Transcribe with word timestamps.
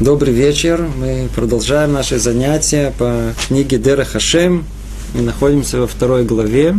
Добрый 0.00 0.32
вечер. 0.32 0.88
Мы 0.96 1.28
продолжаем 1.34 1.92
наши 1.92 2.20
занятия 2.20 2.94
по 2.98 3.34
книге 3.48 3.78
Дера 3.78 4.04
Хашем. 4.04 4.64
Мы 5.12 5.22
находимся 5.22 5.80
во 5.80 5.88
второй 5.88 6.24
главе. 6.24 6.76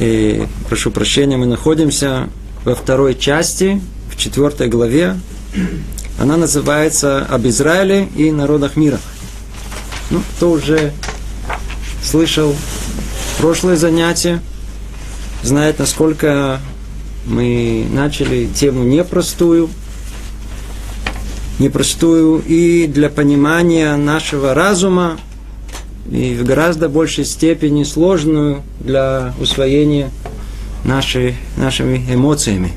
И, 0.00 0.44
прошу 0.68 0.90
прощения, 0.90 1.36
мы 1.36 1.46
находимся 1.46 2.30
во 2.64 2.74
второй 2.74 3.14
части, 3.14 3.80
в 4.12 4.16
четвертой 4.16 4.66
главе. 4.66 5.20
Она 6.18 6.36
называется 6.36 7.24
«Об 7.24 7.46
Израиле 7.46 8.08
и 8.16 8.32
народах 8.32 8.74
мира». 8.74 8.98
Ну, 10.10 10.20
кто 10.36 10.50
уже 10.50 10.92
слышал 12.02 12.56
прошлое 13.38 13.76
занятие, 13.76 14.40
знает, 15.44 15.78
насколько 15.78 16.60
мы 17.24 17.86
начали 17.92 18.46
тему 18.46 18.82
непростую– 18.82 19.70
непростую 21.58 22.42
и 22.46 22.86
для 22.86 23.08
понимания 23.08 23.96
нашего 23.96 24.54
разума, 24.54 25.18
и 26.10 26.34
в 26.34 26.44
гораздо 26.44 26.88
большей 26.88 27.24
степени 27.24 27.84
сложную 27.84 28.62
для 28.80 29.34
усвоения 29.40 30.10
нашей, 30.84 31.36
нашими 31.56 32.04
эмоциями. 32.12 32.72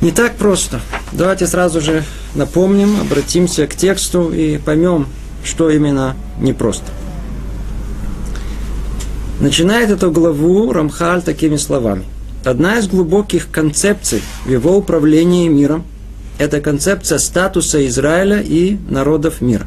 Не 0.00 0.12
так 0.12 0.36
просто. 0.36 0.80
Давайте 1.12 1.46
сразу 1.46 1.80
же 1.80 2.04
напомним, 2.34 3.00
обратимся 3.00 3.66
к 3.66 3.74
тексту 3.74 4.30
и 4.32 4.58
поймем, 4.58 5.06
что 5.44 5.70
именно 5.70 6.16
непросто. 6.38 6.86
Начинает 9.40 9.90
эту 9.90 10.10
главу 10.10 10.72
Рамхаль 10.72 11.22
такими 11.22 11.56
словами. 11.56 12.04
Одна 12.44 12.78
из 12.78 12.88
глубоких 12.88 13.50
концепций 13.50 14.22
в 14.44 14.50
его 14.50 14.76
управлении 14.76 15.48
миром– 15.48 15.84
это 16.40 16.62
концепция 16.62 17.18
статуса 17.18 17.86
Израиля 17.86 18.40
и 18.40 18.78
народов 18.88 19.42
мира. 19.42 19.66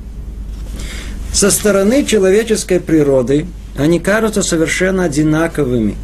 Со 1.31 1.51
стороны 1.51 2.03
человеческой 2.03 2.79
природы 2.79 3.45
они 3.77 3.99
кажутся 3.99 4.41
совершенно 4.41 5.03
одинаковыми. 5.03 5.95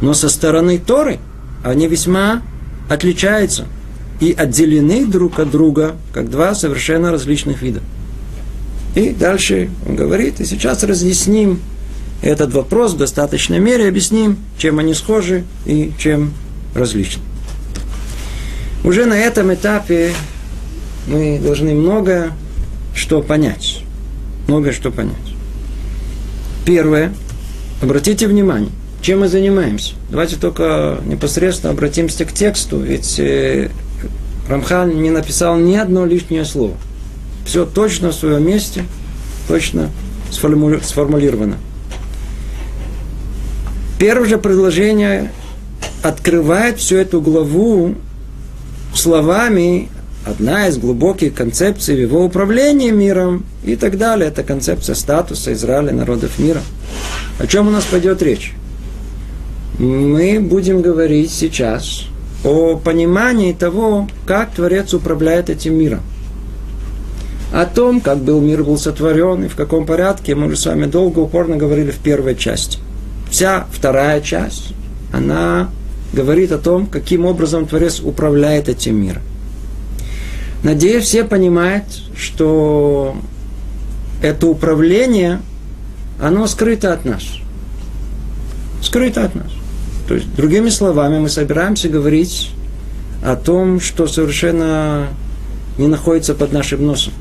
Но 0.00 0.14
со 0.14 0.30
стороны 0.30 0.78
Торы 0.78 1.18
они 1.62 1.88
весьма 1.88 2.40
отличаются 2.88 3.66
и 4.18 4.32
отделены 4.32 5.04
друг 5.04 5.38
от 5.38 5.50
друга, 5.50 5.96
как 6.14 6.30
два 6.30 6.54
совершенно 6.54 7.12
различных 7.12 7.60
вида. 7.60 7.80
И 8.94 9.10
дальше 9.10 9.68
он 9.86 9.96
говорит, 9.96 10.40
и 10.40 10.46
сейчас 10.46 10.84
разъясним 10.84 11.60
этот 12.22 12.54
вопрос 12.54 12.94
в 12.94 12.96
достаточной 12.96 13.58
мере, 13.58 13.88
объясним, 13.88 14.38
чем 14.56 14.78
они 14.78 14.94
схожи 14.94 15.44
и 15.66 15.92
чем 15.98 16.32
различны. 16.74 17.22
Уже 18.84 19.06
на 19.06 19.14
этом 19.14 19.54
этапе 19.54 20.12
мы 21.06 21.38
должны 21.38 21.72
много 21.74 22.32
что 22.94 23.22
понять. 23.22 23.82
Много 24.48 24.72
что 24.72 24.90
понять. 24.90 25.16
Первое. 26.64 27.12
Обратите 27.80 28.26
внимание, 28.26 28.70
чем 29.00 29.20
мы 29.20 29.28
занимаемся. 29.28 29.94
Давайте 30.10 30.36
только 30.36 30.98
непосредственно 31.06 31.72
обратимся 31.72 32.24
к 32.24 32.32
тексту, 32.32 32.78
ведь 32.78 33.18
э, 33.18 33.70
Рамхан 34.48 35.02
не 35.02 35.10
написал 35.10 35.56
ни 35.56 35.74
одно 35.74 36.06
лишнее 36.06 36.44
слово. 36.44 36.74
Все 37.44 37.66
точно 37.66 38.10
в 38.10 38.14
своем 38.14 38.46
месте, 38.46 38.84
точно 39.48 39.90
сформулировано. 40.30 41.56
Первое 43.98 44.28
же 44.28 44.38
предложение 44.38 45.32
открывает 46.02 46.78
всю 46.78 46.96
эту 46.96 47.20
главу 47.20 47.94
словами 48.98 49.88
одна 50.24 50.68
из 50.68 50.78
глубоких 50.78 51.34
концепций 51.34 52.00
его 52.00 52.24
управления 52.24 52.92
миром 52.92 53.44
и 53.64 53.76
так 53.76 53.98
далее. 53.98 54.28
Это 54.28 54.42
концепция 54.42 54.94
статуса 54.94 55.52
Израиля, 55.52 55.92
народов 55.92 56.38
мира. 56.38 56.60
О 57.38 57.46
чем 57.46 57.68
у 57.68 57.70
нас 57.70 57.84
пойдет 57.84 58.22
речь? 58.22 58.54
Мы 59.78 60.38
будем 60.40 60.82
говорить 60.82 61.32
сейчас 61.32 62.04
о 62.44 62.76
понимании 62.76 63.52
того, 63.52 64.08
как 64.26 64.52
Творец 64.52 64.92
управляет 64.94 65.48
этим 65.48 65.74
миром. 65.74 66.00
О 67.52 67.66
том, 67.66 68.00
как 68.00 68.18
был 68.18 68.40
мир 68.40 68.64
был 68.64 68.78
сотворен 68.78 69.44
и 69.44 69.48
в 69.48 69.56
каком 69.56 69.84
порядке, 69.86 70.34
мы 70.34 70.46
уже 70.46 70.56
с 70.56 70.66
вами 70.66 70.86
долго, 70.86 71.20
упорно 71.20 71.56
говорили 71.56 71.90
в 71.90 71.98
первой 71.98 72.34
части. 72.34 72.78
Вся 73.30 73.66
вторая 73.70 74.20
часть, 74.20 74.72
она 75.12 75.70
говорит 76.12 76.52
о 76.52 76.58
том, 76.58 76.86
каким 76.86 77.24
образом 77.24 77.66
Творец 77.66 78.00
управляет 78.00 78.68
этим 78.68 78.96
миром. 79.02 79.22
Надеюсь, 80.62 81.04
все 81.04 81.24
понимают, 81.24 81.84
что 82.16 83.16
это 84.22 84.46
управление, 84.46 85.40
оно 86.20 86.46
скрыто 86.46 86.92
от 86.92 87.04
нас. 87.04 87.22
Скрыто 88.82 89.24
от 89.24 89.34
нас. 89.34 89.50
То 90.06 90.14
есть, 90.14 90.32
другими 90.34 90.68
словами, 90.68 91.18
мы 91.18 91.28
собираемся 91.28 91.88
говорить 91.88 92.50
о 93.24 93.36
том, 93.36 93.80
что 93.80 94.06
совершенно 94.06 95.08
не 95.78 95.86
находится 95.86 96.34
под 96.34 96.52
нашим 96.52 96.86
носом. 96.86 97.12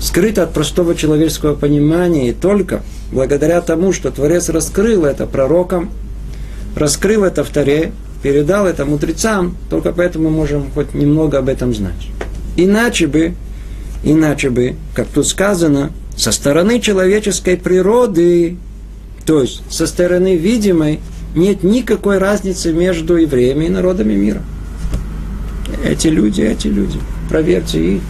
Скрыто 0.00 0.42
от 0.42 0.52
простого 0.52 0.94
человеческого 0.94 1.54
понимания 1.54 2.28
и 2.28 2.32
только 2.32 2.82
благодаря 3.12 3.60
тому, 3.60 3.92
что 3.92 4.10
Творец 4.10 4.48
раскрыл 4.48 5.04
это 5.04 5.26
пророкам– 5.26 5.90
раскрыл 6.76 7.24
это 7.24 7.44
в 7.44 7.50
Таре, 7.50 7.92
передал 8.22 8.66
это 8.66 8.84
мудрецам, 8.84 9.56
только 9.68 9.92
поэтому 9.92 10.30
мы 10.30 10.36
можем 10.36 10.70
хоть 10.72 10.94
немного 10.94 11.38
об 11.38 11.48
этом 11.48 11.74
знать. 11.74 12.08
Иначе 12.56 13.06
бы, 13.06 13.34
иначе 14.04 14.50
бы, 14.50 14.76
как 14.94 15.08
тут 15.08 15.26
сказано, 15.26 15.92
со 16.16 16.32
стороны 16.32 16.80
человеческой 16.80 17.56
природы, 17.56 18.56
то 19.24 19.42
есть 19.42 19.62
со 19.70 19.86
стороны 19.86 20.36
видимой, 20.36 21.00
нет 21.34 21.62
никакой 21.62 22.18
разницы 22.18 22.72
между 22.72 23.16
евреями 23.16 23.66
и 23.66 23.70
народами 23.70 24.14
мира. 24.14 24.42
Эти 25.84 26.08
люди, 26.08 26.42
эти 26.42 26.68
люди. 26.68 26.98
Проверьте 27.28 27.96
их. 27.96 28.02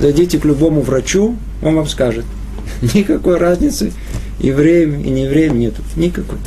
Зайдите 0.00 0.38
к 0.38 0.44
любому 0.44 0.80
врачу, 0.80 1.36
он 1.62 1.74
вам 1.74 1.88
скажет. 1.88 2.24
Никакой 2.94 3.38
разницы 3.38 3.92
евреям 4.38 5.00
и 5.00 5.10
неевреям 5.10 5.58
нету. 5.58 5.82
Никакой. 5.96 6.38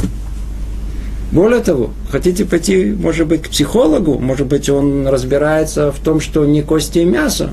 Более 1.31 1.61
того, 1.61 1.91
хотите 2.09 2.43
пойти, 2.43 2.85
может 2.91 3.27
быть, 3.27 3.43
к 3.43 3.49
психологу, 3.49 4.19
может 4.19 4.47
быть, 4.47 4.69
он 4.69 5.07
разбирается 5.07 5.91
в 5.91 5.99
том, 5.99 6.19
что 6.19 6.45
не 6.45 6.61
кости 6.61 6.99
и 6.99 7.05
мясо, 7.05 7.51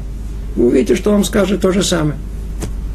вы 0.57 0.69
увидите, 0.69 0.97
что 0.97 1.13
он 1.13 1.25
скажет 1.25 1.61
то 1.61 1.71
же 1.71 1.85
самое. 1.85 2.17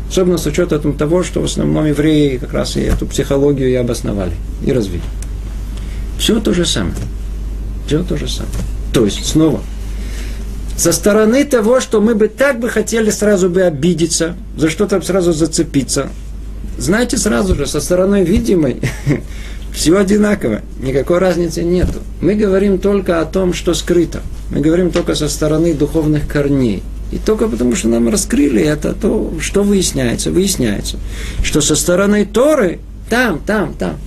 Особенно 0.10 0.38
с 0.38 0.46
учетом 0.46 0.94
того, 0.94 1.24
что 1.24 1.40
в 1.40 1.46
основном 1.46 1.86
евреи 1.86 2.38
как 2.38 2.54
раз 2.54 2.76
и 2.76 2.82
эту 2.82 3.06
психологию 3.06 3.70
и 3.70 3.76
обосновали, 3.76 4.34
и 4.66 4.74
развили. 4.74 5.02
Все 6.20 6.40
то 6.40 6.54
же 6.54 6.66
самое. 6.66 6.96
Все 7.88 8.04
то 8.04 8.18
же 8.18 8.28
самое. 8.28 8.54
То 8.94 9.06
есть, 9.06 9.26
снова, 9.26 9.62
со 10.78 10.92
стороны 10.92 11.46
того, 11.46 11.80
что 11.80 12.02
мы 12.02 12.14
бы 12.14 12.28
так 12.28 12.60
бы 12.60 12.70
хотели 12.70 13.10
сразу 13.10 13.50
бы 13.50 13.62
обидеться, 13.62 14.36
за 14.58 14.70
что-то 14.70 15.02
сразу 15.02 15.32
зацепиться, 15.32 16.10
знаете 16.78 17.18
сразу 17.18 17.56
же, 17.56 17.66
со 17.68 17.80
стороны 17.80 18.24
видимой, 18.24 18.82
Все 19.74 19.98
одинаково, 19.98 20.62
никакой 20.80 21.18
разницы 21.18 21.64
нету. 21.64 22.00
Мы 22.22 22.36
говорим 22.36 22.78
только 22.78 23.22
о 23.22 23.26
том, 23.26 23.54
что 23.54 23.74
скрыто. 23.74 24.22
Мы 24.52 24.62
говорим 24.62 24.92
только 24.92 25.16
со 25.16 25.28
стороны 25.28 25.74
духовных 25.74 26.28
корней. 26.28 26.84
И 27.12 27.18
только 27.18 27.48
потому, 27.48 27.76
что 27.76 27.88
нам 27.90 28.10
раскрыли 28.10 28.62
это, 28.62 28.94
то 28.94 29.34
что 29.40 29.64
выясняется? 29.64 30.32
Выясняется, 30.32 30.98
что 31.44 31.62
со 31.62 31.76
стороны 31.76 32.26
Торы, 32.26 32.80
там, 33.10 33.40
там, 33.46 33.74
там, 33.74 33.98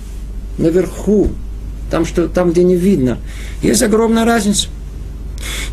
наверху, 0.58 1.30
там, 1.90 2.04
что, 2.04 2.28
там 2.28 2.52
где 2.52 2.64
не 2.64 2.76
видно, 2.76 3.19
есть 3.62 3.82
огромная 3.82 4.24
разница. 4.24 4.69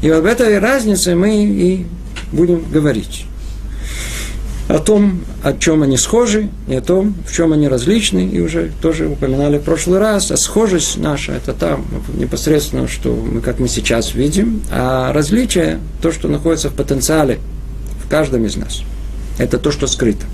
И 0.01 0.09
об 0.09 0.25
этой 0.25 0.59
разнице 0.59 1.15
мы 1.15 1.43
и 1.43 1.85
будем 2.31 2.63
говорить 2.71 3.25
о 4.67 4.79
том, 4.79 5.21
о 5.43 5.53
чем 5.53 5.83
они 5.83 5.97
схожи, 5.97 6.49
и 6.67 6.75
о 6.75 6.81
том, 6.81 7.15
в 7.27 7.33
чем 7.33 7.51
они 7.51 7.67
различны, 7.67 8.27
и 8.27 8.39
уже 8.39 8.71
тоже 8.81 9.07
упоминали 9.07 9.57
в 9.57 9.63
прошлый 9.63 9.99
раз, 9.99 10.31
а 10.31 10.37
схожесть 10.37 10.97
наша, 10.97 11.33
это 11.33 11.53
там 11.53 11.85
непосредственно, 12.13 12.87
что 12.87 13.13
мы, 13.13 13.41
как 13.41 13.59
мы 13.59 13.67
сейчас 13.67 14.13
видим, 14.13 14.61
а 14.71 15.11
различие, 15.11 15.79
то, 16.01 16.11
что 16.11 16.27
находится 16.29 16.69
в 16.69 16.75
потенциале 16.75 17.39
в 18.03 18.09
каждом 18.09 18.45
из 18.45 18.55
нас, 18.55 18.83
это 19.37 19.57
то, 19.57 19.71
что 19.71 19.87
скрыто. 19.87 20.25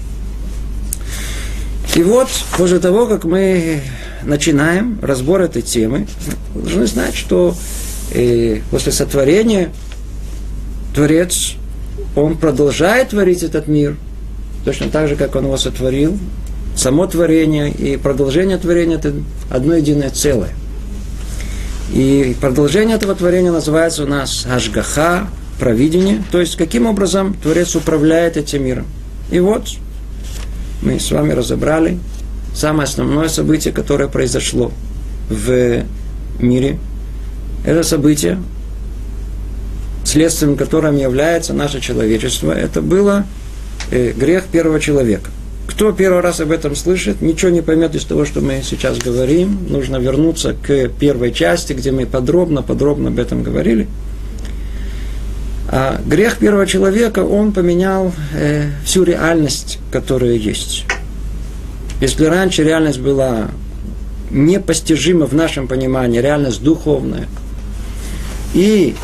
И 1.95 2.03
вот, 2.03 2.29
после 2.55 2.79
того, 2.79 3.07
как 3.07 3.25
мы 3.25 3.81
начинаем 4.23 4.99
разбор 5.01 5.41
этой 5.41 5.63
темы, 5.63 6.07
должны 6.53 6.85
знать, 6.85 7.15
что 7.15 7.55
э, 8.11 8.59
после 8.69 8.91
сотворения 8.91 9.71
Творец, 10.93 11.53
он 12.15 12.37
продолжает 12.37 13.09
творить 13.09 13.41
этот 13.41 13.67
мир– 13.67 13.95
точно 14.69 14.91
так 14.91 15.07
же, 15.07 15.15
как 15.15 15.35
он 15.35 15.45
его 15.45 15.57
сотворил. 15.57 16.19
Само 16.75 17.07
творение 17.07 17.71
и 17.71 17.97
продолжение 17.97 18.59
творения– 18.59 18.97
это 18.99 19.15
одно 19.49 19.73
единое 19.73 20.11
целое. 20.11 20.51
И 21.91 22.35
продолжение 22.39 22.95
этого 22.95 23.15
творения 23.15 23.51
называется 23.51 24.03
у 24.03 24.05
нас 24.05 24.45
Ашгаха, 24.47 25.27
провидение, 25.59 26.23
то 26.31 26.39
есть 26.39 26.55
каким 26.55 26.85
образом 26.85 27.33
Творец 27.33 27.75
управляет 27.75 28.37
этим 28.37 28.63
миром. 28.63 28.85
И 29.31 29.39
вот 29.39 29.69
мы 30.83 30.99
с 30.99 31.09
вами 31.09 31.31
разобрали 31.31 31.97
самое 32.53 32.83
основное 32.83 33.27
событие, 33.27 33.73
которое 33.73 34.07
произошло 34.07 34.71
в 35.29 35.83
мире. 36.39 36.77
Это 37.65 37.81
событие, 37.81 38.37
следствием 40.05 40.55
которым 40.55 40.95
является 40.95 41.55
наше 41.55 41.81
человечество, 41.81 42.51
это 42.51 42.83
было 42.83 43.25
грех 43.91 44.45
первого 44.45 44.79
человека. 44.79 45.29
Кто 45.67 45.91
первый 45.91 46.21
раз 46.21 46.39
об 46.39 46.51
этом 46.51 46.75
слышит, 46.75 47.21
ничего 47.21 47.51
не 47.51 47.61
поймет 47.61 47.95
из 47.95 48.03
того, 48.03 48.25
что 48.25 48.41
мы 48.41 48.61
сейчас 48.63 48.97
говорим. 48.97 49.59
Нужно 49.69 49.97
вернуться 49.97 50.53
к 50.53 50.89
первой 50.89 51.31
части, 51.31 51.73
где 51.73 51.91
мы 51.91 52.05
подробно-подробно 52.05 53.09
об 53.09 53.19
этом 53.19 53.43
говорили. 53.43 53.87
А 55.71 56.01
грех 56.03 56.37
первого 56.37 56.65
человека, 56.65 57.19
он 57.19 57.53
поменял 57.53 58.11
э, 58.33 58.71
всю 58.83 59.03
реальность, 59.03 59.77
которая 59.91 60.33
есть. 60.33 60.85
Если 62.01 62.25
раньше 62.25 62.63
реальность 62.63 62.99
была 62.99 63.49
непостижима 64.31 65.27
в 65.27 65.33
нашем 65.33 65.67
понимании, 65.67 66.19
реальность 66.19 66.63
духовная, 66.63 67.27
и 68.53 68.95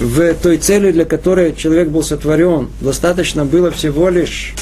в 0.00 0.34
той 0.34 0.58
цели, 0.58 0.92
для 0.92 1.04
которой 1.04 1.54
человек 1.54 1.88
был 1.88 2.02
сотворен, 2.02 2.68
достаточно 2.80 3.44
было 3.44 3.70
всего 3.70 4.08
лишь 4.08 4.54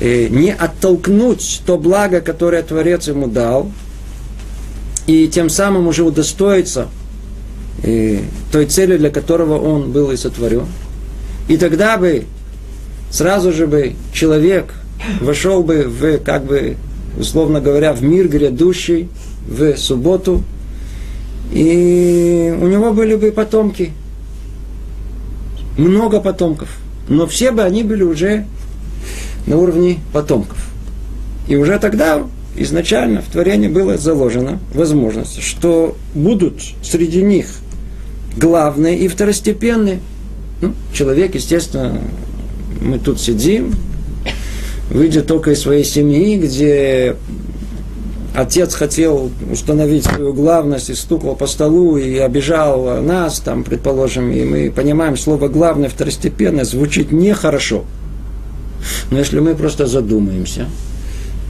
э, 0.00 0.28
не 0.28 0.52
оттолкнуть 0.52 1.62
то 1.64 1.78
благо, 1.78 2.20
которое 2.20 2.62
Творец 2.62 3.08
ему 3.08 3.26
дал, 3.26 3.70
и 5.06 5.28
тем 5.28 5.48
самым 5.48 5.86
уже 5.86 6.02
удостоиться 6.02 6.88
э, 7.82 8.20
той 8.52 8.66
цели, 8.66 8.98
для 8.98 9.10
которого 9.10 9.58
он 9.58 9.92
был 9.92 10.10
и 10.10 10.16
сотворен. 10.16 10.66
И 11.48 11.56
тогда 11.56 11.96
бы, 11.96 12.24
сразу 13.10 13.52
же 13.52 13.66
бы 13.66 13.94
человек 14.12 14.74
вошел 15.20 15.62
бы 15.62 15.84
в, 15.84 16.18
как 16.18 16.44
бы, 16.44 16.76
условно 17.18 17.60
говоря, 17.60 17.94
в 17.94 18.02
мир 18.02 18.28
грядущий, 18.28 19.08
в 19.48 19.76
субботу, 19.78 20.42
и 21.50 22.54
у 22.60 22.66
него 22.68 22.92
были 22.92 23.16
бы 23.16 23.32
потомки, 23.32 23.92
много 25.80 26.20
потомков, 26.20 26.68
но 27.08 27.26
все 27.26 27.50
бы 27.50 27.62
они 27.62 27.82
были 27.82 28.02
уже 28.02 28.46
на 29.46 29.56
уровне 29.56 29.98
потомков. 30.12 30.58
И 31.48 31.56
уже 31.56 31.78
тогда 31.78 32.22
изначально 32.56 33.22
в 33.22 33.26
творении 33.26 33.68
было 33.68 33.96
заложено 33.96 34.58
возможность, 34.74 35.42
что 35.42 35.96
будут 36.14 36.60
среди 36.82 37.22
них 37.22 37.46
главные 38.36 38.98
и 38.98 39.08
второстепенные. 39.08 40.00
Ну, 40.60 40.74
человек, 40.92 41.34
естественно, 41.34 42.00
мы 42.80 42.98
тут 42.98 43.20
сидим, 43.20 43.74
выйдя 44.90 45.22
только 45.22 45.52
из 45.52 45.60
своей 45.60 45.84
семьи, 45.84 46.36
где 46.36 47.16
отец 48.34 48.74
хотел 48.74 49.30
установить 49.50 50.04
свою 50.04 50.32
главность 50.32 50.90
и 50.90 50.94
стукал 50.94 51.34
по 51.36 51.46
столу 51.46 51.96
и 51.96 52.16
обижал 52.18 53.02
нас, 53.02 53.40
там, 53.40 53.64
предположим, 53.64 54.30
и 54.30 54.44
мы 54.44 54.70
понимаем, 54.70 55.16
слово 55.16 55.48
главное, 55.48 55.88
второстепенное 55.88 56.64
звучит 56.64 57.12
нехорошо. 57.12 57.84
Но 59.10 59.18
если 59.18 59.40
мы 59.40 59.54
просто 59.54 59.86
задумаемся, 59.86 60.66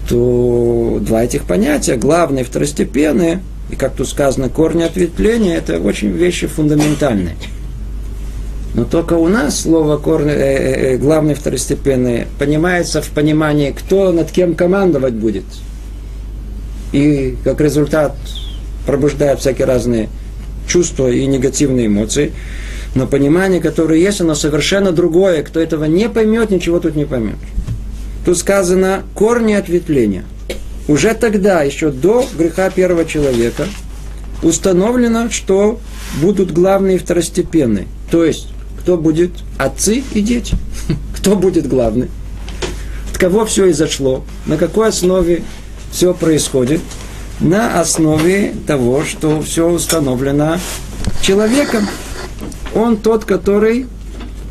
то 0.08 0.98
два 1.00 1.24
этих 1.24 1.44
понятия, 1.44 1.96
главное 1.96 2.42
и 2.42 2.44
второстепенное, 2.44 3.42
и 3.70 3.76
как 3.76 3.94
тут 3.94 4.08
сказано, 4.08 4.48
корни 4.48 4.82
ответвления, 4.82 5.56
это 5.56 5.78
очень 5.78 6.10
вещи 6.10 6.46
фундаментальные. 6.46 7.36
Но 8.74 8.84
только 8.84 9.14
у 9.14 9.28
нас 9.28 9.60
слово 9.60 9.96
корни, 9.96 10.32
э, 10.32 10.34
э, 10.34 10.94
э 10.94 10.96
главное 10.96 11.34
второстепенное 11.34 12.26
понимается 12.38 13.02
в 13.02 13.08
понимании, 13.10 13.72
кто 13.72 14.12
над 14.12 14.30
кем 14.30 14.54
командовать 14.54 15.14
будет. 15.14 15.44
И 16.92 17.36
как 17.44 17.60
результат 17.60 18.16
пробуждает 18.86 19.40
всякие 19.40 19.66
разные 19.66 20.08
чувства 20.66 21.10
и 21.10 21.26
негативные 21.26 21.86
эмоции. 21.86 22.32
Но 22.94 23.06
понимание, 23.06 23.60
которое 23.60 24.00
есть, 24.00 24.20
оно 24.20 24.34
совершенно 24.34 24.92
другое. 24.92 25.42
Кто 25.42 25.60
этого 25.60 25.84
не 25.84 26.08
поймет, 26.08 26.50
ничего 26.50 26.80
тут 26.80 26.96
не 26.96 27.04
поймет. 27.04 27.36
Тут 28.24 28.38
сказано 28.38 29.02
корни 29.14 29.52
ответвления. 29.52 30.24
Уже 30.88 31.14
тогда, 31.14 31.62
еще 31.62 31.90
до 31.90 32.26
греха 32.36 32.70
первого 32.70 33.04
человека, 33.04 33.66
установлено, 34.42 35.30
что 35.30 35.78
будут 36.20 36.52
главные 36.52 36.96
и 36.96 36.98
второстепенные. 36.98 37.86
То 38.10 38.24
есть, 38.24 38.48
кто 38.80 38.96
будет 38.96 39.30
отцы 39.58 40.02
и 40.14 40.20
дети? 40.20 40.56
Кто 41.16 41.36
будет 41.36 41.68
главный? 41.68 42.08
От 43.10 43.18
кого 43.18 43.44
все 43.44 43.66
и 43.66 43.72
зашло? 43.72 44.24
На 44.46 44.56
какой 44.56 44.88
основе 44.88 45.42
все 45.90 46.14
происходит? 46.14 46.80
На 47.40 47.80
основе 47.80 48.54
того, 48.66 49.04
что 49.04 49.40
все 49.42 49.68
установлено 49.68 50.58
человеком. 51.22 51.86
Он 52.74 52.96
тот, 52.96 53.24
который, 53.24 53.86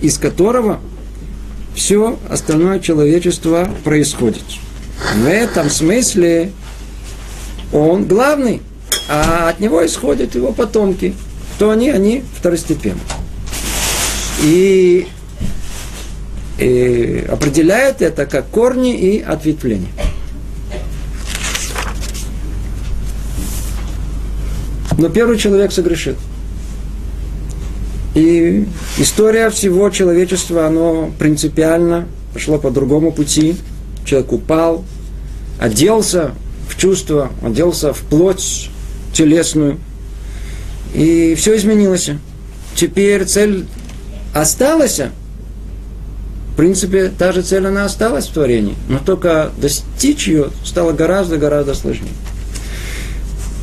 из 0.02 0.18
которого 0.18 0.80
все 1.76 2.20
остальное 2.30 2.80
человечество 2.80 3.70
происходит. 3.84 4.44
В 5.16 5.28
этом 5.28 5.70
смысле 5.70 6.52
он 7.72 8.06
главный, 8.06 8.62
а 9.08 9.50
от 9.50 9.60
него 9.60 9.86
исходят 9.86 10.36
его 10.36 10.52
потомки. 10.52 11.14
Кто 11.56 11.70
они? 11.70 11.90
Они 11.90 12.24
второстепенные. 12.38 13.00
И, 14.42 15.08
и 16.58 17.26
определяет 17.30 18.02
это 18.02 18.26
как 18.26 18.50
корни 18.50 18.98
и 18.98 19.22
ответвления. 19.22 19.90
Но 25.00 25.08
первый 25.08 25.38
человек 25.38 25.72
согрешил. 25.72 26.16
И 28.16 28.68
история 28.98 29.50
всего 29.50 29.90
человечества, 29.90 30.68
оно 30.68 31.10
принципиально 31.18 32.06
пошло 32.34 32.58
по 32.58 32.70
другому 32.70 33.14
пути. 33.14 33.56
Человек 34.04 34.34
упал, 34.34 34.84
оделся 35.58 36.32
в 36.68 36.76
чувство, 36.76 37.32
оделся 37.42 37.94
в 37.94 38.00
плоть 38.00 38.70
телесную. 39.14 39.80
И 40.94 41.34
все 41.38 41.56
изменилось. 41.56 42.12
Теперь 42.76 43.24
цель 43.24 43.68
осталась. 44.34 45.00
В 45.00 46.58
принципе, 46.58 47.10
та 47.18 47.32
же 47.32 47.42
цель, 47.42 47.68
она 47.68 47.86
осталась 47.86 48.28
в 48.28 48.34
творении. 48.34 48.76
Но 48.90 49.00
только 49.00 49.52
достичь 49.62 50.28
ее 50.28 50.50
стало 50.66 50.92
гораздо-гораздо 50.92 51.74
сложнее. 51.74 52.12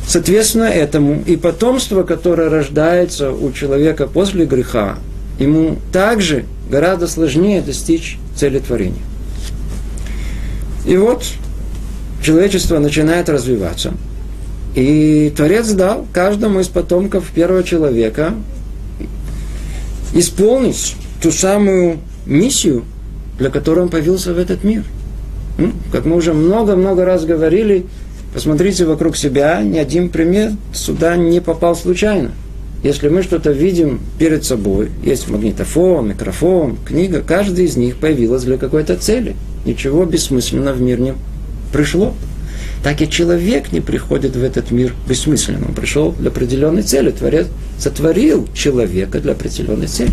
Соответственно, 0.07 0.63
этому 0.63 1.21
и 1.25 1.35
потомство, 1.35 2.03
которое 2.03 2.49
рождается 2.49 3.31
у 3.31 3.51
человека 3.51 4.07
после 4.07 4.45
греха, 4.45 4.99
ему 5.37 5.77
также 5.91 6.45
гораздо 6.71 7.07
сложнее 7.07 7.61
достичь 7.61 8.17
цели 8.35 8.59
творения. 8.59 9.01
И 10.85 10.95
вот 10.95 11.25
человечество 12.23 12.79
начинает 12.79 13.27
развиваться. 13.27 13.93
И 14.75 15.33
Творец 15.35 15.71
дал 15.71 16.05
каждому 16.13 16.61
из 16.61 16.67
потомков 16.67 17.29
первого 17.31 17.63
человека 17.63 18.33
исполнить 20.13 20.95
ту 21.21 21.31
самую 21.31 21.97
миссию, 22.25 22.85
для 23.37 23.49
которой 23.49 23.81
он 23.81 23.89
появился 23.89 24.33
в 24.33 24.37
этот 24.37 24.63
мир. 24.63 24.83
Как 25.91 26.05
мы 26.05 26.15
уже 26.15 26.33
много-много 26.33 27.03
раз 27.03 27.25
говорили, 27.25 27.85
Посмотрите 28.37 28.85
вокруг 28.85 29.17
себя, 29.17 29.63
ни 29.63 29.79
один 29.79 30.09
пример 30.09 30.51
сюда 30.71 31.17
не 31.17 31.41
попал 31.41 31.75
случайно. 31.75 32.29
Если 32.83 33.09
мы 33.09 33.23
что-то 33.23 33.49
видим 33.51 33.99
перед 34.19 34.45
собой, 34.45 34.91
есть 35.03 35.27
магнитофон, 35.27 36.09
микрофон, 36.09 36.77
книга, 36.85 37.23
каждый 37.25 37.65
из 37.65 37.77
них 37.77 37.95
появилась 37.95 38.43
для 38.43 38.59
какой-то 38.59 38.95
цели. 38.95 39.35
Ничего 39.65 40.05
бессмысленного 40.05 40.75
в 40.75 40.81
мир 40.81 40.99
не 40.99 41.13
пришло. 41.73 42.13
Так 42.83 43.01
и 43.01 43.09
человек 43.09 43.71
не 43.71 43.81
приходит 43.81 44.35
в 44.35 44.43
этот 44.43 44.69
мир 44.69 44.93
бессмысленно. 45.09 45.69
Он 45.69 45.73
пришел 45.73 46.11
для 46.11 46.29
определенной 46.29 46.83
цели. 46.83 47.09
Творец 47.09 47.47
сотворил 47.79 48.47
человека 48.53 49.19
для 49.19 49.31
определенной 49.31 49.87
цели. 49.87 50.11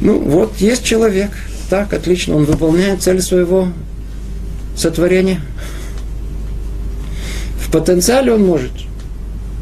Ну, 0.00 0.18
вот 0.20 0.54
есть 0.56 0.84
человек. 0.84 1.32
Так, 1.68 1.92
отлично, 1.92 2.34
он 2.34 2.46
выполняет 2.46 3.02
цель 3.02 3.20
своего 3.20 3.68
сотворения. 4.74 5.42
Потенциале 7.70 8.32
он 8.32 8.44
может. 8.44 8.72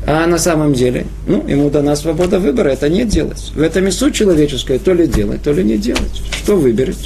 А 0.06 0.26
на 0.26 0.38
самом 0.38 0.72
деле, 0.72 1.06
ну, 1.26 1.44
ему 1.48 1.68
дана 1.68 1.96
свобода 1.96 2.38
выбора, 2.38 2.68
это 2.68 2.88
не 2.88 3.04
делать. 3.04 3.50
В 3.54 3.60
этом 3.60 3.88
и 3.88 3.90
суть 3.90 4.14
человеческая, 4.14 4.78
то 4.78 4.92
ли 4.92 5.08
делать, 5.08 5.42
то 5.42 5.52
ли 5.52 5.64
не 5.64 5.76
делать. 5.76 6.22
Что 6.30 6.56
выберет? 6.56 6.96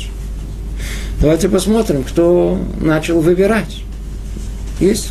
Давайте 1.21 1.49
посмотрим, 1.49 2.03
кто 2.03 2.59
начал 2.81 3.21
выбирать. 3.21 3.83
Есть 4.81 5.09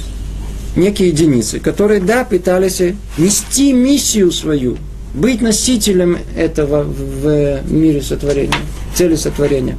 некие 0.75 1.09
единицы, 1.09 1.59
которые, 1.59 1.99
да, 1.99 2.23
пытались 2.25 2.81
нести 3.17 3.73
миссию 3.73 4.31
свою 4.31 4.77
быть 5.13 5.41
носителем 5.41 6.17
этого 6.37 6.83
в 6.83 7.61
мире 7.71 8.01
сотворения, 8.01 8.53
цели 8.93 9.15
сотворения. 9.15 9.77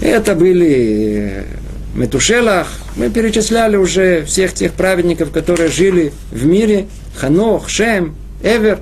Это 0.00 0.34
были 0.34 1.44
Метушелах, 1.98 2.68
мы 2.96 3.10
перечисляли 3.10 3.76
уже 3.76 4.24
всех 4.24 4.54
тех 4.54 4.72
праведников, 4.72 5.32
которые 5.32 5.68
жили 5.68 6.12
в 6.30 6.46
мире, 6.46 6.86
Ханох, 7.16 7.68
Шем, 7.68 8.14
Эвер. 8.42 8.78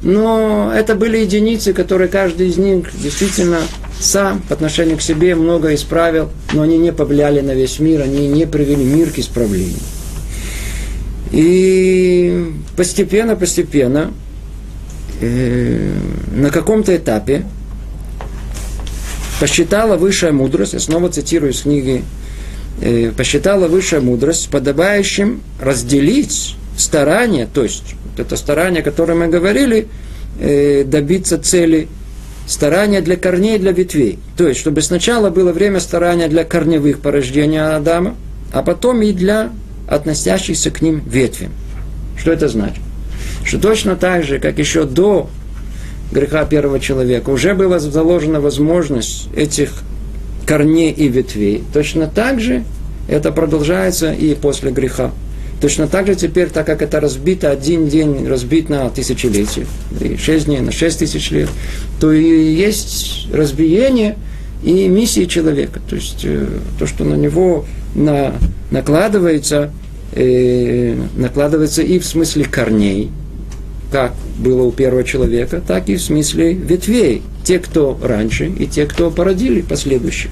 Но 0.00 0.72
это 0.74 0.94
были 0.94 1.18
единицы, 1.18 1.72
которые 1.72 2.08
каждый 2.08 2.48
из 2.48 2.56
них 2.56 2.88
действительно 3.02 3.58
сам 4.00 4.40
по 4.40 4.54
отношению 4.54 4.96
к 4.96 5.02
себе 5.02 5.34
много 5.34 5.74
исправил, 5.74 6.30
но 6.52 6.62
они 6.62 6.78
не 6.78 6.92
повлияли 6.92 7.40
на 7.40 7.52
весь 7.52 7.80
мир, 7.80 8.02
они 8.02 8.28
не 8.28 8.46
привели 8.46 8.84
мир 8.84 9.10
к 9.10 9.18
исправлению. 9.18 9.78
И 11.32 12.54
постепенно, 12.76 13.36
постепенно, 13.36 14.12
э, 15.20 15.92
на 16.32 16.50
каком-то 16.50 16.96
этапе 16.96 17.44
посчитала 19.40 19.96
высшая 19.96 20.32
мудрость, 20.32 20.72
я 20.72 20.80
снова 20.80 21.10
цитирую 21.10 21.52
из 21.52 21.62
книги, 21.62 22.04
посчитала 23.16 23.68
высшая 23.68 24.00
мудрость 24.00 24.50
подобающим 24.50 25.42
разделить 25.60 26.56
старание, 26.76 27.48
то 27.52 27.64
есть 27.64 27.94
вот 28.04 28.20
это 28.20 28.36
старание, 28.36 28.80
о 28.80 28.84
котором 28.84 29.20
мы 29.20 29.28
говорили, 29.28 29.88
э, 30.40 30.84
добиться 30.84 31.38
цели, 31.38 31.88
старание 32.46 33.00
для 33.00 33.16
корней, 33.16 33.58
для 33.58 33.72
ветвей. 33.72 34.18
То 34.36 34.48
есть, 34.48 34.60
чтобы 34.60 34.80
сначала 34.82 35.30
было 35.30 35.52
время 35.52 35.80
старания 35.80 36.28
для 36.28 36.44
корневых 36.44 37.00
порождений 37.00 37.60
Адама, 37.60 38.14
а 38.52 38.62
потом 38.62 39.02
и 39.02 39.12
для 39.12 39.50
относящихся 39.86 40.70
к 40.70 40.80
ним 40.80 41.02
ветвям. 41.06 41.52
Что 42.16 42.32
это 42.32 42.48
значит? 42.48 42.82
Что 43.44 43.58
точно 43.58 43.96
так 43.96 44.24
же, 44.24 44.38
как 44.38 44.58
еще 44.58 44.84
до 44.84 45.28
греха 46.12 46.44
первого 46.44 46.80
человека, 46.80 47.30
уже 47.30 47.54
была 47.54 47.78
заложена 47.78 48.40
возможность 48.40 49.28
этих 49.34 49.82
корней 50.48 50.90
и 50.90 51.08
ветвей. 51.08 51.62
Точно 51.74 52.06
так 52.06 52.40
же 52.40 52.64
это 53.06 53.32
продолжается 53.32 54.12
и 54.12 54.34
после 54.34 54.70
греха. 54.70 55.12
Точно 55.60 55.88
так 55.88 56.06
же 56.06 56.14
теперь, 56.14 56.48
так 56.48 56.64
как 56.64 56.80
это 56.80 57.00
разбито, 57.00 57.50
один 57.50 57.88
день 57.88 58.26
разбит 58.26 58.70
на 58.70 58.88
тысячелетие, 58.88 59.66
и 60.00 60.16
шесть 60.16 60.46
дней 60.46 60.60
на 60.60 60.72
шесть 60.72 61.00
тысяч 61.00 61.30
лет, 61.32 61.50
то 62.00 62.12
и 62.12 62.54
есть 62.54 63.28
разбиение 63.30 64.16
и 64.62 64.88
миссии 64.88 65.26
человека. 65.26 65.80
То 65.86 65.96
есть 65.96 66.20
э, 66.24 66.46
то, 66.78 66.86
что 66.86 67.04
на 67.04 67.14
него 67.14 67.66
на, 67.94 68.32
накладывается, 68.70 69.70
э, 70.12 70.94
накладывается 71.16 71.82
и 71.82 71.98
в 71.98 72.06
смысле 72.06 72.44
корней, 72.44 73.10
как 73.90 74.12
было 74.38 74.62
у 74.62 74.72
первого 74.72 75.04
человека, 75.04 75.62
так 75.66 75.88
и 75.88 75.96
в 75.96 76.02
смысле 76.02 76.52
ветвей. 76.52 77.22
Те, 77.44 77.58
кто 77.58 77.98
раньше, 78.02 78.46
и 78.46 78.66
те, 78.66 78.86
кто 78.86 79.10
породили 79.10 79.62
последующих. 79.62 80.30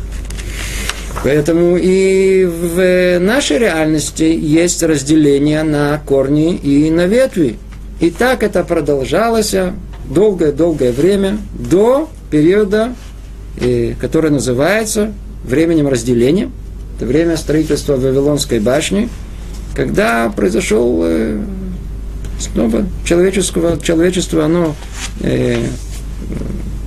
Поэтому 1.25 1.76
и 1.76 2.44
в 2.44 3.18
нашей 3.18 3.58
реальности 3.58 4.25
есть 4.25 4.82
разделение 4.82 5.62
на 5.62 5.98
корни 6.04 6.54
и 6.54 6.90
на 6.90 7.06
ветви. 7.06 7.56
И 8.00 8.10
так 8.10 8.42
это 8.42 8.62
продолжалось 8.62 9.54
долгое-долгое 10.10 10.92
время 10.92 11.38
до 11.52 12.08
периода, 12.30 12.92
э, 13.58 13.94
который 14.00 14.30
называется 14.30 15.12
временем 15.44 15.88
разделения. 15.88 16.50
Это 16.96 17.06
время 17.06 17.36
строительства 17.36 17.96
Вавилонской 17.96 18.60
башни, 18.60 19.08
когда 19.75 20.30
произошел 20.34 21.00
э, 21.04 21.40
снова 22.38 22.87
человеческого, 23.05 23.81
человечество, 23.81 24.45
оно 24.45 24.75
э, 25.21 25.66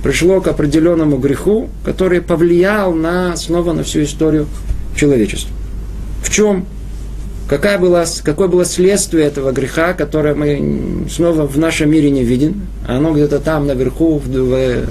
пришло 0.02 0.40
к 0.40 0.48
определенному 0.48 1.18
греху, 1.18 1.68
который 1.84 2.20
повлиял 2.20 2.92
на, 2.92 3.36
снова 3.36 3.72
на 3.72 3.82
всю 3.82 4.02
историю 4.02 4.46
человечества. 4.96 5.54
В 6.22 6.30
чем? 6.30 6.66
Какая 7.48 7.78
была, 7.78 8.04
какое 8.22 8.46
было 8.46 8.64
следствие 8.64 9.26
этого 9.26 9.50
греха, 9.50 9.92
которое 9.92 10.34
мы 10.34 11.06
снова 11.10 11.46
в 11.46 11.58
нашем 11.58 11.90
мире 11.90 12.10
не 12.10 12.22
видим? 12.22 12.62
Оно 12.86 13.12
где-то 13.12 13.40
там 13.40 13.66
наверху, 13.66 14.18
в, 14.18 14.28
в 14.28 14.86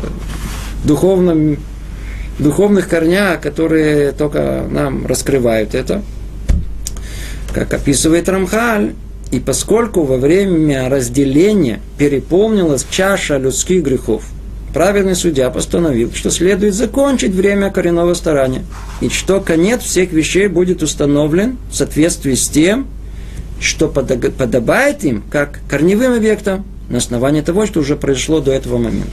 духовном, 0.84 1.58
духовных 2.38 2.90
корнях, 2.90 3.40
которые 3.40 4.12
только 4.12 4.66
нам 4.70 5.06
раскрывают 5.08 5.74
это. 5.74 6.02
Как 7.54 7.74
описывает 7.74 8.28
Рамхаль, 8.28 8.94
и 9.32 9.40
поскольку 9.40 10.04
во 10.04 10.18
время 10.18 10.90
разделения 10.90 11.80
переполнилась 11.98 12.86
чаша 12.90 13.38
людских 13.38 13.84
грехов– 13.84 14.24
праведный 14.74 15.16
судья 15.16 15.50
постановил, 15.50 16.12
что 16.14 16.30
следует 16.32 16.74
закончить 16.74 17.34
время 17.34 17.72
коренного 17.72 18.14
старания, 18.14 18.64
и 19.02 19.10
что 19.10 19.40
конец 19.40 19.82
всех 19.82 20.12
вещей 20.12 20.48
будет 20.48 20.84
установлен 20.84 21.58
в 21.72 21.76
соответствии 21.76 22.36
с 22.36 22.48
тем, 22.48 22.88
что 23.60 23.88
подобает 23.88 25.04
им, 25.04 25.24
как 25.30 25.60
корневым 25.68 26.14
объектам, 26.14 26.66
на 26.90 26.98
основании 26.98 27.42
того, 27.42 27.66
что 27.66 27.82
уже 27.82 27.96
произошло 27.96 28.40
до 28.40 28.52
этого 28.52 28.78
момента. 28.78 29.12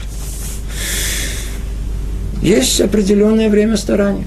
Есть 2.42 2.80
определенное 2.80 3.50
время 3.50 3.76
старания. 3.76 4.26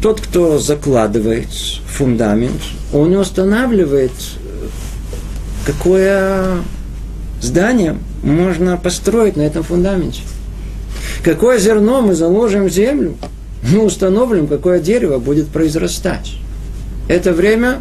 Тот, 0.00 0.20
кто 0.20 0.58
закладывает 0.58 1.48
фундамент, 1.86 2.60
он 2.92 3.10
не 3.10 3.16
устанавливает, 3.16 4.12
какое 5.64 6.58
здание 7.40 7.96
можно 8.22 8.76
построить 8.76 9.36
на 9.36 9.42
этом 9.42 9.62
фундаменте. 9.62 10.22
Какое 11.22 11.58
зерно 11.58 12.02
мы 12.02 12.14
заложим 12.14 12.66
в 12.66 12.70
землю, 12.70 13.16
мы 13.62 13.84
установим, 13.84 14.46
какое 14.46 14.80
дерево 14.80 15.18
будет 15.18 15.48
произрастать. 15.48 16.34
Это 17.08 17.32
время, 17.32 17.80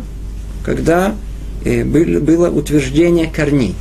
когда 0.64 1.16
э, 1.64 1.84
было 1.84 2.50
утверждение 2.50 3.28
корней. 3.28 3.76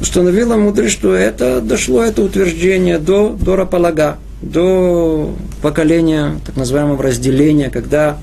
Установила 0.00 0.56
мудрость, 0.56 0.94
что 0.94 1.14
это 1.14 1.60
дошло, 1.60 2.02
это 2.02 2.22
утверждение 2.22 2.98
до, 2.98 3.36
до 3.38 3.56
Рапалага, 3.56 4.16
до 4.40 5.34
поколения 5.60 6.40
так 6.46 6.56
называемого 6.56 7.02
разделения, 7.02 7.68
когда 7.68 8.18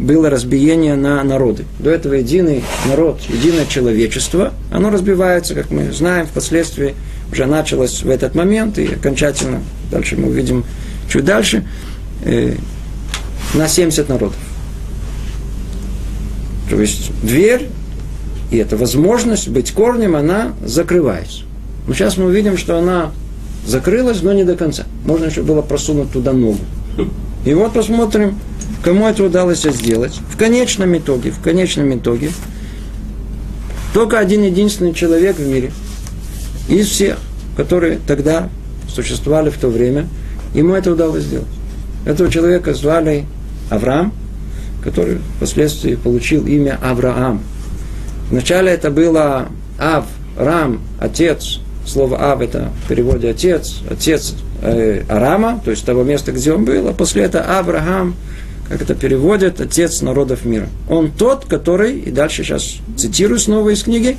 было 0.00 0.30
разбиение 0.30 0.96
на 0.96 1.22
народы. 1.22 1.64
До 1.78 1.90
этого 1.90 2.14
единый 2.14 2.64
народ, 2.88 3.20
единое 3.28 3.66
человечество, 3.66 4.52
оно 4.72 4.90
разбивается, 4.90 5.54
как 5.54 5.70
мы 5.70 5.92
знаем, 5.92 6.26
впоследствии 6.26 6.94
уже 7.30 7.46
началось 7.46 8.02
в 8.02 8.08
этот 8.08 8.34
момент, 8.34 8.78
и 8.78 8.94
окончательно, 8.94 9.60
дальше 9.90 10.16
мы 10.16 10.28
увидим 10.28 10.64
чуть 11.08 11.24
дальше, 11.24 11.64
э, 12.24 12.54
на 13.54 13.68
70 13.68 14.08
народов. 14.08 14.36
То 16.70 16.80
есть 16.80 17.10
дверь, 17.22 17.68
и 18.50 18.56
эта 18.56 18.76
возможность 18.76 19.48
быть 19.48 19.72
корнем, 19.72 20.16
она 20.16 20.52
закрывается. 20.64 21.42
Но 21.86 21.94
сейчас 21.94 22.16
мы 22.16 22.26
увидим, 22.26 22.56
что 22.56 22.78
она 22.78 23.10
закрылась, 23.66 24.22
но 24.22 24.32
не 24.32 24.44
до 24.44 24.56
конца. 24.56 24.84
Можно 25.04 25.26
еще 25.26 25.42
было 25.42 25.62
просунуть 25.62 26.10
туда 26.10 26.32
ногу. 26.32 26.58
И 27.44 27.54
вот 27.54 27.72
посмотрим, 27.72 28.36
Кому 28.82 29.06
это 29.06 29.24
удалось 29.24 29.62
сделать? 29.62 30.20
В 30.30 30.38
конечном 30.38 30.96
итоге, 30.96 31.30
в 31.30 31.40
конечном 31.40 31.94
итоге, 31.94 32.30
только 33.92 34.18
один 34.18 34.42
единственный 34.42 34.94
человек 34.94 35.36
в 35.36 35.46
мире 35.46 35.70
из 36.68 36.88
всех, 36.88 37.18
которые 37.56 37.98
тогда 38.06 38.48
существовали 38.88 39.50
в 39.50 39.58
то 39.58 39.68
время, 39.68 40.08
ему 40.54 40.72
это 40.74 40.92
удалось 40.92 41.24
сделать. 41.24 41.46
Этого 42.06 42.30
человека 42.30 42.72
звали 42.72 43.26
Авраам, 43.68 44.14
который 44.82 45.18
впоследствии 45.36 45.96
получил 45.96 46.46
имя 46.46 46.78
Авраам. 46.82 47.42
Вначале 48.30 48.70
это 48.70 48.90
было 48.90 49.48
Ав, 49.78 50.06
Рам, 50.38 50.80
отец. 50.98 51.60
Слово 51.86 52.32
Ав 52.32 52.40
это 52.40 52.70
в 52.84 52.88
переводе 52.88 53.30
отец, 53.30 53.80
отец 53.90 54.34
э, 54.62 55.02
Арама, 55.08 55.60
то 55.64 55.70
есть 55.70 55.84
того 55.84 56.04
места, 56.04 56.30
где 56.30 56.52
он 56.52 56.64
был, 56.64 56.88
а 56.88 56.92
после 56.94 57.24
этого 57.24 57.44
Авраам– 57.58 58.14
как 58.70 58.82
это 58.82 58.94
переводят, 58.94 59.60
отец 59.60 60.00
народов 60.00 60.44
мира. 60.44 60.68
Он 60.88 61.10
тот, 61.10 61.44
который, 61.44 61.98
и 61.98 62.12
дальше 62.12 62.44
сейчас 62.44 62.76
цитирую 62.96 63.40
снова 63.40 63.70
из 63.70 63.82
книги, 63.82 64.16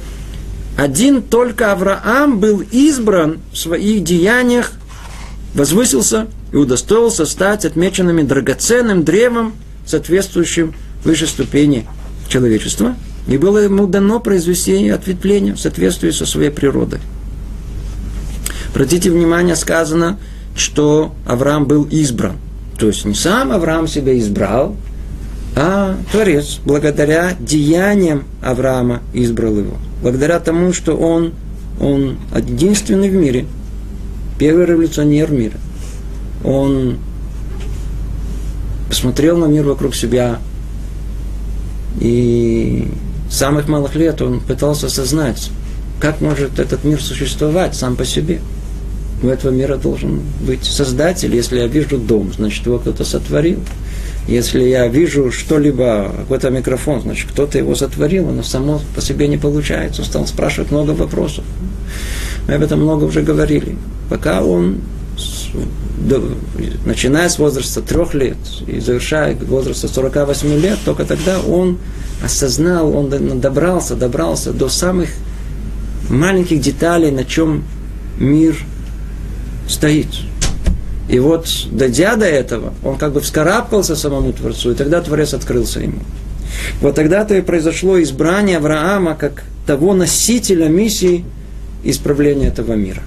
один 0.78 1.22
только 1.22 1.72
Авраам 1.72 2.38
был 2.38 2.62
избран 2.70 3.40
в 3.54 3.58
своих 3.58 4.04
деяниях, 4.04 4.74
возвысился 5.54 6.28
и 6.52 6.58
удостоился 6.58 7.26
стать 7.26 7.64
отмеченными 7.64 8.24
драгоценным 8.24 9.06
древом, 9.06 9.54
соответствующим 9.86 10.74
выше 11.06 11.28
ступени 11.28 11.88
человечества, 12.28 12.96
и 13.28 13.38
было 13.38 13.60
ему 13.60 13.88
дано 13.88 14.20
произвести 14.20 14.90
ответвление 14.90 15.54
в 15.54 15.62
соответствии 15.62 16.12
со 16.12 16.26
своей 16.26 16.50
природой. 16.50 17.00
Обратите 18.74 19.10
внимание, 19.10 19.56
сказано, 19.56 20.20
что 20.58 21.16
Авраам 21.26 21.68
был 21.68 21.86
избран– 21.86 22.36
то 22.82 22.88
есть 22.88 23.06
не 23.06 23.14
сам 23.14 23.52
Авраам 23.52 23.88
себя 23.88 24.18
избрал, 24.18 24.76
а 25.56 25.98
Творец, 26.12 26.60
благодаря 26.66 27.34
деяниям 27.40 28.24
Авраама, 28.42 29.04
избрал 29.14 29.56
его. 29.56 29.78
Благодаря 30.02 30.40
тому, 30.40 30.74
что 30.74 30.98
он 30.98 31.34
он 31.80 32.18
единственный 32.36 33.12
в 33.12 33.14
мире, 33.14 33.46
первый 34.40 34.66
революционер 34.66 35.32
мира. 35.32 35.60
Он 36.44 36.98
посмотрел 38.90 39.38
на 39.38 39.46
мир 39.46 39.64
вокруг 39.64 39.94
себя, 39.94 40.40
и 42.00 42.88
с 43.30 43.38
самых 43.38 43.68
малых 43.68 43.94
лет 43.94 44.24
он 44.24 44.40
пытался 44.40 44.88
осознать, 44.88 45.52
как 46.00 46.20
может 46.20 46.58
этот 46.58 46.84
мир 46.84 47.00
существовать 47.00 47.76
сам 47.76 47.96
по 47.96 48.06
себе. 48.06 48.42
У 49.24 49.28
этого 49.28 49.52
мира 49.52 49.78
должен 49.78 50.22
быть 50.40 50.64
создатель. 50.64 51.36
Если 51.36 51.60
я 51.60 51.68
вижу 51.68 51.98
дом, 51.98 52.32
значит, 52.34 52.66
его 52.66 52.80
кто-то 52.80 53.04
сотворил. 53.04 53.60
Если 54.28 54.64
я 54.64 54.88
вижу 54.88 55.32
что-либо, 55.32 56.12
какой-то 56.18 56.50
микрофон, 56.50 57.02
значит, 57.02 57.30
кто-то 57.32 57.58
его 57.58 57.76
сотворил, 57.76 58.30
оно 58.30 58.44
само 58.44 58.82
по 58.96 59.02
себе 59.02 59.28
не 59.28 59.38
получается. 59.38 60.02
Он 60.02 60.08
стал 60.08 60.28
спрашивать 60.28 60.72
много 60.72 60.92
вопросов. 60.92 61.44
Мы 62.48 62.56
об 62.56 62.64
этом 62.64 62.82
много 62.82 63.04
уже 63.04 63.22
говорили. 63.22 63.76
Пока 64.10 64.44
он, 64.44 64.82
начиная 66.86 67.30
с 67.30 67.38
возраста 67.38 67.82
трех 67.82 68.14
лет 68.14 68.38
и 68.68 68.80
завершая 68.80 69.36
возраста 69.36 69.88
48 69.88 70.60
лет, 70.60 70.80
только 70.84 71.06
тогда 71.06 71.40
он 71.40 71.78
осознал, 72.24 72.96
он 72.96 73.40
добрался, 73.40 73.96
добрался 73.96 74.52
до 74.52 74.70
самых 74.70 75.10
маленьких 76.10 76.62
деталей, 76.62 77.12
на 77.12 77.24
чем 77.24 77.64
мир 78.20 78.56
стоит. 79.72 80.08
И 81.10 81.20
вот, 81.20 81.48
дойдя 81.72 82.16
до 82.16 82.26
этого, 82.26 82.74
он 82.84 82.98
как 82.98 83.14
бы 83.14 83.22
вскарабкался 83.22 83.96
самому 83.96 84.34
Творцу, 84.34 84.72
и 84.72 84.76
тогда 84.76 85.02
Творец 85.02 85.34
открылся 85.34 85.80
ему. 85.80 86.00
Вот 86.80 86.96
тогда-то 86.96 87.36
и 87.36 87.42
произошло 87.42 88.02
избрание 88.02 88.58
Авраама 88.58 89.16
как 89.16 89.44
того 89.66 89.94
носителя 89.94 90.68
миссии 90.68 91.26
исправления 91.84 92.48
этого 92.48 92.74
мира. 92.74 93.02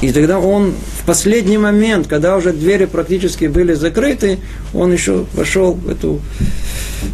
И 0.00 0.12
тогда 0.12 0.38
он 0.38 0.72
в 0.98 1.04
последний 1.04 1.58
момент, 1.58 2.06
когда 2.06 2.36
уже 2.36 2.52
двери 2.52 2.86
практически 2.86 3.46
были 3.46 3.74
закрыты, 3.74 4.38
он 4.72 4.92
еще 4.92 5.26
вошел 5.34 5.74
в 5.74 5.88
эту, 5.90 6.20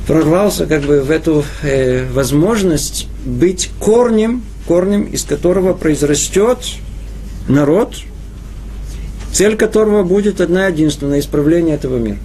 прорвался 0.07 0.67
как 0.67 0.83
бы 0.83 1.03
в 1.03 1.11
эту 1.11 1.45
э, 1.63 2.07
возможность 2.13 3.09
быть 3.25 3.71
корнем, 3.81 4.43
корнем, 4.69 5.03
из 5.03 5.25
которого 5.25 5.73
произрастет 5.73 6.59
народ, 7.49 7.97
цель 9.37 9.55
которого 9.55 10.03
будет 10.03 10.41
одна 10.41 10.69
единственная– 10.69 11.19
исправление 11.21 11.75
этого 11.75 11.99
мира. 11.99 12.17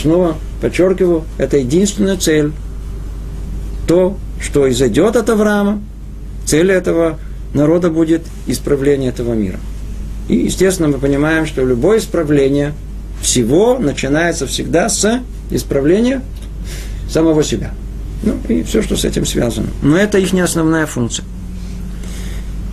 Снова 0.00 0.36
подчеркиваю, 0.60 1.24
это 1.36 1.56
единственная 1.56 2.16
цель. 2.16 2.52
То, 3.88 4.16
что 4.40 4.70
изойдет 4.70 5.16
от 5.16 5.28
Авраама, 5.28 5.82
цель 6.46 6.70
этого 6.70 7.18
народа 7.54 7.90
будет 7.90 8.22
исправление 8.46 9.10
этого 9.10 9.34
мира. 9.34 9.58
И, 10.28 10.36
естественно, 10.36 10.86
мы 10.86 10.98
понимаем, 10.98 11.44
что 11.44 11.64
любое 11.64 11.98
исправление 11.98 12.72
всего 13.20 13.80
начинается 13.80 14.46
всегда 14.46 14.88
с 14.88 15.22
исправления 15.50 16.22
самого 17.10 17.42
себя. 17.42 17.72
Ну, 18.22 18.36
и 18.48 18.62
все, 18.62 18.80
что 18.82 18.96
с 18.96 19.04
этим 19.04 19.26
связано. 19.26 19.66
Но 19.82 19.96
это 19.96 20.18
их 20.18 20.32
не 20.32 20.40
основная 20.40 20.86
функция. 20.86 21.24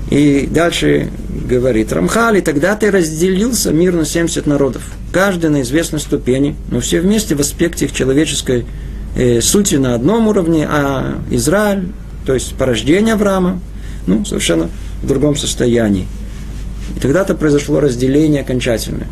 И 0.10 0.48
дальше 0.50 1.10
говорит 1.48 1.94
Рамхал, 1.94 2.34
и 2.34 2.42
тогда 2.42 2.76
ты 2.76 2.90
разделился 2.90 3.72
мир 3.72 3.94
на 3.94 4.06
70 4.06 4.48
народов, 4.48 4.82
каждый 5.12 5.52
на 5.52 5.62
известной 5.62 6.00
ступени, 6.00 6.56
но 6.72 6.80
все 6.80 7.00
вместе 7.00 7.36
в 7.36 7.40
аспекте 7.40 7.86
их 7.86 7.94
человеческой 7.94 8.66
э, 9.16 9.40
сути 9.42 9.76
на 9.76 9.94
одном 9.94 10.28
уровне, 10.28 10.68
а 10.70 11.20
Израиль, 11.30 11.90
то 12.26 12.34
есть 12.34 12.56
порождение 12.56 13.14
Авраама, 13.14 13.60
ну, 14.08 14.26
совершенно 14.26 14.70
в 15.04 15.08
другом 15.08 15.36
состоянии. 15.36 16.08
И 16.98 17.00
тогда-то 17.00 17.36
произошло 17.36 17.80
разделение 17.80 18.42
окончательное 18.42 19.08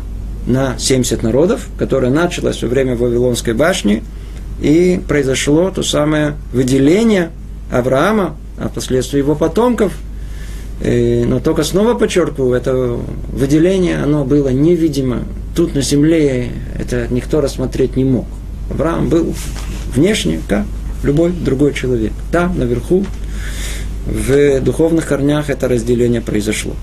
на 0.48 0.76
70 0.78 1.22
народов, 1.22 1.68
которое 1.78 2.10
началось 2.10 2.60
во 2.62 2.68
время 2.68 2.96
Вавилонской 2.96 3.54
башни, 3.54 4.02
и 4.60 5.00
произошло 5.06 5.70
то 5.70 5.84
самое 5.84 6.34
выделение 6.52 7.30
Авраама, 7.70 8.34
а 8.58 8.68
впоследствии 8.68 9.18
его 9.18 9.36
потомков– 9.36 9.92
но 10.80 11.40
только 11.40 11.64
снова 11.64 11.94
подчеркиваю, 11.94 12.54
это 12.54 12.98
выделение, 13.32 14.02
оно 14.02 14.24
было 14.24 14.48
невидимо. 14.48 15.24
Тут 15.56 15.74
на 15.74 15.82
земле 15.82 16.50
это 16.78 17.08
никто 17.10 17.40
рассмотреть 17.40 17.96
не 17.96 18.04
мог. 18.04 18.26
Авраам 18.70 19.08
был 19.08 19.34
внешне, 19.94 20.40
как 20.46 20.66
любой 21.02 21.32
другой 21.32 21.74
человек. 21.74 22.12
Там, 22.30 22.58
наверху, 22.58 23.04
в 24.06 24.60
духовных 24.60 25.06
корнях 25.06 25.50
это 25.50 25.68
разделение 25.68 26.20
произошло. 26.20 26.74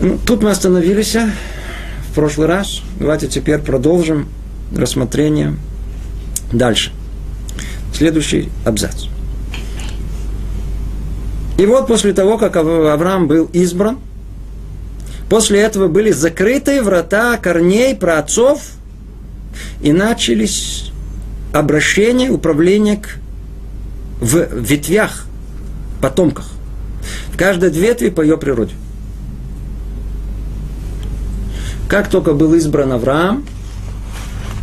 Ну, 0.00 0.18
тут 0.24 0.42
мы 0.42 0.50
остановились 0.50 1.14
в 1.14 2.14
прошлый 2.14 2.46
раз. 2.46 2.80
Давайте 2.98 3.28
теперь 3.28 3.58
продолжим 3.58 4.28
рассмотрение 4.74 5.56
дальше. 6.52 6.92
Следующий 7.92 8.48
абзац. 8.64 9.06
И 11.60 11.66
вот 11.66 11.88
после 11.88 12.14
того, 12.14 12.38
как 12.38 12.56
Авраам 12.56 13.28
был 13.28 13.44
избран, 13.52 13.98
после 15.28 15.60
этого 15.60 15.88
были 15.88 16.10
закрыты 16.10 16.82
врата 16.82 17.36
корней 17.36 17.94
праотцов, 17.94 18.62
и 19.82 19.92
начались 19.92 20.90
обращения, 21.52 22.30
управления 22.30 22.96
к, 22.96 23.18
в 24.22 24.38
ветвях, 24.54 25.26
потомках. 26.00 26.48
В 27.30 27.36
каждой 27.36 27.68
ветви 27.68 28.08
по 28.08 28.22
ее 28.22 28.38
природе. 28.38 28.72
Как 31.90 32.08
только 32.08 32.32
был 32.32 32.54
избран 32.54 32.92
Авраам, 32.92 33.44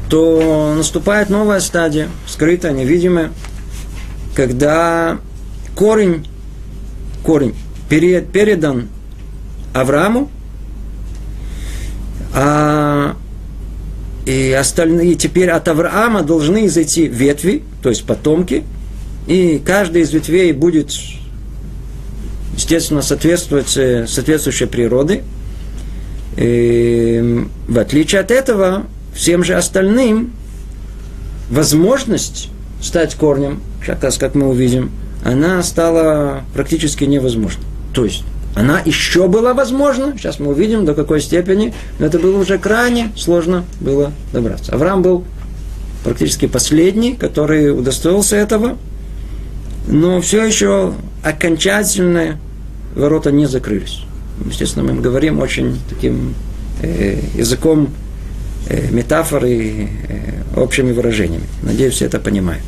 то 0.09 0.73
наступает 0.75 1.29
новая 1.29 1.59
стадия, 1.59 2.07
скрытая, 2.25 2.71
невидимая, 2.71 3.29
когда 4.33 5.19
корень 5.75 6.25
корень 7.27 7.53
передан 7.89 8.87
Аврааму, 9.73 10.31
а 12.33 13.17
и 14.25 14.53
остальные 14.53 15.15
теперь 15.15 15.49
от 15.49 15.67
Авраама 15.67 16.23
должны 16.23 16.69
зайти 16.69 17.05
ветви, 17.05 17.63
то 17.83 17.89
есть 17.89 18.05
потомки, 18.05 18.63
и 19.27 19.61
каждая 19.63 20.03
из 20.03 20.13
ветвей 20.13 20.53
будет, 20.53 20.93
естественно, 22.55 23.01
соответствовать 23.01 23.75
э, 23.75 24.07
соответствующей 24.07 24.67
природы. 24.67 25.23
И, 26.37 27.45
в 27.67 27.77
отличие 27.77 28.21
от 28.21 28.31
этого, 28.31 28.85
всем 29.13 29.43
же 29.43 29.55
остальным 29.55 30.31
возможность 31.49 32.49
стать 32.81 33.15
корнем, 33.15 33.61
сейчас, 33.85 34.17
как 34.17 34.33
мы 34.33 34.47
увидим, 34.47 34.91
она 35.27 35.61
стала 35.61 36.43
практически 36.53 37.03
невозможной. 37.03 37.65
То 37.93 38.05
есть 38.05 38.23
она 38.55 38.79
еще 38.79 39.27
была 39.27 39.53
возможна, 39.53 40.13
сейчас 40.17 40.39
мы 40.39 40.51
увидим 40.51 40.85
до 40.85 40.93
какой 40.93 41.19
степени, 41.19 41.73
но 41.99 42.05
это 42.05 42.17
было 42.17 42.39
уже 42.39 42.57
крайне 42.57 43.11
сложно 43.17 43.65
было 43.81 44.13
добраться. 44.31 44.71
Авраам 44.73 45.01
был 45.01 45.25
практически 46.05 46.47
последний, 46.47 47.13
который 47.13 47.77
удостоился 47.77 48.37
этого, 48.37 48.77
но 49.87 50.21
все 50.21 50.45
еще 50.45 50.93
окончательные 51.23 52.39
ворота 52.95 53.29
не 53.31 53.47
закрылись. 53.47 54.03
Естественно, 54.45 54.93
мы 54.93 55.01
говорим 55.01 55.39
очень 55.39 55.77
таким 55.89 56.35
э, 56.81 57.19
языком 57.35 57.89
э, 58.69 58.91
метафоры, 58.91 59.89
э, 60.07 60.59
общими 60.59 60.93
выражениями. 60.93 61.45
Надеюсь, 61.63 61.95
все 61.95 62.05
это 62.05 62.17
понимают. 62.19 62.63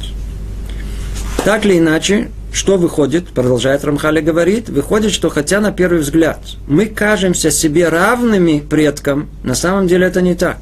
Так 1.46 1.66
или 1.66 1.78
иначе, 1.78 2.28
что 2.52 2.78
выходит, 2.78 3.28
продолжает 3.28 3.84
Рамхали 3.84 4.22
говорит, 4.22 4.70
выходит, 4.70 5.12
что 5.12 5.30
хотя 5.30 5.60
на 5.60 5.72
первый 5.72 6.00
взгляд 6.00 6.40
мы 6.68 6.88
кажемся 6.88 7.52
себе 7.52 7.90
равными 7.90 8.60
предкам, 8.60 9.30
на 9.44 9.56
самом 9.56 9.88
деле 9.88 10.08
это 10.08 10.22
не 10.22 10.36
так. 10.36 10.58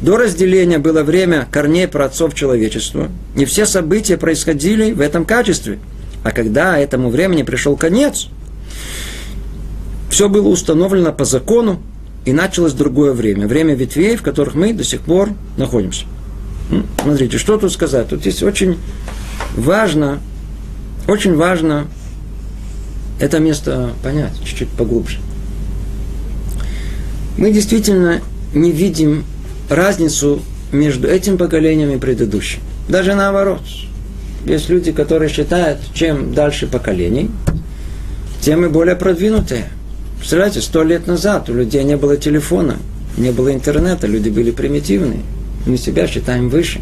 До 0.00 0.16
разделения 0.16 0.78
было 0.78 1.02
время 1.02 1.46
корней 1.50 1.88
праотцов 1.88 2.34
человечества, 2.34 3.08
и 3.34 3.44
все 3.44 3.66
события 3.66 4.18
происходили 4.18 4.92
в 4.92 5.00
этом 5.00 5.24
качестве. 5.24 5.78
А 6.22 6.32
когда 6.32 6.78
этому 6.78 7.08
времени 7.08 7.44
пришел 7.44 7.76
конец, 7.76 8.28
все 10.10 10.28
было 10.28 10.48
установлено 10.48 11.12
по 11.12 11.24
закону, 11.24 11.80
и 12.24 12.32
началось 12.32 12.72
другое 12.72 13.12
время, 13.12 13.46
время 13.46 13.74
ветвей, 13.74 14.16
в 14.16 14.22
которых 14.22 14.54
мы 14.54 14.72
до 14.72 14.82
сих 14.82 15.02
пор 15.02 15.30
находимся. 15.56 16.04
Смотрите, 17.00 17.38
что 17.38 17.56
тут 17.56 17.72
сказать? 17.72 18.08
Тут 18.08 18.26
есть 18.26 18.42
очень 18.42 18.76
важно 19.56 20.18
очень 21.06 21.34
важно 21.34 21.86
это 23.18 23.38
место 23.38 23.90
понять 24.02 24.32
чуть-чуть 24.44 24.68
поглубже. 24.68 25.18
Мы 27.38 27.52
действительно 27.52 28.20
не 28.54 28.72
видим 28.72 29.24
разницу 29.68 30.42
между 30.72 31.08
этим 31.08 31.38
поколением 31.38 31.90
и 31.90 31.98
предыдущим. 31.98 32.60
Даже 32.88 33.14
наоборот. 33.14 33.62
Есть 34.44 34.68
люди, 34.68 34.92
которые 34.92 35.28
считают, 35.28 35.80
чем 35.92 36.32
дальше 36.32 36.66
поколений, 36.66 37.30
тем 38.40 38.60
мы 38.60 38.70
более 38.70 38.94
продвинутые. 38.94 39.70
Представляете, 40.18 40.60
сто 40.60 40.84
лет 40.84 41.06
назад 41.06 41.50
у 41.50 41.54
людей 41.54 41.82
не 41.82 41.96
было 41.96 42.16
телефона, 42.16 42.76
не 43.16 43.32
было 43.32 43.52
интернета, 43.52 44.06
люди 44.06 44.28
были 44.28 44.52
примитивные. 44.52 45.20
Мы 45.66 45.76
себя 45.76 46.06
считаем 46.06 46.48
выше. 46.48 46.80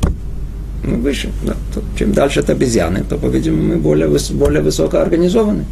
Мы 0.84 0.98
выше. 0.98 1.30
Да. 1.44 1.54
Чем 1.98 2.12
дальше 2.12 2.40
от 2.40 2.50
обезьяны, 2.50 3.04
то, 3.08 3.16
по-видимому, 3.16 3.62
мы 3.62 3.76
более, 3.76 4.08
более 4.32 4.62
высокоорганизованы. 4.62 5.64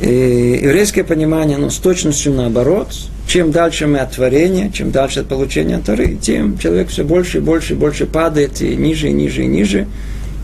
И 0.00 0.60
еврейское 0.62 1.04
понимание, 1.04 1.58
ну, 1.58 1.70
с 1.70 1.76
точностью 1.76 2.32
наоборот. 2.32 2.88
Чем 3.28 3.52
дальше 3.52 3.86
мы 3.86 3.98
от 3.98 4.12
творения, 4.12 4.70
чем 4.70 4.90
дальше 4.90 5.20
от 5.20 5.28
получения 5.28 5.78
Торы, 5.78 6.16
тем 6.20 6.58
человек 6.58 6.88
все 6.88 7.04
больше 7.04 7.38
и 7.38 7.40
больше 7.40 7.74
и 7.74 7.76
больше 7.76 8.06
падает, 8.06 8.60
и 8.60 8.74
ниже, 8.74 9.08
и 9.08 9.12
ниже, 9.12 9.44
и 9.44 9.46
ниже. 9.46 9.86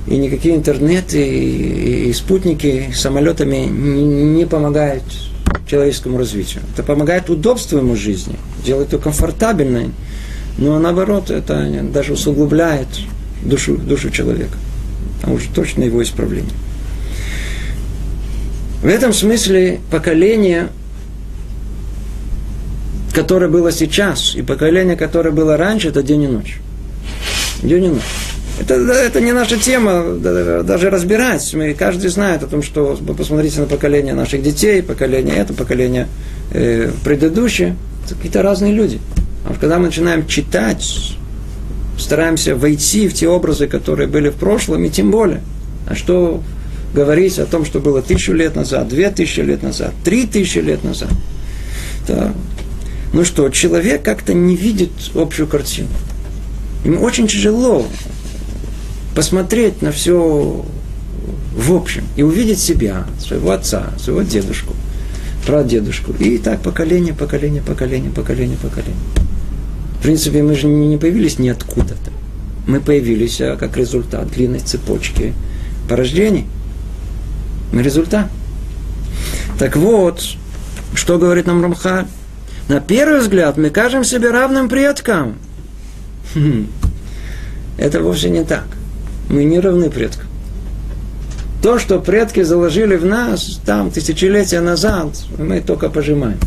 И 0.07 0.17
никакие 0.17 0.55
интернеты 0.55 1.19
и, 1.19 2.09
и 2.09 2.13
спутники 2.13 2.91
самолетами 2.95 3.67
не 3.67 4.47
помогают 4.47 5.03
человеческому 5.67 6.19
развитию. 6.19 6.63
Это 6.73 6.83
помогает 6.83 7.29
удобству 7.29 7.79
ему 7.79 7.97
жизни, 7.97 8.37
делает 8.65 8.93
ее 8.93 8.99
комфортабельной, 9.01 9.91
но 10.59 10.79
наоборот, 10.79 11.31
это 11.31 11.65
даже 11.93 12.13
усугубляет 12.13 12.89
душу, 13.43 13.77
душу 13.77 14.11
человека. 14.11 14.57
Там 15.23 15.33
уже 15.33 15.49
точно 15.55 15.85
его 15.85 16.03
исправление. 16.03 16.53
В 18.83 18.87
этом 18.87 19.13
смысле 19.13 19.81
поколение, 19.91 20.69
которое 23.13 23.49
было 23.49 23.73
сейчас, 23.73 24.35
и 24.35 24.43
поколение, 24.43 24.97
которое 24.97 25.31
было 25.31 25.57
раньше, 25.57 25.89
это 25.89 26.03
день 26.03 26.23
и 26.25 26.29
ночь. 26.29 26.59
День 27.63 27.85
и 27.85 27.89
ночь. 27.89 28.03
Это, 28.61 28.75
это 28.75 29.21
не 29.21 29.33
наша 29.33 29.57
тема 29.57 30.15
даже 30.15 30.91
разбирать. 30.91 31.55
Мы, 31.55 31.75
каждый 31.75 32.11
знает 32.11 32.43
о 32.43 32.47
том, 32.47 32.63
что 32.63 32.99
посмотрите 33.17 33.61
на 33.61 33.67
поколение 33.67 34.15
наших 34.15 34.43
детей, 34.43 34.83
поколение 34.83 35.37
это, 35.37 35.55
поколение 35.55 36.09
э, 36.53 36.91
предыдущее. 37.05 37.77
Это 38.05 38.17
какие-то 38.17 38.43
разные 38.43 38.73
люди. 38.73 39.01
А 39.49 39.55
когда 39.55 39.79
мы 39.79 39.87
начинаем 39.87 40.27
читать, 40.27 41.17
стараемся 41.99 42.55
войти 42.55 43.09
в 43.09 43.15
те 43.15 43.29
образы, 43.29 43.67
которые 43.67 44.07
были 44.07 44.29
в 44.29 44.35
прошлом, 44.35 44.85
и 44.85 44.91
тем 44.91 45.11
более. 45.11 45.41
А 45.87 45.95
что 45.95 46.43
говорить 46.93 47.39
о 47.39 47.47
том, 47.47 47.65
что 47.65 47.81
было 47.81 48.03
тысячу 48.03 48.35
лет 48.35 48.57
назад, 48.57 48.89
две 48.89 49.09
тысячи 49.11 49.41
лет 49.41 49.63
назад, 49.63 49.95
три 50.05 50.27
тысячи 50.27 50.59
лет 50.59 50.85
назад. 50.85 51.09
Да. 52.07 52.35
Ну 53.15 53.25
что, 53.25 53.49
человек 53.49 54.03
как-то 54.03 54.35
не 54.35 54.55
видит 54.55 54.91
общую 55.15 55.49
картину. 55.49 55.89
Ему 56.85 57.03
очень 57.03 57.27
тяжело 57.27 57.87
посмотреть 59.15 59.81
на 59.81 59.93
все 59.93 60.63
в 61.55 61.73
общем 61.73 62.05
и 62.17 62.23
увидеть 62.23 62.61
себя, 62.61 63.07
своего 63.19 63.51
отца, 63.53 63.95
своего 63.99 64.21
дедушку, 64.21 64.75
прадедушку. 65.47 66.13
И 66.19 66.37
так 66.37 66.61
поколение, 66.61 67.15
поколение, 67.15 67.63
поколение, 67.63 68.11
поколение, 68.11 68.59
поколение. 68.59 68.95
В 69.99 70.03
принципе, 70.03 70.43
мы 70.43 70.55
же 70.55 70.67
не 70.67 70.97
появились 70.97 71.39
ниоткуда-то. 71.39 72.13
Мы 72.67 72.81
появились 72.81 73.41
а, 73.41 73.57
как 73.57 73.77
результат 73.77 74.29
длинной 74.31 74.61
цепочки 74.61 75.35
порождений– 75.89 76.47
результат. 77.73 78.29
Так 79.59 79.77
вот, 79.77 80.23
что 80.95 81.19
говорит 81.19 81.47
нам 81.47 81.63
Рамха? 81.63 82.07
На 82.69 82.81
первый 82.81 83.21
взгляд 83.21 83.57
мы 83.57 83.71
кажем 83.71 84.05
себе 84.05 84.31
равным 84.31 84.69
предкам. 84.69 85.37
Хм. 86.35 86.69
Это 87.77 88.03
вовсе 88.03 88.31
не 88.31 88.45
так. 88.45 88.67
Мы 89.29 89.45
не 89.45 89.61
равны 89.61 89.91
предкам. 89.91 90.27
То, 91.63 91.79
что 91.79 91.99
предки 91.99 92.43
заложили 92.43 92.97
в 92.97 93.05
нас 93.05 93.61
там 93.65 93.91
тысячелетия 93.91 94.61
назад, 94.61 95.09
мы 95.39 95.61
только 95.61 95.89
пожимаем. 95.89 96.39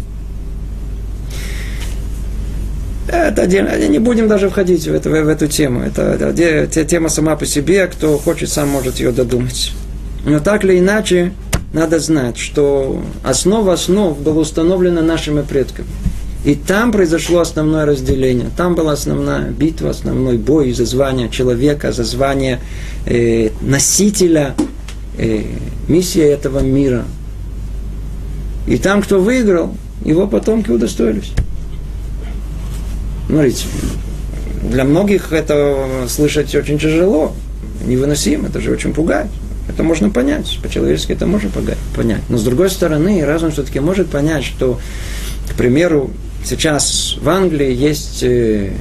Это 3.08 3.44
отдельно. 3.44 3.76
Не 3.88 4.00
будем 4.00 4.28
даже 4.28 4.50
входить 4.50 4.88
в, 4.88 4.94
это, 4.94 5.10
в 5.10 5.28
эту 5.28 5.48
тему. 5.48 5.82
Это, 5.82 6.02
это 6.02 6.86
тема 6.86 7.10
сама 7.10 7.36
по 7.36 7.46
себе. 7.46 7.88
Кто 7.88 8.18
хочет, 8.18 8.50
сам 8.50 8.70
может 8.70 9.00
ее 9.00 9.12
додумать. 9.12 9.72
Но 10.26 10.40
так 10.40 10.64
или 10.64 10.80
иначе, 10.80 11.34
надо 11.74 12.00
знать, 12.00 12.38
что 12.38 13.02
основа 13.24 13.74
основ 13.74 14.18
была 14.20 14.42
установлена 14.42 15.02
нашими 15.02 15.42
предками. 15.42 15.88
И 16.44 16.56
там 16.56 16.92
произошло 16.92 17.40
основное 17.40 17.86
разделение. 17.86 18.50
Там 18.58 18.74
была 18.76 18.94
основная 18.94 19.50
битва, 19.50 19.92
основной 19.92 20.38
бой 20.38 20.72
за 20.74 20.86
звание 20.86 21.30
человека, 21.30 21.92
за 21.92 22.04
звание 22.04 22.60
э, 23.06 23.50
носителя 23.62 24.56
э, 25.18 25.44
миссии 25.88 26.24
этого 26.24 26.60
мира. 26.60 27.06
И 28.68 28.78
там, 28.78 29.04
кто 29.04 29.20
выиграл, 29.20 29.76
его 30.04 30.28
потомки 30.28 30.72
удостоились. 30.72 31.32
Смотрите, 33.32 33.64
для 34.62 34.84
многих 34.84 35.32
это 35.32 35.88
слышать 36.10 36.54
очень 36.54 36.78
тяжело, 36.78 37.34
невыносимо, 37.88 38.50
это 38.50 38.60
же 38.60 38.72
очень 38.72 38.94
пугает. 38.94 39.28
Это 39.70 39.84
можно 39.84 40.10
понять, 40.10 40.60
по-человечески 40.62 41.14
это 41.14 41.26
можно 41.28 41.50
понять. 41.96 42.20
Но 42.28 42.38
с 42.38 42.44
другой 42.44 42.70
стороны, 42.70 43.26
разум 43.26 43.52
все-таки 43.52 43.80
может 43.80 44.10
понять, 44.10 44.44
что, 44.44 44.82
к 45.50 45.56
примеру, 45.56 46.12
сейчас 46.44 47.16
в 47.22 47.30
Англии 47.30 47.74
есть, 47.74 48.22
э, 48.22 48.74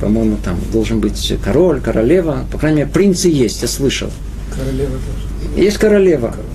по-моему, 0.00 0.38
там 0.42 0.58
должен 0.72 1.00
быть 1.00 1.34
король, 1.44 1.82
королева, 1.82 2.46
по 2.50 2.56
крайней 2.56 2.78
мере, 2.78 2.90
принцы 2.90 3.28
есть, 3.28 3.60
я 3.60 3.68
слышал. 3.68 4.08
Королева 4.54 4.92
тоже. 4.92 5.62
Есть 5.62 5.76
королева. 5.76 6.28
Короля 6.28 6.48
нет, 6.48 6.53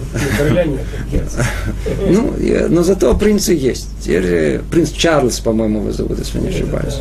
Ну, 2.10 2.34
но 2.70 2.84
зато 2.84 3.14
принцы 3.16 3.54
есть. 3.54 3.88
Теперь 4.02 4.60
принц 4.72 4.92
Чарльз, 4.92 5.40
по-моему, 5.40 5.82
его 5.82 5.92
зовут, 5.92 6.20
если 6.20 6.40
не 6.40 6.50
ошибаюсь. 6.50 7.00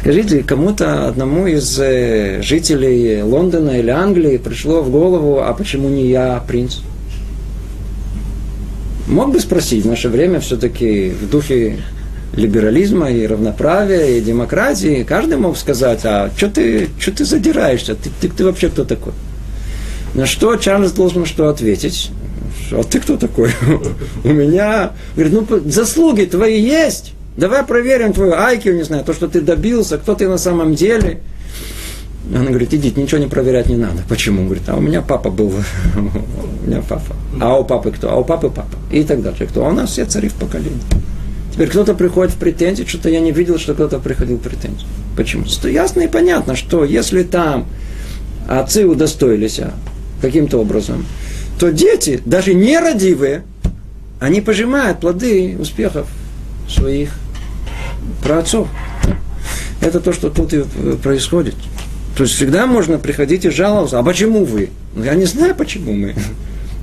Скажите, 0.00 0.42
кому-то 0.42 1.08
одному 1.08 1.46
из 1.46 1.78
э, 1.80 2.42
жителей 2.42 3.22
Лондона 3.22 3.78
или 3.78 3.90
Англии 3.90 4.36
пришло 4.36 4.82
в 4.82 4.90
голову, 4.90 5.40
а 5.40 5.54
почему 5.54 5.88
не 5.88 6.10
я 6.10 6.44
принц? 6.46 6.80
Мог 9.08 9.32
бы 9.32 9.40
спросить, 9.40 9.84
в 9.84 9.88
наше 9.88 10.10
время 10.10 10.40
все-таки 10.40 11.10
в 11.10 11.30
духе 11.30 11.78
либерализма 12.36 13.10
и 13.10 13.26
равноправия 13.26 14.18
и 14.18 14.20
демократии, 14.20 15.04
каждый 15.08 15.38
мог 15.38 15.56
сказать, 15.56 16.00
а 16.04 16.30
что 16.36 16.50
ты, 16.50 16.88
что 16.98 17.12
ты 17.12 17.24
задираешься, 17.24 17.94
ты, 17.94 18.10
ты, 18.20 18.28
ты 18.28 18.44
вообще 18.44 18.68
кто 18.68 18.84
такой? 18.84 19.12
На 20.14 20.26
что 20.26 20.54
Чарльз 20.56 20.92
должен 20.92 21.26
что 21.26 21.48
ответить? 21.48 22.10
А 22.72 22.82
ты 22.82 23.00
кто 23.00 23.16
такой? 23.16 23.50
У 24.24 24.28
меня, 24.28 24.92
говорит, 25.14 25.32
ну 25.50 25.60
заслуги 25.70 26.24
твои 26.24 26.60
есть. 26.60 27.12
Давай 27.36 27.64
проверим 27.64 28.12
твою 28.12 28.34
айкию, 28.34 28.76
не 28.76 28.84
знаю, 28.84 29.04
то, 29.04 29.12
что 29.12 29.28
ты 29.28 29.40
добился, 29.40 29.98
кто 29.98 30.14
ты 30.14 30.28
на 30.28 30.38
самом 30.38 30.74
деле. 30.74 31.20
Она 32.32 32.46
говорит, 32.46 32.72
идите, 32.72 33.00
ничего 33.00 33.20
не 33.20 33.26
проверять 33.26 33.68
не 33.68 33.76
надо. 33.76 34.02
Почему? 34.08 34.44
Говорит, 34.44 34.62
а 34.68 34.76
у 34.76 34.80
меня 34.80 35.02
папа 35.02 35.30
был, 35.30 35.52
у 35.96 36.66
меня 36.66 36.82
папа. 36.88 37.16
А 37.40 37.58
у 37.58 37.64
папы 37.64 37.90
кто? 37.90 38.10
А 38.10 38.16
у 38.16 38.24
папы 38.24 38.48
папа. 38.48 38.76
И 38.90 39.02
так 39.04 39.22
дальше. 39.22 39.46
Кто? 39.46 39.66
А 39.66 39.70
у 39.70 39.72
нас 39.72 39.90
все 39.90 40.06
цари 40.06 40.28
в 40.28 40.34
поколении. 40.34 40.80
Теперь 41.52 41.68
кто-то 41.68 41.94
приходит 41.94 42.34
в 42.34 42.38
претензии, 42.38 42.84
что-то 42.84 43.10
я 43.10 43.20
не 43.20 43.30
видел, 43.30 43.58
что 43.58 43.74
кто-то 43.74 43.98
приходил 43.98 44.38
в 44.38 44.40
претензии. 44.40 44.86
Почему? 45.16 45.44
Ясно 45.64 46.00
и 46.00 46.08
понятно, 46.08 46.56
что 46.56 46.84
если 46.84 47.22
там 47.22 47.66
отцы 48.48 48.84
удостоились 48.86 49.60
а, 49.60 49.72
каким-то 50.20 50.58
образом, 50.58 51.06
то 51.58 51.70
дети, 51.70 52.20
даже 52.24 52.54
нерадивые, 52.54 53.44
они 54.20 54.40
пожимают 54.40 55.00
плоды 55.00 55.56
успехов 55.58 56.08
своих 56.68 57.10
праотцов. 58.22 58.68
Это 59.80 60.00
то, 60.00 60.12
что 60.12 60.30
тут 60.30 60.52
и 60.52 60.62
происходит. 61.02 61.54
То 62.16 62.22
есть 62.22 62.36
всегда 62.36 62.66
можно 62.66 62.98
приходить 62.98 63.44
и 63.44 63.50
жаловаться. 63.50 63.98
А 63.98 64.02
почему 64.02 64.44
вы? 64.44 64.70
Я 64.96 65.14
не 65.14 65.24
знаю, 65.24 65.54
почему 65.54 65.92
мы. 65.92 66.14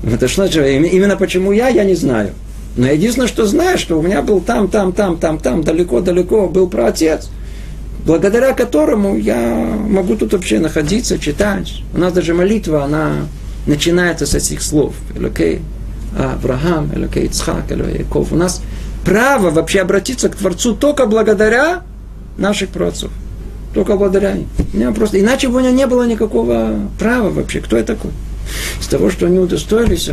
Это 0.03 0.27
что? 0.27 0.45
Именно 0.45 1.15
почему 1.15 1.51
я, 1.51 1.69
я 1.69 1.83
не 1.83 1.95
знаю. 1.95 2.31
Но 2.75 2.87
единственное, 2.87 3.27
что 3.27 3.45
знаю, 3.45 3.77
что 3.77 3.99
у 3.99 4.01
меня 4.01 4.21
был 4.21 4.39
там, 4.39 4.67
там, 4.67 4.93
там, 4.93 5.17
там, 5.17 5.39
там, 5.39 5.63
далеко-далеко 5.63 6.47
был 6.47 6.69
праотец, 6.69 7.29
благодаря 8.05 8.53
которому 8.53 9.17
я 9.17 9.37
могу 9.87 10.15
тут 10.15 10.33
вообще 10.33 10.59
находиться, 10.59 11.19
читать. 11.19 11.81
У 11.93 11.97
нас 11.97 12.13
даже 12.13 12.33
молитва, 12.33 12.83
она 12.83 13.27
начинается 13.65 14.25
с 14.25 14.33
этих 14.33 14.61
слов. 14.61 14.95
Элокей 15.15 15.61
Авраам, 16.17 16.91
Элокей 16.93 17.25
Ицхак, 17.25 17.71
Элокей 17.71 17.99
Яков. 17.99 18.31
У 18.31 18.35
нас 18.35 18.61
право 19.05 19.49
вообще 19.49 19.81
обратиться 19.81 20.29
к 20.29 20.35
Творцу 20.35 20.75
только 20.75 21.05
благодаря 21.05 21.83
наших 22.37 22.69
праотцов. 22.69 23.11
Только 23.73 23.95
благодаря 23.95 24.35
им. 24.35 24.93
Просто, 24.93 25.19
иначе 25.19 25.47
бы 25.47 25.57
у 25.57 25.59
меня 25.59 25.71
не 25.71 25.87
было 25.87 26.05
никакого 26.05 26.89
права 26.99 27.29
вообще. 27.29 27.61
Кто 27.61 27.77
я 27.77 27.83
такой? 27.83 28.11
Из 28.79 28.87
того, 28.87 29.09
что 29.09 29.27
они 29.27 29.39
удостоились, 29.39 30.09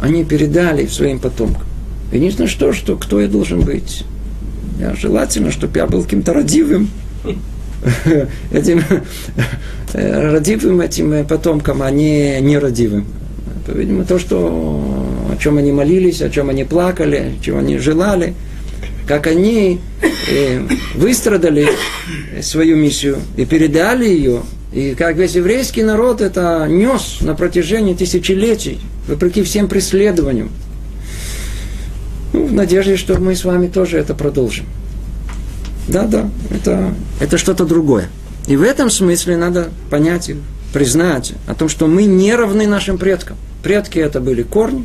они 0.00 0.24
передали 0.24 0.86
своим 0.86 1.18
потомкам. 1.18 1.64
Единственное, 2.12 2.48
что, 2.48 2.72
что 2.72 2.96
кто 2.96 3.20
я 3.20 3.26
должен 3.26 3.62
быть? 3.62 4.04
Я 4.78 4.94
желательно, 4.94 5.50
чтобы 5.50 5.78
я 5.78 5.86
был 5.86 6.04
каким-то 6.04 6.34
родивым, 6.34 6.88
этим 8.52 8.82
родивым 9.92 10.80
этим 10.80 11.26
потомкам, 11.26 11.82
а 11.82 11.90
не 11.90 12.40
нерадивым. 12.40 13.06
Видимо, 13.68 14.04
то, 14.04 14.18
что 14.18 14.38
о 15.32 15.36
чем 15.40 15.58
они 15.58 15.72
молились, 15.72 16.22
о 16.22 16.30
чем 16.30 16.50
они 16.50 16.64
плакали, 16.64 17.32
чего 17.42 17.58
они 17.58 17.78
желали, 17.78 18.34
как 19.06 19.26
они 19.26 19.80
э, 20.30 20.60
выстрадали 20.94 21.68
свою 22.42 22.76
миссию 22.76 23.18
и 23.36 23.44
передали 23.44 24.06
ее, 24.06 24.42
и 24.72 24.94
как 24.94 25.16
весь 25.16 25.34
еврейский 25.34 25.82
народ 25.82 26.20
это 26.20 26.66
нес 26.68 27.18
на 27.20 27.34
протяжении 27.34 27.94
тысячелетий, 27.94 28.80
вопреки 29.08 29.42
всем 29.42 29.68
преследованиям. 29.68 30.50
Ну, 32.32 32.46
в 32.46 32.52
надежде, 32.52 32.96
что 32.96 33.18
мы 33.20 33.34
с 33.34 33.44
вами 33.44 33.68
тоже 33.68 33.98
это 33.98 34.14
продолжим. 34.14 34.66
Да, 35.88 36.02
да, 36.02 36.28
это, 36.50 36.94
это 37.20 37.38
что-то 37.38 37.64
другое. 37.64 38.08
И 38.46 38.56
в 38.56 38.62
этом 38.62 38.90
смысле 38.90 39.36
надо 39.36 39.70
понять 39.90 40.28
и 40.30 40.36
признать 40.72 41.32
о 41.46 41.54
том, 41.54 41.68
что 41.68 41.86
мы 41.86 42.04
не 42.04 42.34
равны 42.34 42.66
нашим 42.66 42.98
предкам. 42.98 43.36
Предки 43.62 43.98
это 43.98 44.20
были 44.20 44.42
корни, 44.42 44.84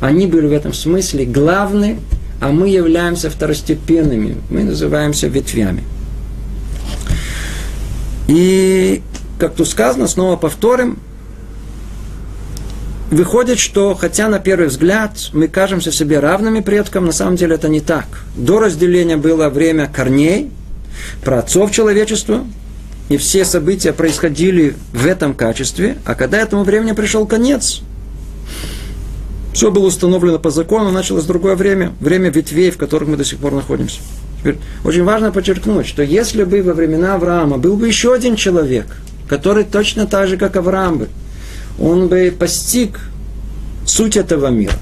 они 0.00 0.26
были 0.26 0.46
в 0.46 0.52
этом 0.52 0.72
смысле 0.72 1.24
главные, 1.24 1.98
а 2.40 2.50
мы 2.50 2.68
являемся 2.68 3.30
второстепенными, 3.30 4.36
мы 4.50 4.64
называемся 4.64 5.28
ветвями. 5.28 5.84
И, 8.28 9.02
как 9.38 9.54
тут 9.54 9.68
сказано, 9.68 10.06
снова 10.06 10.36
повторим, 10.36 10.98
выходит, 13.10 13.58
что 13.58 13.94
хотя 13.94 14.28
на 14.28 14.38
первый 14.38 14.68
взгляд 14.68 15.30
мы 15.32 15.48
кажемся 15.48 15.92
себе 15.92 16.18
равными 16.18 16.60
предкам, 16.60 17.06
на 17.06 17.12
самом 17.12 17.36
деле 17.36 17.54
это 17.54 17.68
не 17.68 17.80
так. 17.80 18.06
До 18.36 18.58
разделения 18.58 19.16
было 19.16 19.48
время 19.48 19.90
корней, 19.92 20.50
про 21.22 21.40
отцов 21.40 21.70
человечества, 21.70 22.44
и 23.08 23.16
все 23.16 23.44
события 23.44 23.92
происходили 23.92 24.74
в 24.92 25.06
этом 25.06 25.34
качестве, 25.34 25.98
а 26.04 26.14
когда 26.14 26.38
этому 26.38 26.64
времени 26.64 26.92
пришел 26.92 27.26
конец, 27.26 27.80
все 29.52 29.70
было 29.70 29.86
установлено 29.86 30.38
по 30.38 30.50
закону, 30.50 30.90
началось 30.90 31.24
другое 31.24 31.54
время, 31.56 31.92
время 32.00 32.30
ветвей, 32.30 32.70
в 32.70 32.76
которых 32.76 33.08
мы 33.08 33.16
до 33.16 33.24
сих 33.24 33.38
пор 33.38 33.52
находимся. 33.52 34.00
Теперь 34.40 34.56
очень 34.84 35.04
важно 35.04 35.32
подчеркнуть, 35.32 35.86
что 35.86 36.02
если 36.02 36.44
бы 36.44 36.62
во 36.62 36.74
времена 36.74 37.14
Авраама 37.14 37.56
был 37.56 37.76
бы 37.76 37.86
еще 37.86 38.12
один 38.12 38.36
человек, 38.36 38.86
который 39.28 39.64
точно 39.64 40.06
так 40.06 40.28
же, 40.28 40.36
как 40.36 40.56
Авраам 40.56 40.98
бы, 40.98 41.08
он 41.80 42.08
бы 42.08 42.34
постиг 42.36 43.00
суть 43.84 44.16
этого 44.16 44.48
мира. 44.48 44.74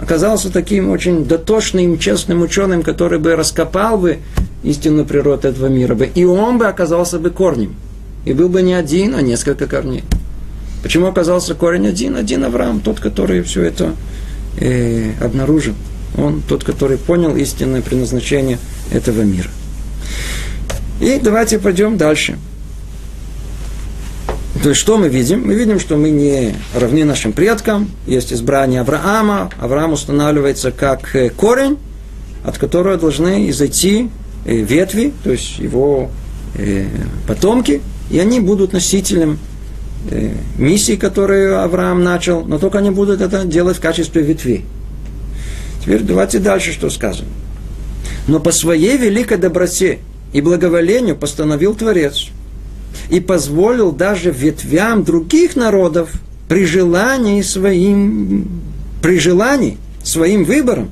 Оказался 0.00 0.50
таким 0.50 0.90
очень 0.90 1.24
дотошным, 1.24 1.98
честным 1.98 2.42
ученым, 2.42 2.82
который 2.82 3.18
бы 3.18 3.34
раскопал 3.34 3.98
бы 3.98 4.18
истинную 4.62 5.04
природу 5.04 5.48
этого 5.48 5.66
мира 5.66 5.94
бы. 5.94 6.06
И 6.06 6.24
он 6.24 6.58
бы 6.58 6.66
оказался 6.66 7.18
бы 7.18 7.30
корнем. 7.30 7.74
И 8.24 8.32
был 8.32 8.48
бы 8.48 8.62
не 8.62 8.74
один, 8.74 9.14
а 9.14 9.22
несколько 9.22 9.66
корней. 9.66 10.04
Почему 10.82 11.06
оказался 11.06 11.54
корень 11.54 11.86
один? 11.86 12.16
Один 12.16 12.44
Авраам, 12.44 12.80
тот, 12.80 13.00
который 13.00 13.42
все 13.42 13.62
это 13.62 13.94
э, 14.60 15.12
обнаружил. 15.20 15.74
Он 16.16 16.42
тот, 16.46 16.64
который 16.64 16.98
понял 16.98 17.36
истинное 17.36 17.82
предназначение 17.82 18.58
этого 18.92 19.22
мира. 19.22 19.48
И 21.00 21.20
давайте 21.22 21.58
пойдем 21.58 21.96
дальше. 21.96 22.38
То 24.62 24.70
есть, 24.70 24.80
что 24.80 24.96
мы 24.98 25.08
видим? 25.08 25.46
Мы 25.46 25.54
видим, 25.54 25.78
что 25.78 25.96
мы 25.96 26.10
не 26.10 26.54
равны 26.74 27.04
нашим 27.04 27.32
предкам. 27.32 27.90
Есть 28.06 28.32
избрание 28.32 28.80
Авраама. 28.80 29.50
Авраам 29.60 29.92
устанавливается 29.92 30.72
как 30.72 31.14
э, 31.14 31.30
корень, 31.30 31.78
от 32.44 32.58
которого 32.58 32.96
должны 32.96 33.50
изойти 33.50 34.10
э, 34.44 34.56
ветви, 34.56 35.12
то 35.22 35.30
есть 35.30 35.58
его 35.58 36.10
э, 36.56 36.86
потомки, 37.28 37.82
и 38.10 38.18
они 38.18 38.40
будут 38.40 38.72
носителем 38.72 39.38
миссии, 40.56 40.94
которую 40.94 41.60
Авраам 41.60 42.04
начал, 42.04 42.44
но 42.44 42.58
только 42.58 42.78
они 42.78 42.90
будут 42.90 43.20
это 43.20 43.44
делать 43.44 43.76
в 43.76 43.80
качестве 43.80 44.22
ветвей. 44.22 44.64
Теперь 45.82 46.02
давайте 46.02 46.38
дальше, 46.38 46.72
что 46.72 46.88
сказано. 46.88 47.28
Но 48.28 48.38
по 48.38 48.52
своей 48.52 48.96
великой 48.96 49.38
доброте 49.38 49.98
и 50.32 50.40
благоволению 50.40 51.16
постановил 51.16 51.74
Творец– 51.74 52.28
и 53.10 53.20
позволил 53.20 53.92
даже 53.92 54.30
ветвям 54.30 55.04
других 55.04 55.56
народов 55.56 56.10
при 56.48 56.64
желании 56.64 57.42
своим, 57.42 58.48
при 59.02 59.18
желании 59.18 59.78
своим 60.02 60.44
выбором 60.44 60.90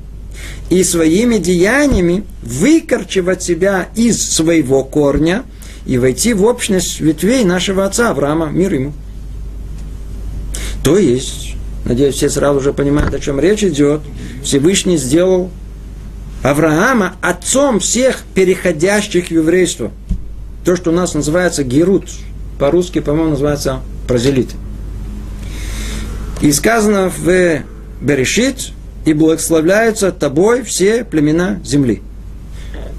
и 0.69 0.83
своими 0.83 1.37
деяниями 1.37 2.23
выкорчевать 2.41 3.43
себя 3.43 3.89
из 3.95 4.21
своего 4.21 4.83
корня 4.83 5.43
и 5.85 5.97
войти 5.97 6.33
в 6.33 6.43
общность 6.43 6.99
ветвей 6.99 7.43
нашего 7.43 7.85
отца 7.85 8.09
Авраама, 8.09 8.47
мир 8.47 8.73
ему. 8.73 8.93
То 10.83 10.97
есть, 10.97 11.55
надеюсь, 11.85 12.15
все 12.15 12.29
сразу 12.29 12.59
уже 12.59 12.73
понимают, 12.73 13.13
о 13.13 13.19
чем 13.19 13.39
речь 13.39 13.63
идет, 13.63 14.01
Всевышний 14.43 14.97
сделал 14.97 15.49
Авраама 16.43 17.15
отцом 17.21 17.79
всех 17.79 18.23
переходящих 18.33 19.27
в 19.27 19.31
еврейство– 19.31 19.91
то, 20.67 20.75
что 20.75 20.89
у 20.89 20.93
нас 20.93 21.13
называется 21.13 21.63
герут, 21.63 22.09
по-русски, 22.59 22.99
по-моему, 22.99 23.29
называется 23.29 23.79
прозелит. 24.05 24.49
И 26.41 26.51
сказано 26.51 27.09
в 27.09 27.61
Берешит, 28.01 28.73
и 29.05 29.13
благословляются 29.13 30.11
тобой 30.11 30.63
все 30.63 31.05
племена 31.05 31.61
земли. 31.63 32.01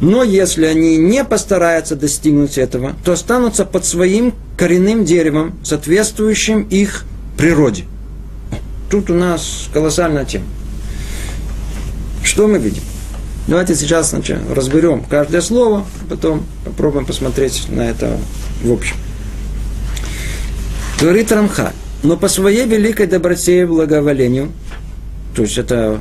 Но 0.00 0.22
если 0.22 0.64
они 0.64 0.96
не 0.96 1.22
постараются 1.24 1.94
достигнуть 1.94 2.56
этого, 2.56 2.94
то 3.04 3.12
останутся 3.12 3.66
под 3.66 3.84
своим 3.84 4.32
коренным 4.56 5.04
деревом, 5.04 5.52
соответствующим 5.62 6.62
их 6.70 7.04
природе. 7.36 7.84
Тут 8.90 9.10
у 9.10 9.14
нас 9.14 9.68
колоссальная 9.74 10.24
тема. 10.24 10.46
Что 12.24 12.48
мы 12.48 12.58
видим? 12.60 12.82
Давайте 13.48 13.74
сейчас 13.74 14.10
значит, 14.10 14.36
разберем 14.54 15.02
каждое 15.08 15.40
слово, 15.40 15.86
потом 16.10 16.44
попробуем 16.66 17.06
посмотреть 17.06 17.64
на 17.70 17.80
это 17.80 18.18
в 18.62 18.70
общем. 18.70 18.94
Говорит 21.00 21.32
Рамха, 21.32 21.72
но 22.02 22.18
по 22.18 22.28
своей 22.28 22.66
великой 22.66 23.06
доброте 23.06 23.62
и 23.62 23.64
благоволению, 23.64 24.52
то 25.34 25.40
есть 25.40 25.56
это 25.56 25.98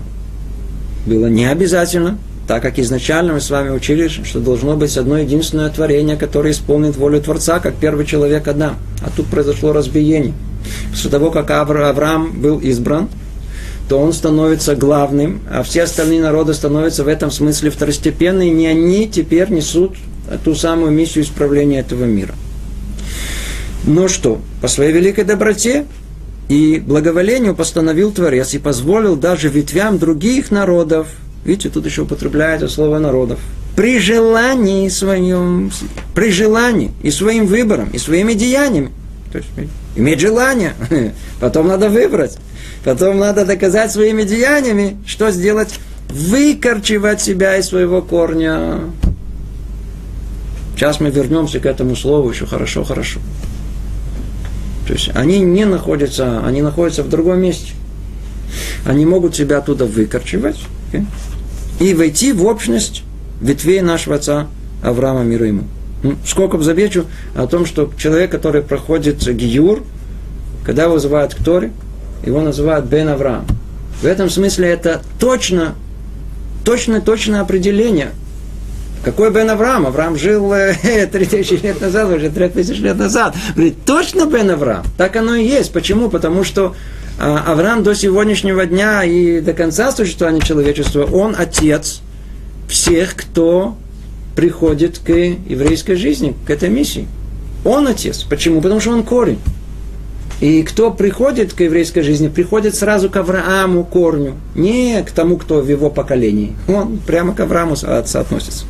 было 1.06 1.28
не 1.28 1.46
обязательно, 1.46 2.20
так 2.50 2.62
как 2.62 2.80
изначально 2.80 3.32
мы 3.32 3.40
с 3.40 3.50
вами 3.50 3.70
учили, 3.70 4.10
что 4.10 4.42
должно 4.42 4.76
быть 4.76 4.98
одно 4.98 5.18
единственное 5.18 5.70
творение, 5.70 6.18
которое 6.18 6.52
исполнит 6.52 6.98
волю 6.98 7.22
Творца, 7.22 7.60
как 7.62 7.76
первый 7.76 8.06
человек 8.06 8.46
Адам. 8.50 8.76
А 9.02 9.10
тут 9.10 9.28
произошло 9.28 9.72
разбиение. 9.72 10.34
После 10.92 11.10
того, 11.10 11.32
как 11.32 11.50
Авраам 11.50 12.42
был 12.42 12.60
избран, 12.60 13.08
то 13.88 14.00
он 14.00 14.14
становится 14.14 14.76
главным, 14.76 15.42
а 15.50 15.64
все 15.64 15.84
остальные 15.84 16.22
народы 16.22 16.54
становятся 16.54 17.04
в 17.04 17.08
этом 17.08 17.32
смысле 17.32 17.70
второстепенные, 17.70 18.52
не 18.52 18.68
они 18.68 19.08
теперь 19.08 19.50
несут 19.50 19.96
ту 20.44 20.56
самую 20.56 20.92
миссию 20.92 21.24
исправления 21.24 21.80
этого 21.80 22.04
мира. 22.04 22.36
Но 23.86 24.08
что? 24.08 24.42
По 24.62 24.68
своей 24.68 24.92
великой 24.92 25.24
доброте 25.24 25.86
и 26.50 26.84
благоволению 26.86 27.56
постановил 27.56 28.12
Творец 28.12 28.54
и 28.54 28.60
позволил 28.60 29.16
даже 29.16 29.48
ветвям 29.48 29.98
других 29.98 30.52
народов, 30.52 31.08
видите, 31.46 31.70
тут 31.70 31.86
еще 31.86 32.02
употребляется 32.02 32.68
слово 32.68 33.00
народов, 33.00 33.40
при 33.78 34.00
желании 34.00 34.90
своем, 34.90 35.72
при 36.14 36.32
желании 36.32 36.92
и 37.04 37.12
своим 37.12 37.46
выбором, 37.46 37.90
и 37.94 37.98
своими 37.98 38.34
деяниями. 38.34 38.92
То 39.32 39.38
есть 39.38 39.50
иметь 39.98 40.20
желание, 40.20 40.74
потом 41.40 41.68
надо 41.68 41.90
выбрать. 41.90 42.38
Потом 42.84 43.18
надо 43.18 43.46
доказать 43.46 43.92
своими 43.92 44.24
деяниями, 44.24 44.98
что 45.06 45.32
сделать? 45.32 45.80
Выкорчевать 46.10 47.22
себя 47.22 47.58
из 47.58 47.66
своего 47.66 48.02
корня. 48.02 48.80
Сейчас 50.76 51.00
мы 51.00 51.10
вернемся 51.10 51.60
к 51.60 51.66
этому 51.66 51.96
слову 51.96 52.30
еще 52.30 52.46
хорошо, 52.46 52.84
хорошо. 52.84 53.20
То 54.88 54.94
есть 54.94 55.10
они 55.16 55.40
не 55.40 55.66
находятся, 55.66 56.46
они 56.46 56.62
находятся 56.62 57.04
в 57.04 57.10
другом 57.10 57.42
месте. 57.42 57.74
Они 58.86 59.06
могут 59.06 59.36
себя 59.36 59.58
оттуда 59.58 59.86
выкорчевать 59.86 60.58
okay? 60.94 61.06
и 61.82 61.94
войти 61.94 62.32
в 62.32 62.46
общность 62.46 63.04
ветвей 63.42 63.82
нашего 63.82 64.16
отца 64.16 64.48
Авраама 64.82 65.24
мира 65.24 65.48
ему. 65.48 65.64
Ну, 66.08 66.16
сколько 66.26 66.58
замечу 66.60 67.06
о 67.36 67.48
том, 67.48 67.66
что 67.66 67.92
человек, 67.98 68.32
который 68.32 68.62
проходит 68.62 69.18
гиюр, 69.28 69.84
когда 70.66 70.88
вызывают 70.88 71.36
к 71.36 71.44
Торе, 71.44 71.74
его 72.26 72.40
называют 72.40 72.86
Бен 72.86 73.10
Авраам. 73.10 73.46
В 74.02 74.06
этом 74.06 74.30
смысле 74.30 74.70
это 74.70 75.02
точно, 75.20 75.76
точно, 76.64 77.02
точное 77.02 77.42
определение. 77.42 78.12
Какой 79.04 79.32
Бен 79.32 79.50
Авраам? 79.50 79.86
Авраам 79.86 80.18
жил 80.18 80.54
э, 80.54 81.08
3000 81.12 81.62
лет 81.62 81.82
назад, 81.82 82.10
уже 82.10 82.30
3000 82.30 82.80
лет 82.80 82.98
назад. 82.98 83.36
Говорит, 83.54 83.76
точно 83.86 84.26
Бен 84.28 84.50
Авраам? 84.50 84.86
Так 84.98 85.18
оно 85.18 85.36
и 85.36 85.46
есть. 85.46 85.74
Почему? 85.74 86.10
Потому 86.10 86.46
что 86.46 86.74
э, 87.20 87.38
Авраам 87.46 87.84
до 87.84 87.94
сегодняшнего 87.96 88.66
дня 88.66 89.04
и 89.04 89.42
до 89.42 89.52
конца 89.52 89.92
существования 89.92 90.40
человечества, 90.40 91.04
он 91.04 91.36
отец 91.38 92.00
всех, 92.70 93.16
кто 93.16 93.76
приходит 94.38 95.00
к 95.00 95.10
еврейской 95.10 95.96
жизни, 95.96 96.36
к 96.46 96.52
этой 96.52 96.70
миссии. 96.70 97.08
Он 97.66 97.88
отец. 97.88 98.22
Почему? 98.22 98.62
Потому 98.62 98.80
что 98.80 98.92
он 98.92 99.02
корень. 99.02 99.40
И 100.40 100.62
кто 100.62 100.92
приходит 100.92 101.54
к 101.54 101.62
еврейской 101.62 102.02
жизни, 102.02 102.28
приходит 102.28 102.76
сразу 102.76 103.10
к 103.10 103.16
Аврааму 103.16 103.84
корню, 103.84 104.36
не 104.54 105.02
к 105.02 105.10
тому, 105.10 105.38
кто 105.38 105.62
в 105.62 105.68
его 105.68 105.90
поколении. 105.90 106.56
Он 106.68 107.00
прямо 107.00 107.34
к 107.34 107.40
Аврааму 107.40 107.76
соотносится. 107.76 108.66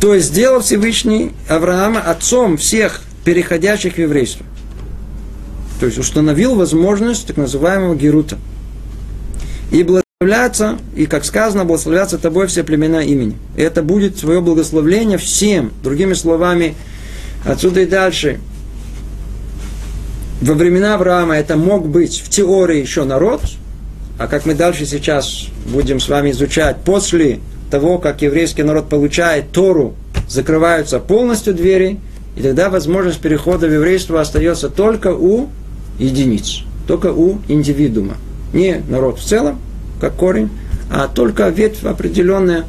То 0.00 0.14
есть 0.14 0.28
сделал 0.28 0.62
Всевышний 0.62 1.32
Авраама 1.46 2.00
отцом 2.00 2.56
всех 2.56 3.02
переходящих 3.26 3.96
в 3.96 3.98
еврейство. 3.98 4.46
То 5.80 5.86
есть 5.86 5.98
установил 5.98 6.54
возможность 6.54 7.26
так 7.26 7.36
называемого 7.36 7.94
Герута. 7.94 8.38
И 9.70 9.82
благословляться, 10.24 10.78
и 10.96 11.06
как 11.06 11.24
сказано, 11.24 11.64
благословляться 11.64 12.18
тобой 12.18 12.46
все 12.46 12.64
племена 12.64 13.02
имени. 13.02 13.36
И 13.56 13.62
это 13.62 13.82
будет 13.82 14.18
свое 14.18 14.40
благословление 14.40 15.18
всем. 15.18 15.72
Другими 15.82 16.14
словами, 16.14 16.74
отсюда 17.44 17.80
и 17.80 17.86
дальше– 17.86 18.40
во 20.40 20.52
времена 20.52 20.96
Авраама 20.96 21.36
это 21.36 21.56
мог 21.56 21.88
быть 21.88 22.20
в 22.20 22.28
теории 22.28 22.78
еще 22.78 23.04
народ, 23.04 23.40
а 24.18 24.26
как 24.26 24.44
мы 24.44 24.54
дальше 24.54 24.84
сейчас 24.84 25.46
будем 25.64 26.00
с 26.00 26.08
вами 26.08 26.32
изучать, 26.32 26.76
после 26.84 27.38
того, 27.70 27.98
как 27.98 28.20
еврейский 28.20 28.62
народ 28.62 28.90
получает 28.90 29.52
Тору, 29.52 29.94
закрываются 30.28 30.98
полностью 30.98 31.54
двери, 31.54 31.98
и 32.36 32.42
тогда 32.42 32.68
возможность 32.68 33.20
перехода 33.20 33.68
в 33.68 33.72
еврейство 33.72 34.20
остается 34.20 34.68
только 34.68 35.14
у 35.14 35.48
единиц, 35.98 36.62
только 36.86 37.12
у 37.12 37.38
индивидуума. 37.48 38.16
Не 38.52 38.82
народ 38.86 39.20
в 39.20 39.24
целом, 39.24 39.60
как 40.04 40.16
корень, 40.16 40.50
а 40.90 41.08
только 41.08 41.48
ветвь 41.48 41.82
определенная, 41.84 42.64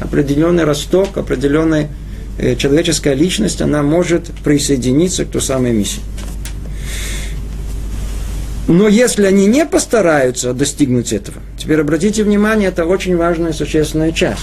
определенный 0.00 0.64
росток, 0.64 1.18
определенная 1.18 1.90
э, 2.38 2.56
человеческая 2.56 3.12
личность, 3.12 3.60
она 3.60 3.82
может 3.82 4.30
присоединиться 4.42 5.26
к 5.26 5.28
той 5.28 5.42
самой 5.42 5.72
миссии. 5.72 6.00
Но 8.68 8.88
если 8.88 9.26
они 9.26 9.46
не 9.46 9.66
постараются 9.66 10.54
достигнуть 10.54 11.12
этого, 11.12 11.36
теперь 11.58 11.80
обратите 11.80 12.24
внимание, 12.24 12.70
это 12.70 12.86
очень 12.86 13.16
важная 13.18 13.52
существенная 13.52 14.12
часть. 14.12 14.40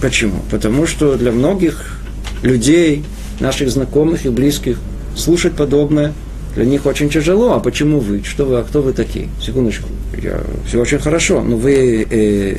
Почему? 0.00 0.40
Потому 0.50 0.86
что 0.86 1.16
для 1.16 1.32
многих 1.32 1.98
людей, 2.42 3.04
наших 3.40 3.68
знакомых 3.70 4.24
и 4.24 4.30
близких, 4.30 4.78
слушать 5.14 5.52
подобное 5.52 6.14
для 6.56 6.64
них 6.64 6.86
очень 6.86 7.10
тяжело. 7.10 7.52
А 7.52 7.60
почему 7.60 8.00
вы? 8.00 8.22
Что 8.24 8.46
вы? 8.46 8.58
А 8.58 8.64
кто 8.64 8.80
вы 8.80 8.94
такие? 8.94 9.28
Секундочку. 9.40 9.88
Я, 10.20 10.40
все 10.66 10.80
очень 10.80 10.98
хорошо. 10.98 11.42
Но 11.42 11.56
вы 11.56 12.06
э, 12.10 12.56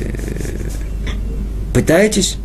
пытаетесь? 1.74 2.36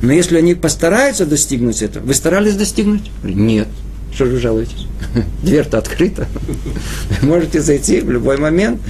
Но 0.00 0.12
если 0.12 0.38
они 0.38 0.54
постараются 0.54 1.26
достигнуть 1.26 1.82
этого, 1.82 2.06
вы 2.06 2.14
старались 2.14 2.54
достигнуть? 2.54 3.10
Нет. 3.24 3.66
Что 4.14 4.26
же 4.26 4.32
вы 4.32 4.38
жалуетесь? 4.38 4.86
Дверь-то 5.42 5.78
открыта. 5.78 6.28
Можете 7.22 7.60
зайти 7.60 8.00
в 8.00 8.10
любой 8.10 8.38
момент. 8.38 8.80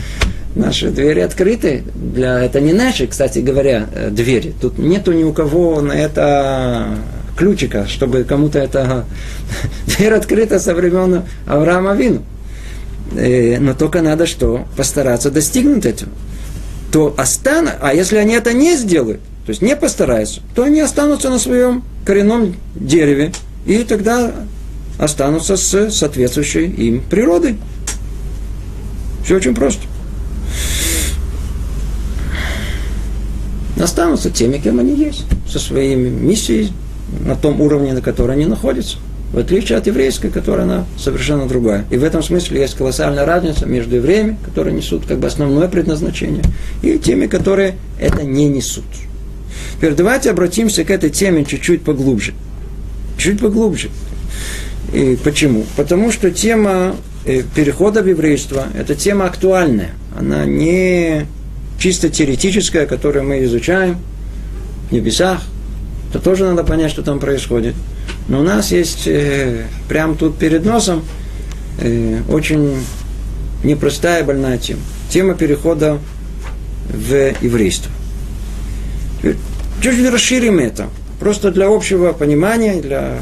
Наши 0.55 0.91
двери 0.91 1.21
открыты. 1.21 1.83
Для... 1.95 2.45
Это 2.45 2.61
не 2.61 2.75
наши, 2.75 3.07
кстати 3.07 3.39
говоря, 3.39 3.89
э, 3.95 4.11
двери. 4.11 4.53
Тут 4.61 4.79
нету 4.79 5.13
ни 5.13 5.25
у 5.25 5.33
кого 5.33 5.81
на 5.81 5.93
это 5.93 6.99
ключика, 7.37 7.87
чтобы 7.87 8.25
кому-то 8.25 8.59
это... 8.59 9.05
Дверь 9.87 10.15
открыта 10.15 10.59
со 10.59 10.75
времен 10.75 11.23
Авраама 11.47 11.95
Вину. 11.95 12.23
Э, 13.13 13.59
но 13.59 13.75
только 13.75 14.03
надо 14.03 14.27
что? 14.27 14.67
Постараться 14.77 15.31
достигнуть 15.31 15.87
этого. 15.87 16.13
То 16.91 17.15
остану... 17.17 17.71
А 17.81 17.95
если 17.95 18.17
они 18.17 18.35
это 18.35 18.53
не 18.53 18.77
сделают, 18.77 19.21
то 19.47 19.51
есть 19.51 19.63
не 19.63 19.77
постараются, 19.77 20.41
то 20.55 20.65
они 20.65 20.81
останутся 20.81 21.31
на 21.31 21.39
своем 21.39 21.85
коренном 22.05 22.55
дереве. 22.75 23.33
И 23.67 23.79
тогда 23.79 24.33
останутся 24.99 25.57
с 25.57 25.91
соответствующей 25.91 26.67
им 26.67 27.03
природой. 27.03 27.57
Все 29.25 29.37
очень 29.37 29.55
просто. 29.55 29.83
Останутся 33.81 34.31
теми, 34.31 34.59
кем 34.59 34.79
они 34.79 34.95
есть, 34.95 35.25
со 35.49 35.59
своей 35.59 35.97
миссией 35.97 36.73
на 37.21 37.37
том 37.37 37.61
уровне, 37.61 37.93
на 37.93 38.01
котором 38.01 38.33
они 38.33 38.47
находятся. 38.47 38.99
В 39.33 39.39
отличие 39.39 39.79
от 39.79 39.87
еврейской, 39.87 40.29
которая 40.29 40.65
она 40.67 40.87
совершенно 40.99 41.47
другая. 41.49 41.87
И 41.91 41.97
в 41.97 42.05
этом 42.05 42.23
смысле 42.23 42.61
есть 42.61 42.75
колоссальная 42.75 43.25
разница 43.25 43.65
между 43.65 43.97
евреями, 43.97 44.37
которые 44.45 44.75
несут 44.75 45.07
как 45.07 45.21
бы 45.21 45.27
основное 45.27 45.69
предназначение, 45.69 46.45
и 46.83 46.99
теми, 46.99 47.27
которые 47.27 47.77
это 47.99 48.25
не 48.25 48.49
несут. 48.49 48.85
Теперь 49.77 49.95
давайте 49.95 50.31
обратимся 50.31 50.85
к 50.85 50.91
этой 50.91 51.09
теме 51.09 51.45
чуть-чуть 51.45 51.83
поглубже. 51.83 52.35
Чуть 53.17 53.41
поглубже. 53.41 53.89
И 54.93 55.19
почему? 55.25 55.65
Потому 55.77 56.13
что 56.13 56.31
тема 56.31 56.95
э, 57.25 57.43
перехода 57.55 58.03
в 58.03 58.07
еврейство– 58.07 58.67
это 58.79 58.95
тема 58.95 59.25
актуальная. 59.25 59.93
Она 60.19 60.45
не 60.45 61.27
чисто 61.79 62.11
теоретическая, 62.11 62.87
которую 62.87 63.25
мы 63.25 63.43
изучаем 63.45 63.97
в 64.91 64.93
небесах. 64.93 65.43
Это 66.13 66.23
тоже 66.23 66.45
надо 66.45 66.63
понять, 66.63 66.91
что 66.91 67.03
там 67.03 67.19
происходит. 67.19 67.75
Но 68.29 68.41
у 68.41 68.43
нас 68.43 68.71
есть 68.71 69.07
э, 69.07 69.65
прямо 69.89 70.15
тут 70.15 70.37
перед 70.37 70.63
носом 70.63 71.03
э, 71.81 72.21
очень 72.29 72.77
непростая 73.65 74.23
больная 74.23 74.59
тема. 74.59 74.81
Тема 75.09 75.35
перехода 75.35 75.99
в 76.91 77.15
еврейство. 77.41 77.91
Чуть-чуть 79.23 80.11
расширим 80.11 80.59
это. 80.59 80.89
Просто 81.19 81.51
для 81.51 81.69
общего 81.69 82.13
понимания, 82.13 82.83
для 82.83 83.19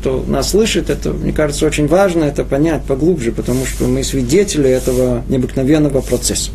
кто 0.00 0.24
нас 0.26 0.50
слышит, 0.50 0.88
это, 0.88 1.12
мне 1.12 1.32
кажется, 1.32 1.66
очень 1.66 1.86
важно 1.86 2.24
это 2.24 2.44
понять 2.44 2.82
поглубже, 2.84 3.30
потому 3.30 3.66
что 3.66 3.84
мы 3.86 4.02
свидетели 4.02 4.70
этого 4.70 5.22
необыкновенного 5.28 6.00
процесса. 6.00 6.50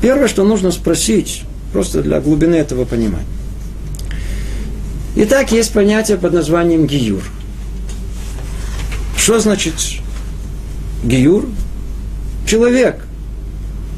Первое, 0.00 0.28
что 0.28 0.44
нужно 0.44 0.70
спросить, 0.70 1.42
просто 1.72 2.00
для 2.00 2.20
глубины 2.20 2.54
этого 2.54 2.84
понимания. 2.84 3.26
Итак, 5.20 5.50
есть 5.50 5.72
понятие 5.72 6.16
под 6.16 6.32
названием 6.32 6.86
гиюр. 6.86 7.24
Что 9.16 9.40
значит 9.40 9.74
гиюр? 11.02 11.46
Человек. 12.46 13.04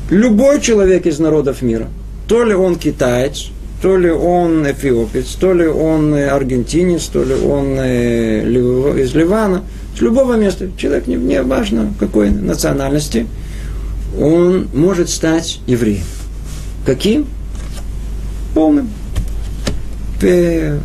Любой 0.08 0.62
человек 0.62 1.04
из 1.04 1.18
народов 1.18 1.60
мира. 1.60 1.88
То 2.26 2.42
ли 2.42 2.54
он 2.54 2.76
китаец, 2.76 3.48
то 3.82 3.98
ли 3.98 4.10
он 4.10 4.64
эфиопец, 4.64 5.34
то 5.38 5.52
ли 5.52 5.66
он 5.66 6.14
аргентинец, 6.14 7.04
то 7.08 7.22
ли 7.22 7.34
он 7.34 7.76
э, 7.78 8.42
из 9.02 9.14
Ливана, 9.14 9.64
с 9.94 10.00
любого 10.00 10.38
места, 10.38 10.70
человек 10.78 11.06
не, 11.06 11.16
не 11.16 11.42
важно 11.42 11.92
какой 12.00 12.30
национальности, 12.30 13.26
он 14.18 14.68
может 14.72 15.10
стать 15.10 15.60
евреем. 15.66 16.04
Каким? 16.86 17.26
Полным. 18.54 18.88
Э, 20.22 20.78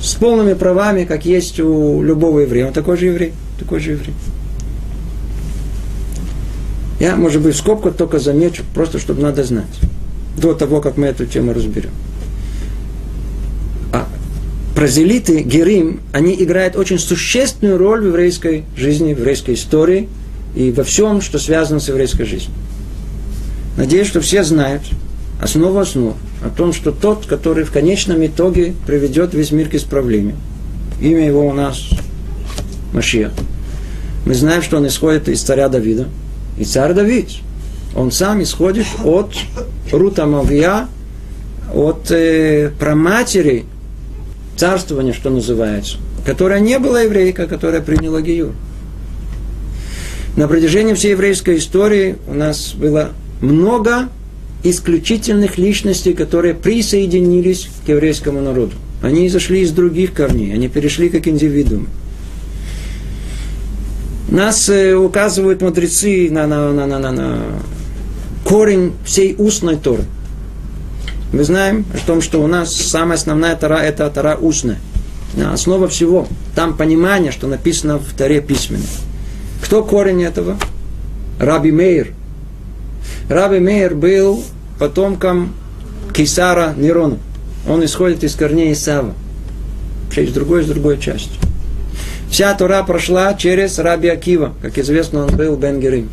с 0.00 0.14
полными 0.14 0.54
правами, 0.54 1.04
как 1.04 1.24
есть 1.24 1.58
у 1.58 2.02
любого 2.02 2.40
еврея. 2.40 2.68
Он 2.68 2.72
такой 2.72 2.96
же 2.96 3.06
еврей. 3.06 3.32
Такой 3.58 3.80
же 3.80 3.92
еврей. 3.92 4.14
Я, 7.00 7.16
может 7.16 7.42
быть, 7.42 7.54
в 7.54 7.58
скобках 7.58 7.96
только 7.96 8.18
замечу, 8.18 8.62
просто 8.74 8.98
чтобы 8.98 9.22
надо 9.22 9.44
знать 9.44 9.66
до 10.36 10.54
того, 10.54 10.80
как 10.80 10.96
мы 10.96 11.06
эту 11.06 11.26
тему 11.26 11.52
разберем. 11.52 11.90
А 13.92 14.08
прозелиты, 14.74 15.42
герим, 15.42 16.00
они 16.12 16.34
играют 16.34 16.76
очень 16.76 16.98
существенную 16.98 17.78
роль 17.78 18.02
в 18.02 18.06
еврейской 18.06 18.64
жизни, 18.76 19.14
в 19.14 19.18
еврейской 19.18 19.54
истории 19.54 20.08
и 20.54 20.70
во 20.70 20.84
всем, 20.84 21.20
что 21.20 21.38
связано 21.38 21.80
с 21.80 21.88
еврейской 21.88 22.24
жизнью. 22.24 22.52
Надеюсь, 23.76 24.06
что 24.06 24.20
все 24.20 24.42
знают 24.42 24.82
основу 25.40 25.78
основ 25.78 26.16
о 26.44 26.50
том, 26.50 26.72
что 26.72 26.92
тот, 26.92 27.26
который 27.26 27.64
в 27.64 27.72
конечном 27.72 28.24
итоге 28.24 28.74
приведет 28.86 29.34
весь 29.34 29.52
мир 29.52 29.68
к 29.68 29.74
исправлению. 29.74 30.36
Имя 31.00 31.26
его 31.26 31.46
у 31.46 31.52
нас 31.52 31.90
Машиах. 32.92 33.32
Мы 34.24 34.34
знаем, 34.34 34.62
что 34.62 34.76
он 34.76 34.86
исходит 34.86 35.28
из 35.28 35.42
царя 35.42 35.68
Давида. 35.68 36.06
И 36.58 36.64
царь 36.64 36.92
Давид– 36.92 37.30
он 37.94 38.12
сам 38.12 38.42
исходит 38.42 38.86
от 39.04 39.34
Рута 39.90 40.26
Мавия, 40.26 40.86
от 41.74 42.10
э, 42.10 42.70
праматери 42.78 43.64
царствования, 44.56 45.12
что 45.12 45.30
называется, 45.30 45.96
которая 46.24 46.60
не 46.60 46.78
была 46.78 47.02
еврейка, 47.02 47.46
которая 47.46 47.80
приняла 47.80 48.20
Гиюр. 48.20 48.52
На 50.36 50.46
протяжении 50.46 50.94
всей 50.94 51.12
еврейской 51.12 51.58
истории 51.58 52.16
у 52.28 52.34
нас 52.34 52.74
было 52.74 53.10
много 53.40 54.08
исключительных 54.62 55.58
личностей, 55.58 56.14
которые 56.14 56.54
присоединились 56.54 57.68
к 57.84 57.88
еврейскому 57.88 58.40
народу. 58.40 58.72
Они 59.02 59.28
зашли 59.28 59.60
из 59.60 59.70
других 59.70 60.12
корней, 60.12 60.52
они 60.52 60.68
перешли 60.68 61.08
как 61.08 61.28
индивидуумы. 61.28 61.86
Нас 64.28 64.68
э, 64.68 64.94
указывают 64.94 65.62
мудрецы 65.62 66.28
на, 66.30 66.46
на, 66.46 66.72
на, 66.72 66.86
на, 66.86 66.98
на, 66.98 67.12
на 67.12 67.42
корень 68.44 68.92
всей 69.04 69.34
устной 69.38 69.76
Торы. 69.76 70.04
Мы 71.32 71.44
знаем 71.44 71.84
о 71.94 72.06
том, 72.06 72.20
что 72.20 72.42
у 72.42 72.46
нас 72.46 72.74
самая 72.74 73.16
основная 73.16 73.54
Тора– 73.56 73.76
это 73.82 74.08
Тора 74.10 74.36
устная. 74.36 74.78
Основа 75.52 75.88
всего. 75.88 76.26
Там 76.54 76.76
понимание, 76.76 77.32
что 77.32 77.46
написано 77.46 77.98
в 77.98 78.12
Торе 78.14 78.40
письменно. 78.40 78.84
Кто 79.62 79.84
корень 79.84 80.22
этого? 80.24 80.58
Раби 81.38 81.70
Мейр. 81.70 82.14
Раби 83.28 83.58
Мейр 83.58 83.94
был 83.94 84.42
потомком 84.78 85.52
Кисара 86.14 86.74
Нерона. 86.76 87.18
Он 87.68 87.84
исходит 87.84 88.24
из 88.24 88.34
корней 88.34 88.72
Исава. 88.72 89.12
Из 90.16 90.32
другой, 90.32 90.62
из 90.62 90.66
другой 90.66 90.98
части. 90.98 91.30
Вся 92.30 92.54
Тура 92.54 92.82
прошла 92.82 93.34
через 93.34 93.78
Раби 93.78 94.08
Акива. 94.08 94.54
Как 94.62 94.78
известно, 94.78 95.26
он 95.26 95.36
был 95.36 95.56
Бен 95.56 95.78
Герим. 95.78 96.08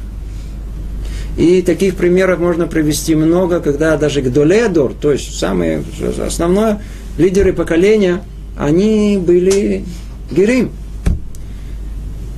И 1.38 1.61
таких 1.61 1.95
примеров 1.95 2.39
можно 2.39 2.68
привести 2.68 3.16
много, 3.16 3.59
когда 3.59 3.97
даже 3.97 4.22
Гдоледор, 4.22 4.93
то 4.93 5.11
есть 5.11 5.38
самые 5.38 5.84
основные 6.26 6.82
лидеры 7.18 7.51
поколения, 7.51 8.22
они 8.57 9.18
были 9.18 9.84
Герим. 10.32 10.72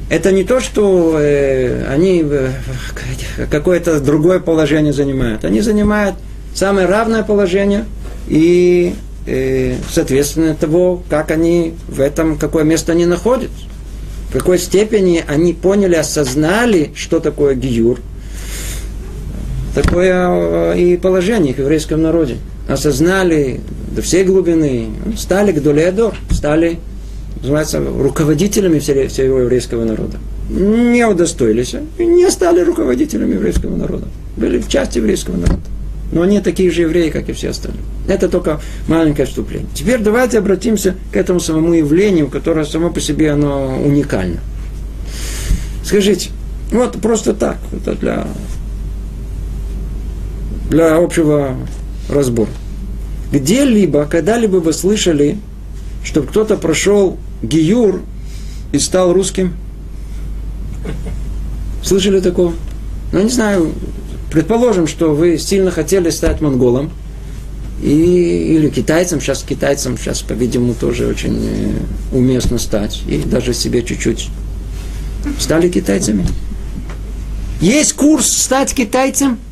Это 0.09 0.31
не 0.31 0.43
то, 0.43 0.61
что 0.61 1.17
э, 1.19 1.85
они 1.89 2.23
э, 2.23 2.51
какое-то 3.51 3.99
другое 3.99 4.39
положение 4.39 4.93
занимают. 4.93 5.43
Они 5.43 5.59
занимают 5.59 6.15
самое 6.55 6.87
равное 6.87 7.23
положение 7.23 7.85
и 8.27 8.95
э, 9.25 9.75
соответственно 9.91 10.55
того, 10.55 11.03
как 11.09 11.31
они 11.31 11.73
в 11.89 11.99
этом, 11.99 12.37
какое 12.37 12.63
место 12.63 12.93
они 12.93 13.05
находятся. 13.05 13.65
В 14.29 14.33
какой 14.33 14.59
степени 14.59 15.23
они 15.27 15.53
поняли, 15.53 15.95
осознали, 15.95 16.91
что 16.95 17.19
такое 17.19 17.55
гиюр, 17.55 17.99
такое 19.75 20.73
э, 20.73 20.79
и 20.79 20.97
положение 20.97 21.53
в 21.53 21.59
еврейском 21.59 22.01
народе. 22.01 22.37
Осознали 22.69 23.59
до 23.91 24.01
всей 24.01 24.23
глубины, 24.23 24.87
стали 25.17 25.51
к 25.51 25.61
Доледор, 25.61 26.15
стали 26.31 26.79
называется, 27.41 27.79
руководителями 27.79 28.79
всего 28.79 29.39
еврейского 29.39 29.83
народа. 29.83 30.17
Не 30.49 31.05
удостоились 31.05 31.75
и 31.97 32.05
не 32.05 32.29
стали 32.31 32.61
руководителями 32.61 33.33
еврейского 33.33 33.75
народа. 33.75 34.07
Были 34.37 34.59
в 34.59 34.67
части 34.67 34.97
еврейского 34.97 35.37
народа. 35.37 35.61
Но 36.11 36.21
они 36.21 36.39
такие 36.39 36.71
же 36.71 36.83
евреи, 36.83 37.09
как 37.09 37.27
и 37.29 37.33
все 37.33 37.49
остальные. 37.49 37.81
Это 38.07 38.29
только 38.29 38.61
маленькое 38.87 39.27
вступление. 39.27 39.67
Теперь 39.73 39.99
давайте 39.99 40.39
обратимся 40.39 40.95
к 41.11 41.17
этому 41.17 41.39
самому 41.41 41.73
явлению, 41.73 42.29
которое 42.29 42.65
само 42.65 42.89
по 42.89 43.01
себе 43.01 43.31
оно 43.31 43.77
уникально. 43.83 44.39
Скажите, 45.83 46.29
вот 46.71 46.93
просто 47.01 47.33
так, 47.33 47.57
это 47.73 47.93
для 47.95 48.27
для 50.69 50.97
общего 50.97 51.55
разбора. 52.09 52.49
Где-либо, 53.31 54.05
когда-либо 54.05 54.57
вы 54.57 54.73
слышали, 54.73 55.37
чтобы 56.03 56.27
кто-то 56.27 56.57
прошел 56.57 57.17
гиюр 57.41 58.01
и 58.71 58.79
стал 58.79 59.13
русским? 59.13 59.53
Слышали 61.83 62.19
такого? 62.19 62.53
Ну, 63.11 63.23
не 63.23 63.29
знаю, 63.29 63.73
предположим, 64.31 64.87
что 64.87 65.13
вы 65.13 65.37
сильно 65.37 65.71
хотели 65.71 66.09
стать 66.09 66.41
монголом, 66.41 66.91
и, 67.81 68.55
или 68.57 68.69
китайцем, 68.69 69.21
сейчас 69.21 69.43
китайцам, 69.43 69.97
сейчас, 69.97 70.21
по-видимому, 70.21 70.73
тоже 70.73 71.05
очень 71.05 71.37
э, 71.39 72.15
уместно 72.15 72.57
стать, 72.57 73.03
и 73.07 73.19
даже 73.19 73.53
себе 73.53 73.83
чуть-чуть 73.83 74.29
стали 75.39 75.69
китайцами. 75.69 76.25
Есть 77.61 77.93
курс 77.93 78.27
стать 78.27 78.73
китайцем– 78.73 79.37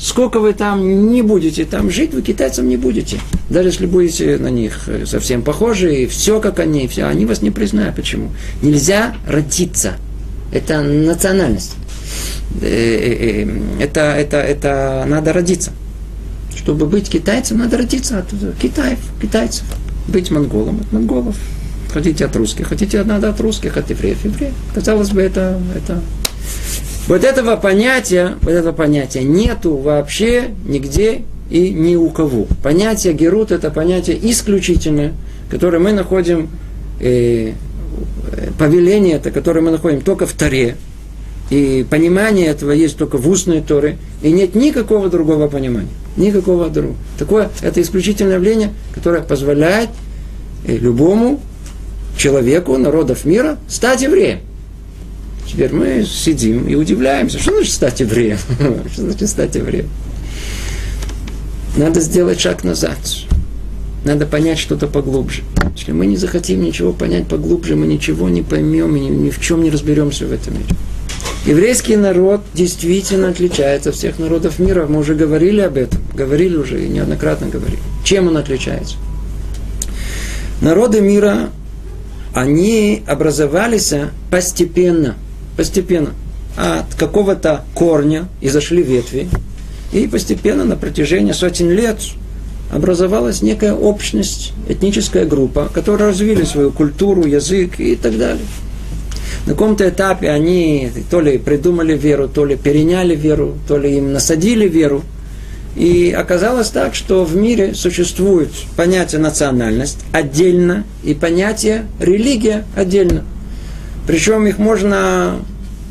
Сколько 0.00 0.40
вы 0.40 0.54
там 0.54 1.12
не 1.12 1.20
будете 1.20 1.66
там 1.66 1.90
жить, 1.90 2.14
вы 2.14 2.22
китайцам 2.22 2.68
не 2.68 2.78
будете. 2.78 3.18
Даже 3.50 3.68
если 3.68 3.84
будете 3.84 4.38
на 4.38 4.48
них 4.48 4.88
совсем 5.04 5.42
похожи, 5.42 5.94
и 5.94 6.06
все 6.06 6.40
как 6.40 6.58
они, 6.58 6.88
все, 6.88 7.04
они 7.04 7.26
вас 7.26 7.42
не 7.42 7.50
признают. 7.50 7.96
Почему? 7.96 8.30
Нельзя 8.62 9.14
родиться. 9.26 9.94
Это 10.52 10.80
национальность. 10.80 11.74
Э, 12.62 12.66
э, 12.66 13.44
э, 13.44 13.82
это, 13.82 14.00
это, 14.00 14.38
это 14.38 15.04
надо 15.06 15.34
родиться. 15.34 15.70
Чтобы 16.56 16.86
быть 16.86 17.10
китайцем, 17.10 17.58
надо 17.58 17.76
родиться 17.76 18.18
от 18.18 18.26
Китаев, 18.60 18.98
китайцев. 19.20 19.64
Быть 20.08 20.30
монголом 20.30 20.80
от 20.80 20.92
монголов. 20.92 21.36
Хотите 21.92 22.24
от 22.24 22.34
русских, 22.36 22.68
хотите 22.68 23.02
надо 23.04 23.30
от 23.30 23.40
русских, 23.40 23.76
от 23.76 23.90
евреев, 23.90 24.24
евреев. 24.24 24.54
Казалось 24.74 25.10
бы, 25.10 25.20
это, 25.20 25.60
это 25.76 26.00
вот 27.10 27.24
этого 27.24 27.56
понятия, 27.56 28.36
вот 28.40 28.52
этого 28.52 28.72
понятия 28.72 29.24
нету 29.24 29.74
вообще 29.74 30.50
нигде 30.64 31.22
и 31.50 31.70
ни 31.70 31.96
у 31.96 32.08
кого. 32.10 32.46
Понятие 32.62 33.14
Герут 33.14 33.50
это 33.50 33.72
понятие 33.72 34.16
исключительное, 34.30 35.14
которое 35.50 35.80
мы 35.80 35.90
находим, 35.90 36.48
э, 37.00 37.54
повеление 38.56 39.16
это, 39.16 39.32
которое 39.32 39.60
мы 39.60 39.72
находим 39.72 40.02
только 40.02 40.24
в 40.24 40.32
Таре, 40.34 40.76
и 41.50 41.84
понимание 41.90 42.46
этого 42.46 42.70
есть 42.70 42.96
только 42.96 43.18
в 43.18 43.28
устной 43.28 43.60
Торе, 43.60 43.98
и 44.22 44.30
нет 44.30 44.54
никакого 44.54 45.08
другого 45.08 45.48
понимания. 45.48 45.88
Никакого 46.16 46.68
другого. 46.70 46.96
Такое, 47.18 47.50
это 47.60 47.82
исключительное 47.82 48.36
явление, 48.36 48.70
которое 48.94 49.22
позволяет 49.22 49.88
э, 50.64 50.76
любому 50.76 51.40
человеку, 52.16 52.76
народов 52.76 53.24
мира 53.24 53.58
стать 53.66 54.02
евреем. 54.02 54.38
Теперь 55.50 55.72
мы 55.72 56.04
сидим 56.04 56.68
и 56.68 56.76
удивляемся, 56.76 57.40
что 57.40 57.50
значит 57.52 57.72
стать 57.72 57.98
евреем? 57.98 58.38
Что 58.92 59.02
значит 59.02 59.28
стать 59.28 59.56
евреем? 59.56 59.88
Надо 61.76 62.00
сделать 62.00 62.40
шаг 62.40 62.62
назад. 62.62 62.98
Надо 64.04 64.26
понять 64.26 64.60
что-то 64.60 64.86
поглубже. 64.86 65.42
Если 65.76 65.90
мы 65.90 66.06
не 66.06 66.16
захотим 66.16 66.62
ничего 66.62 66.92
понять 66.92 67.26
поглубже, 67.26 67.74
мы 67.74 67.88
ничего 67.88 68.28
не 68.28 68.42
поймем 68.42 68.94
и 68.94 69.00
ни, 69.00 69.30
в 69.30 69.40
чем 69.40 69.64
не 69.64 69.70
разберемся 69.70 70.26
в 70.26 70.32
этом 70.32 70.54
мире. 70.54 70.66
Еврейский 71.46 71.96
народ 71.96 72.42
действительно 72.54 73.28
отличается 73.28 73.90
от 73.90 73.96
всех 73.96 74.20
народов 74.20 74.60
мира. 74.60 74.86
Мы 74.86 75.00
уже 75.00 75.16
говорили 75.16 75.62
об 75.62 75.76
этом. 75.76 76.00
Говорили 76.14 76.56
уже 76.56 76.84
и 76.84 76.88
неоднократно 76.88 77.48
говорили. 77.48 77.80
Чем 78.04 78.28
он 78.28 78.36
отличается? 78.36 78.94
Народы 80.60 81.00
мира, 81.00 81.50
они 82.34 83.02
образовались 83.08 83.92
постепенно– 84.30 85.16
постепенно 85.56 86.10
от 86.56 86.94
какого-то 86.94 87.64
корня 87.74 88.28
и 88.40 88.48
зашли 88.48 88.82
ветви, 88.82 89.28
и 89.92 90.06
постепенно 90.06 90.64
на 90.64 90.76
протяжении 90.76 91.32
сотен 91.32 91.70
лет 91.70 91.98
образовалась 92.72 93.42
некая 93.42 93.74
общность, 93.74 94.52
этническая 94.68 95.26
группа, 95.26 95.68
которая 95.72 96.08
развили 96.10 96.44
свою 96.44 96.70
культуру, 96.70 97.26
язык 97.26 97.80
и 97.80 97.96
так 97.96 98.16
далее. 98.16 98.44
На 99.46 99.52
каком-то 99.52 99.88
этапе 99.88 100.30
они 100.30 100.90
то 101.10 101.20
ли 101.20 101.38
придумали 101.38 101.96
веру, 101.96 102.28
то 102.28 102.44
ли 102.44 102.56
переняли 102.56 103.16
веру, 103.16 103.56
то 103.66 103.78
ли 103.78 103.96
им 103.96 104.12
насадили 104.12 104.68
веру. 104.68 105.02
И 105.76 106.14
оказалось 106.16 106.68
так, 106.68 106.94
что 106.94 107.24
в 107.24 107.36
мире 107.36 107.74
существует 107.74 108.50
понятие 108.76 109.20
национальность 109.20 109.98
отдельно 110.12 110.84
и 111.04 111.14
понятие 111.14 111.86
религия 112.00 112.64
отдельно. 112.76 113.24
Причем 114.10 114.44
их 114.48 114.58
можно 114.58 115.38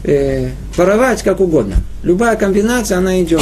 э, 0.04 0.50
воровать 0.76 1.24
как 1.24 1.40
угодно. 1.40 1.76
Любая 2.04 2.36
комбинация, 2.36 2.98
она 2.98 3.22
идет. 3.24 3.42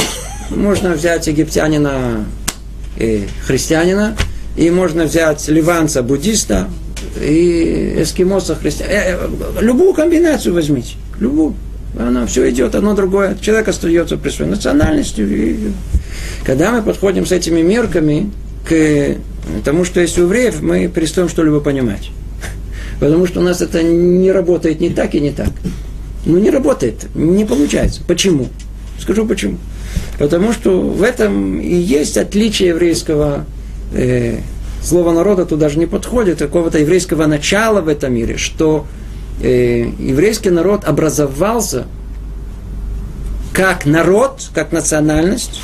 Можно 0.50 0.90
взять 0.90 1.26
египтянина 1.26 2.24
и 2.96 3.26
христианина, 3.44 4.16
и 4.56 4.70
можно 4.70 5.02
взять 5.02 5.48
ливанца, 5.48 6.04
буддиста, 6.04 6.68
и 7.20 7.96
эскимоса, 7.96 8.54
христианина. 8.54 8.96
Э, 8.96 9.28
э, 9.56 9.62
любую 9.62 9.94
комбинацию 9.94 10.54
возьмите. 10.54 10.94
Любую. 11.18 11.56
Оно 11.98 12.28
все 12.28 12.48
идет, 12.48 12.76
одно 12.76 12.94
другое. 12.94 13.36
Человек 13.40 13.66
остается 13.66 14.16
при 14.16 14.30
своей 14.30 14.52
национальности. 14.52 15.22
И... 15.22 15.72
Когда 16.44 16.70
мы 16.70 16.82
подходим 16.82 17.26
с 17.26 17.32
этими 17.32 17.62
мерками 17.62 18.30
к 18.64 19.16
тому, 19.64 19.84
что 19.84 19.98
есть 19.98 20.16
у 20.20 20.22
евреев, 20.22 20.62
мы 20.62 20.86
перестаем 20.86 21.28
что-либо 21.28 21.58
понимать. 21.58 22.12
Потому 23.00 23.26
что 23.26 23.40
у 23.40 23.42
нас 23.42 23.60
это 23.60 23.82
не 23.82 24.32
работает 24.32 24.80
ни 24.80 24.88
так 24.88 25.14
и 25.14 25.20
не 25.20 25.30
так. 25.30 25.50
Ну, 26.24 26.38
не 26.38 26.50
работает, 26.50 27.06
не 27.14 27.44
получается. 27.44 28.02
Почему? 28.06 28.48
Скажу 28.98 29.26
почему. 29.26 29.58
Потому 30.18 30.52
что 30.52 30.80
в 30.80 31.02
этом 31.02 31.60
и 31.60 31.74
есть 31.74 32.16
отличие 32.16 32.70
еврейского 32.70 33.46
э, 33.94 34.40
слова 34.82 35.12
народа, 35.12 35.46
туда 35.46 35.66
даже 35.66 35.78
не 35.78 35.86
подходит, 35.86 36.38
какого-то 36.38 36.78
еврейского 36.78 37.26
начала 37.26 37.80
в 37.80 37.88
этом 37.88 38.14
мире, 38.14 38.36
что 38.36 38.86
э, 39.42 39.90
еврейский 39.98 40.50
народ 40.50 40.84
образовался 40.84 41.86
как 43.52 43.86
народ, 43.86 44.50
как 44.54 44.72
национальность, 44.72 45.60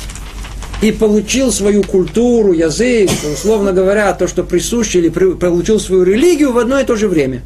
и 0.81 0.91
получил 0.91 1.51
свою 1.51 1.83
культуру, 1.83 2.53
язык, 2.53 3.09
условно 3.33 3.71
говоря, 3.71 4.13
то, 4.13 4.27
что 4.27 4.43
присуще, 4.43 4.99
или 4.99 5.09
получил 5.09 5.79
свою 5.79 6.03
религию 6.03 6.51
в 6.51 6.57
одно 6.57 6.79
и 6.79 6.83
то 6.83 6.95
же 6.95 7.07
время. 7.07 7.41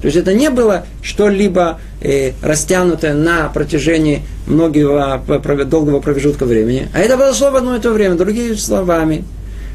То 0.00 0.06
есть 0.06 0.16
это 0.16 0.32
не 0.32 0.48
было 0.48 0.86
что-либо 1.02 1.78
э, 2.00 2.32
растянутое 2.42 3.12
на 3.12 3.48
протяжении 3.48 4.22
многого 4.46 5.22
долгого 5.66 6.00
промежутка 6.00 6.46
времени, 6.46 6.88
а 6.94 7.00
это 7.00 7.18
было 7.18 7.32
слово 7.32 7.52
в 7.52 7.56
одно 7.56 7.76
и 7.76 7.80
то 7.80 7.90
время. 7.92 8.14
Другими 8.14 8.54
словами, 8.54 9.24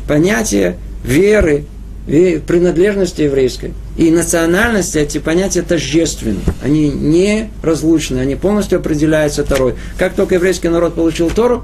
понятие 0.08 0.78
веры 1.04 1.66
принадлежности 2.06 3.24
еврейской 3.24 3.74
и 3.98 4.12
национальности, 4.12 5.00
эти 5.00 5.18
понятия 5.18 5.64
тождественны. 5.64 6.40
Они 6.64 6.90
не 6.90 7.50
разлучны, 7.64 8.20
они 8.20 8.36
полностью 8.36 8.78
определяются 8.78 9.44
Торой. 9.44 9.74
Как 9.98 10.14
только 10.14 10.36
еврейский 10.36 10.70
народ 10.70 10.94
получил 10.94 11.32
Тору, 11.32 11.64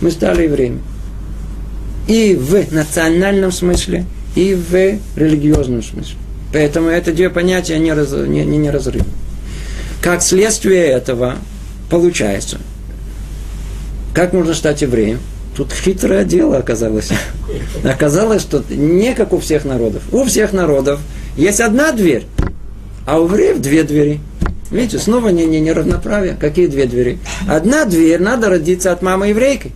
мы 0.00 0.10
стали 0.10 0.44
евреями. 0.44 0.80
И 2.08 2.34
в 2.34 2.72
национальном 2.72 3.52
смысле, 3.52 4.04
и 4.34 4.54
в 4.54 4.98
религиозном 5.16 5.82
смысле. 5.82 6.16
Поэтому 6.52 6.88
это 6.88 7.12
две 7.12 7.30
понятия 7.30 7.78
не, 7.78 7.92
раз, 7.92 8.12
не, 8.12 8.44
не, 8.44 8.58
не 8.58 8.70
разрывны. 8.70 9.06
Как 10.02 10.22
следствие 10.22 10.86
этого 10.86 11.36
получается, 11.90 12.58
как 14.14 14.32
можно 14.32 14.54
стать 14.54 14.82
евреем? 14.82 15.20
Тут 15.56 15.72
хитрое 15.72 16.24
дело 16.24 16.56
оказалось. 16.56 17.10
Оказалось, 17.84 18.42
что 18.42 18.64
не 18.70 19.14
как 19.14 19.32
у 19.32 19.40
всех 19.40 19.64
народов. 19.64 20.02
У 20.12 20.24
всех 20.24 20.52
народов 20.52 21.00
есть 21.36 21.60
одна 21.60 21.92
дверь, 21.92 22.24
а 23.06 23.20
у 23.20 23.24
евреев 23.24 23.60
две 23.60 23.82
двери. 23.82 24.20
Видите, 24.70 24.98
снова 24.98 25.28
не, 25.28 25.46
не, 25.46 25.60
неравноправие. 25.60 26.36
Какие 26.40 26.68
две 26.68 26.86
двери? 26.86 27.18
Одна 27.48 27.84
дверь, 27.84 28.20
надо 28.20 28.48
родиться 28.48 28.92
от 28.92 29.02
мамы 29.02 29.28
еврейки. 29.28 29.72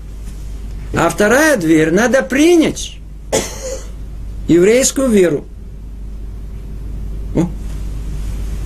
А 0.97 1.09
вторая 1.09 1.57
дверь, 1.57 1.90
надо 1.90 2.22
принять 2.22 2.99
еврейскую 4.49 5.09
веру. 5.09 5.45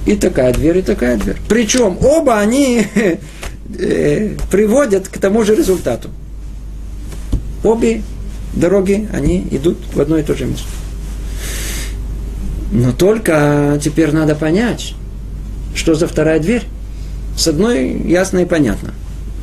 И 0.06 0.14
такая 0.16 0.54
дверь, 0.54 0.78
и 0.78 0.82
такая 0.82 1.18
дверь. 1.18 1.36
Причем 1.48 1.98
оба 2.00 2.38
они 2.40 2.86
э, 3.78 4.36
приводят 4.50 5.08
к 5.08 5.18
тому 5.18 5.44
же 5.44 5.54
результату. 5.54 6.08
Обе 7.62 8.02
дороги, 8.54 9.06
они 9.12 9.46
идут 9.50 9.76
в 9.92 10.00
одно 10.00 10.16
и 10.16 10.22
то 10.22 10.34
же 10.34 10.46
место. 10.46 10.66
Но 12.72 12.92
только 12.92 13.78
теперь 13.82 14.12
надо 14.12 14.34
понять, 14.34 14.94
что 15.74 15.94
за 15.94 16.06
вторая 16.06 16.40
дверь. 16.40 16.64
С 17.36 17.46
одной 17.46 17.92
ясно 18.02 18.38
и 18.38 18.44
понятно. 18.46 18.94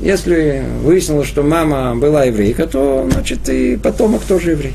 Если 0.02 0.64
выяснилось, 0.84 1.28
что 1.28 1.42
мама 1.44 1.96
была 1.96 2.26
еврейка, 2.26 2.68
то, 2.68 3.08
значит, 3.12 3.48
и 3.50 3.78
потомок 3.78 4.24
тоже 4.24 4.52
еврей. 4.52 4.74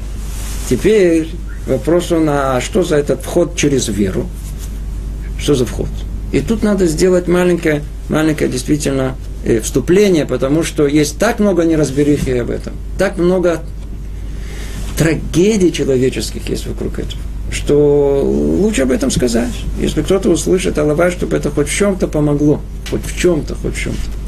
Теперь 0.69 1.29
вопрос 1.67 2.11
он, 2.13 2.27
а 2.29 2.61
что 2.61 2.83
за 2.83 2.97
этот 2.97 3.23
вход 3.23 3.57
через 3.57 3.89
веру? 3.89 4.27
Что 5.39 5.55
за 5.55 5.67
вход? 5.67 5.89
И 6.33 6.41
тут 6.41 6.63
надо 6.63 6.87
сделать 6.87 7.29
маленькое, 7.29 7.83
маленькое 8.09 8.49
действительно 8.49 9.17
э, 9.45 9.61
вступление, 9.61 10.27
потому 10.27 10.63
что 10.63 10.87
есть 10.87 11.19
так 11.19 11.39
много 11.39 11.65
неразберихи 11.65 12.31
об 12.31 12.51
этом, 12.51 12.73
так 12.99 13.19
много 13.19 13.61
трагедий 14.97 15.73
человеческих 15.73 16.49
есть 16.49 16.67
вокруг 16.67 16.99
этого, 16.99 17.21
что 17.51 18.23
лучше 18.23 18.83
об 18.83 18.93
этом 18.93 19.11
сказать. 19.11 19.53
Если 19.81 20.03
кто-то 20.03 20.31
услышит 20.31 20.79
Аллах, 20.79 21.13
чтобы 21.13 21.37
это 21.37 21.51
хоть 21.51 21.69
в 21.69 21.75
чем-то 21.75 22.07
помогло, 22.07 22.61
хоть 22.91 23.05
в 23.05 23.19
чем-то, 23.19 23.55
хоть 23.57 23.75
в 23.75 23.81
чем-то. 23.81 24.20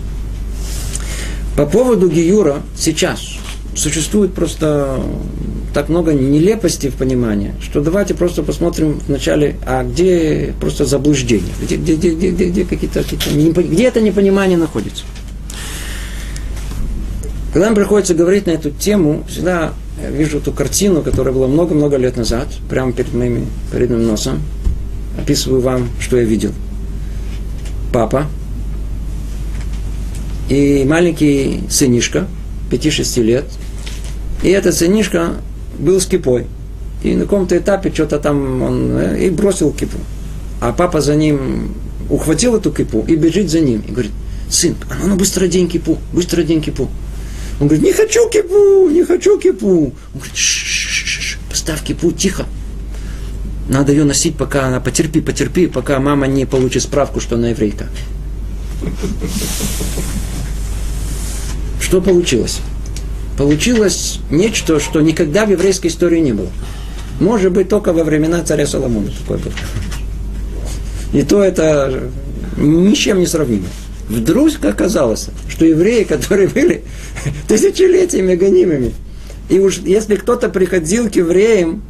По 1.57 1.66
поводу 1.66 2.09
Гиюра 2.09 2.62
сейчас 2.76 3.36
существует 3.74 4.32
просто 4.34 5.00
так 5.74 5.88
много 5.88 6.12
нелепости 6.12 6.88
в 6.88 6.94
понимании, 6.94 7.55
что 7.61 7.80
давайте 7.80 8.14
просто 8.14 8.42
посмотрим 8.42 9.00
вначале, 9.07 9.57
а 9.66 9.84
где 9.84 10.55
просто 10.61 10.84
заблуждение, 10.84 11.53
где, 11.62 11.76
где, 11.76 11.96
где, 11.96 12.11
где, 12.11 12.30
где, 12.30 12.48
где 12.48 12.64
какие-то, 12.64 13.03
какие 13.03 13.50
где 13.50 13.84
это 13.84 14.00
непонимание 14.00 14.59
находится. 14.59 15.05
Когда 17.53 17.66
нам 17.66 17.74
приходится 17.74 18.14
говорить 18.14 18.46
на 18.46 18.53
эту 18.53 18.70
тему, 18.70 19.24
всегда 19.28 19.74
вижу 20.11 20.38
эту 20.38 20.53
картину, 20.53 21.03
которая 21.03 21.34
была 21.34 21.48
много-много 21.48 21.96
лет 21.96 22.16
назад, 22.16 22.48
прямо 22.68 22.92
перед 22.92 23.12
моим, 23.12 23.46
перед 23.70 23.90
носом. 23.90 24.40
Описываю 25.18 25.61
вам, 25.61 25.88
что 26.00 26.16
я 26.16 26.24
видел. 26.24 26.53
Папа 27.92 28.26
и 30.53 30.84
маленький 30.84 31.62
сынишка, 31.70 32.26
5-6 32.70 33.22
лет. 33.22 33.44
И 34.42 34.50
этот 34.50 34.74
сынишка 34.74 35.36
был 35.78 35.98
с 35.98 36.05
кипой. 36.05 36.46
И 37.03 37.14
на 37.14 37.22
каком-то 37.22 37.57
этапе 37.57 37.90
что-то 37.90 38.18
там 38.18 38.61
он 38.61 38.98
э, 38.98 39.26
и 39.26 39.30
бросил 39.30 39.72
кипу. 39.72 39.96
А 40.61 40.72
папа 40.72 41.00
за 41.00 41.14
ним 41.14 41.74
ухватил 42.11 42.55
эту 42.55 42.70
кипу 42.70 43.03
и 43.09 43.16
бежит 43.16 43.50
за 43.50 43.61
ним. 43.61 43.82
И 43.88 43.92
говорит, 43.92 44.12
сын, 44.50 44.74
а 44.90 44.94
ну, 45.00 45.09
ну 45.09 45.16
быстро 45.16 45.46
день 45.46 45.70
кипу, 45.70 45.98
быстро 46.12 46.42
день 46.42 46.61
кипу. 46.61 46.90
Он 47.59 47.68
говорит, 47.68 47.82
не 47.82 47.92
хочу 47.94 48.28
кипу, 48.28 48.90
не 48.90 49.05
хочу 49.05 49.38
кипу. 49.38 49.66
Он 49.66 49.92
говорит, 50.14 50.36
ш 50.36 51.38
поставь 51.48 51.82
кипу, 51.82 52.12
тихо. 52.12 52.44
Надо 53.70 53.92
ее 53.92 54.05
носить, 54.05 54.36
пока 54.36 54.66
она, 54.66 54.80
потерпи, 54.80 55.22
потерпи, 55.22 55.66
пока 55.66 55.98
мама 55.98 56.26
не 56.26 56.44
получит 56.44 56.82
справку, 56.82 57.20
что 57.20 57.36
она 57.36 57.48
еврейка. 57.48 57.86
Что 61.93 62.01
получилось? 62.01 62.61
получилось 63.36 64.18
нечто, 64.30 64.80
что 64.80 65.03
никогда 65.03 65.45
в 65.45 65.51
еврейской 65.51 65.88
истории 65.88 66.20
не 66.20 66.32
было. 66.32 66.49
Может 67.20 67.53
быть, 67.53 67.68
только 67.68 67.93
во 67.93 68.03
времена 68.03 68.43
царя 68.43 68.66
Соломона 68.66 69.11
такое 69.11 69.36
было. 69.36 69.53
И 71.12 71.22
то 71.22 71.45
это 71.45 72.05
ни 72.57 72.95
с 72.95 72.97
чем 72.97 73.18
не 73.18 73.26
сравнимо. 73.26 73.66
Вдруг 74.09 74.53
оказалось, 74.64 75.26
что 75.51 75.66
евреи, 75.66 76.05
которые 76.05 76.49
были 76.49 76.82
тысячелетиями 77.47 78.36
гонимыми, 78.36 78.95
и 79.51 79.59
уж 79.59 79.76
если 79.80 80.16
кто-то 80.16 80.49
приходил 80.49 81.11
к 81.11 81.16
евреям, 81.16 81.82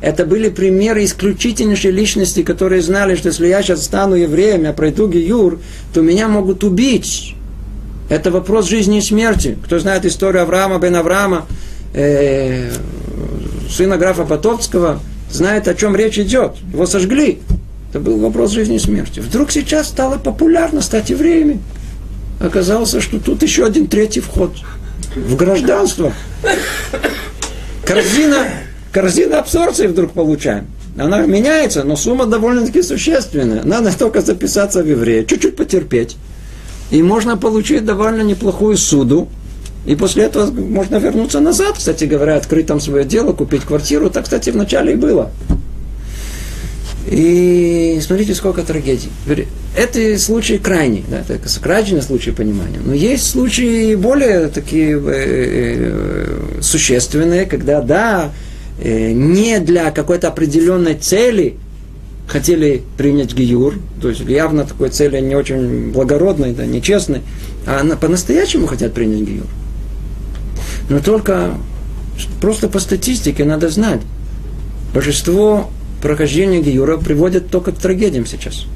это 0.00 0.26
были 0.26 0.48
примеры 0.48 1.04
исключительнейшей 1.04 1.92
личности, 1.92 2.42
которые 2.42 2.82
знали, 2.82 3.14
что 3.14 3.28
если 3.28 3.46
я 3.46 3.62
сейчас 3.62 3.84
стану 3.84 4.16
евреем, 4.16 4.64
я 4.64 4.72
пройду 4.72 5.06
Гиюр, 5.06 5.60
то 5.94 6.00
меня 6.00 6.26
могут 6.26 6.64
убить. 6.64 7.35
Это 8.08 8.30
вопрос 8.30 8.68
жизни 8.68 8.98
и 8.98 9.00
смерти. 9.00 9.58
Кто 9.64 9.78
знает 9.78 10.04
историю 10.04 10.42
Авраама 10.42 10.78
бен 10.78 10.94
Авраама, 10.94 11.46
э, 11.92 12.70
сына 13.68 13.96
графа 13.96 14.24
Потоцкого, 14.24 15.00
знает, 15.30 15.66
о 15.68 15.74
чем 15.74 15.96
речь 15.96 16.18
идет. 16.18 16.52
Его 16.72 16.86
сожгли. 16.86 17.40
Это 17.90 18.00
был 18.00 18.18
вопрос 18.18 18.52
жизни 18.52 18.76
и 18.76 18.78
смерти. 18.78 19.20
Вдруг 19.20 19.50
сейчас 19.50 19.88
стало 19.88 20.18
популярно 20.18 20.82
стать 20.82 21.10
евреями. 21.10 21.60
Оказалось, 22.40 22.94
что 23.00 23.18
тут 23.18 23.42
еще 23.42 23.64
один 23.64 23.86
третий 23.86 24.20
вход 24.20 24.52
в 25.14 25.36
гражданство. 25.36 26.12
Корзина, 27.84 28.46
корзина 28.92 29.38
абсорбции 29.38 29.86
вдруг 29.86 30.12
получаем. 30.12 30.66
Она 30.98 31.22
меняется, 31.22 31.84
но 31.84 31.96
сумма 31.96 32.26
довольно-таки 32.26 32.82
существенная. 32.82 33.62
Надо 33.64 33.96
только 33.96 34.20
записаться 34.20 34.82
в 34.82 34.86
еврея, 34.86 35.24
чуть-чуть 35.24 35.56
потерпеть. 35.56 36.16
И 36.90 37.02
можно 37.02 37.36
получить 37.36 37.84
довольно 37.84 38.22
неплохую 38.22 38.76
суду. 38.76 39.28
И 39.86 39.94
после 39.94 40.24
этого 40.24 40.50
можно 40.50 40.96
вернуться 40.96 41.40
назад, 41.40 41.76
кстати 41.76 42.04
говоря, 42.04 42.36
открыть 42.36 42.66
там 42.66 42.80
свое 42.80 43.04
дело, 43.04 43.32
купить 43.32 43.62
квартиру. 43.62 44.10
Так, 44.10 44.24
кстати, 44.24 44.50
вначале 44.50 44.94
и 44.94 44.96
было. 44.96 45.30
И 47.08 48.00
смотрите, 48.02 48.34
сколько 48.34 48.62
трагедий. 48.62 49.10
Это 49.76 50.18
случаи 50.18 50.54
крайние, 50.54 51.04
да, 51.08 51.22
это 51.28 51.38
крайний 51.60 52.02
случай 52.02 52.32
понимания. 52.32 52.80
Но 52.84 52.94
есть 52.94 53.30
случаи 53.30 53.94
более 53.94 54.48
такие 54.48 54.98
э, 54.98 55.02
э, 55.06 56.60
существенные, 56.60 57.44
когда, 57.44 57.80
да, 57.80 58.32
э, 58.82 59.12
не 59.12 59.60
для 59.60 59.92
какой-то 59.92 60.28
определенной 60.28 60.94
цели 60.94 61.56
хотели 62.26 62.82
принять 62.96 63.34
гиюр, 63.34 63.74
то 64.00 64.08
есть 64.08 64.20
явно 64.20 64.64
такой 64.64 64.90
цели 64.90 65.20
не 65.20 65.34
очень 65.34 65.92
благородной, 65.92 66.52
да, 66.52 66.66
нечестной, 66.66 67.22
а 67.66 67.84
по-настоящему 67.96 68.66
хотят 68.66 68.92
принять 68.94 69.20
гиюр. 69.28 69.46
Но 70.88 71.00
только 71.00 71.54
просто 72.40 72.68
по 72.68 72.80
статистике 72.80 73.44
надо 73.44 73.68
знать, 73.68 74.00
большинство 74.92 75.70
прохождения 76.02 76.60
гиюра 76.60 76.96
приводит 76.96 77.50
только 77.50 77.72
к 77.72 77.78
трагедиям 77.78 78.26
сейчас. 78.26 78.66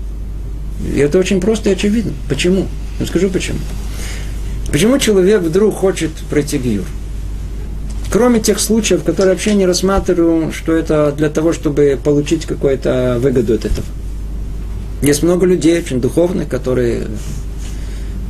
И 0.95 0.99
это 0.99 1.19
очень 1.19 1.41
просто 1.41 1.71
и 1.71 1.73
очевидно. 1.75 2.13
Почему? 2.29 2.67
Я 2.99 3.07
скажу 3.07 3.31
почему. 3.31 3.59
Почему 4.73 4.99
человек 4.99 5.43
вдруг 5.43 5.75
хочет 5.75 6.11
пройти 6.31 6.59
гиюр? 6.59 6.85
Кроме 8.11 8.41
тех 8.41 8.59
случаев, 8.59 9.05
которые 9.05 9.35
вообще 9.35 9.55
не 9.55 9.67
рассматриваю, 9.67 10.53
что 10.53 10.73
это 10.73 11.13
для 11.17 11.29
того, 11.29 11.53
чтобы 11.53 11.99
получить 12.03 12.45
какую-то 12.45 13.19
выгоду 13.21 13.55
от 13.55 13.65
этого. 13.65 13.87
Есть 15.01 15.23
много 15.23 15.47
людей, 15.47 15.79
очень 15.79 16.01
духовных, 16.01 16.49
которые 16.49 17.07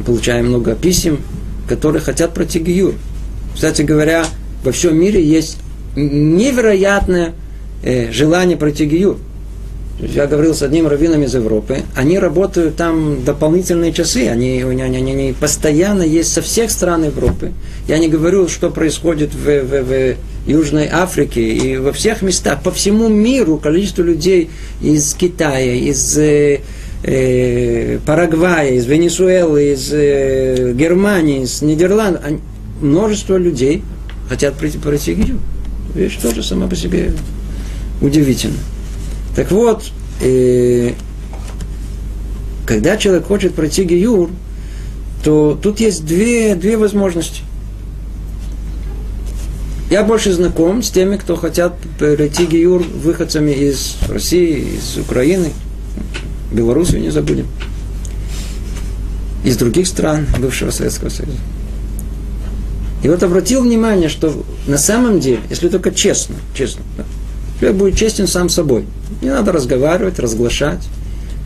получаем 0.04 0.48
много 0.48 0.74
писем, 0.74 1.20
которые 1.66 2.02
хотят 2.02 2.34
пройти 2.34 2.58
гиюр. 2.58 2.94
Кстати 3.54 3.82
говоря, 3.82 4.24
во 4.62 4.72
всем 4.72 4.98
мире 4.98 5.24
есть 5.24 5.58
невероятное 5.96 7.32
э, 7.82 8.12
желание 8.12 8.56
пройти 8.56 8.84
гиюр. 8.84 9.16
Я 10.02 10.26
говорил 10.26 10.54
с 10.54 10.62
одним 10.62 10.86
раввином 10.86 11.22
из 11.24 11.34
Европы, 11.34 11.82
они 11.94 12.18
работают 12.18 12.76
там 12.76 13.22
дополнительные 13.22 13.92
часы, 13.92 14.28
они, 14.28 14.62
они, 14.62 14.82
они, 14.82 14.96
они 14.96 15.34
постоянно 15.38 16.02
есть 16.02 16.32
со 16.32 16.40
всех 16.40 16.70
стран 16.70 17.04
Европы. 17.04 17.52
Я 17.86 17.98
не 17.98 18.08
говорю, 18.08 18.48
что 18.48 18.70
происходит 18.70 19.34
в, 19.34 19.44
в, 19.44 19.82
в 19.82 20.16
Южной 20.46 20.88
Африки 20.90 21.38
и 21.38 21.76
во 21.76 21.92
всех 21.92 22.22
местах, 22.22 22.62
по 22.62 22.70
всему 22.70 23.08
миру 23.08 23.58
количество 23.58 24.02
людей 24.02 24.48
из 24.80 25.12
Китая, 25.12 25.74
из 25.74 26.16
э, 26.16 26.60
э, 27.02 27.98
Парагвая, 28.06 28.70
из 28.70 28.86
Венесуэлы, 28.86 29.74
из 29.74 29.90
э, 29.92 30.72
Германии, 30.72 31.42
из 31.42 31.60
Нидерландов, 31.60 32.22
множество 32.80 33.36
людей 33.36 33.82
хотят 34.30 34.54
пройти, 34.54 34.78
пройти 34.78 35.12
Гию. 35.12 35.40
Вещь 35.94 36.16
тоже 36.16 36.42
сама 36.42 36.68
по 36.68 36.76
себе 36.76 37.12
удивительно. 38.00 38.56
Так 39.36 39.50
вот, 39.50 39.84
э, 40.20 40.92
когда 42.66 42.96
человек 42.96 43.26
хочет 43.26 43.54
пройти 43.54 43.84
Гиюр, 43.84 44.30
то 45.24 45.58
тут 45.60 45.80
есть 45.80 46.04
две, 46.04 46.54
две 46.54 46.76
возможности. 46.76 47.42
Я 49.90 50.04
больше 50.04 50.32
знаком 50.32 50.82
с 50.82 50.90
теми, 50.90 51.16
кто 51.16 51.36
хотят 51.36 51.74
пройти 51.98 52.46
Гиюр 52.46 52.82
выходцами 52.82 53.50
из 53.50 53.96
России, 54.08 54.76
из 54.76 54.96
Украины, 54.98 55.50
Белоруссию 56.52 57.00
не 57.00 57.10
забудем, 57.10 57.46
из 59.44 59.56
других 59.56 59.86
стран 59.86 60.26
бывшего 60.38 60.70
Советского 60.70 61.08
Союза. 61.08 61.38
И 63.02 63.08
вот 63.08 63.22
обратил 63.22 63.62
внимание, 63.62 64.08
что 64.08 64.44
на 64.66 64.78
самом 64.78 65.20
деле, 65.20 65.40
если 65.48 65.68
только 65.68 65.90
честно, 65.90 66.36
честно, 66.54 66.82
человек 67.60 67.78
будет 67.78 67.96
честен 67.96 68.26
сам 68.26 68.48
собой. 68.48 68.86
Не 69.20 69.28
надо 69.28 69.52
разговаривать, 69.52 70.18
разглашать. 70.18 70.88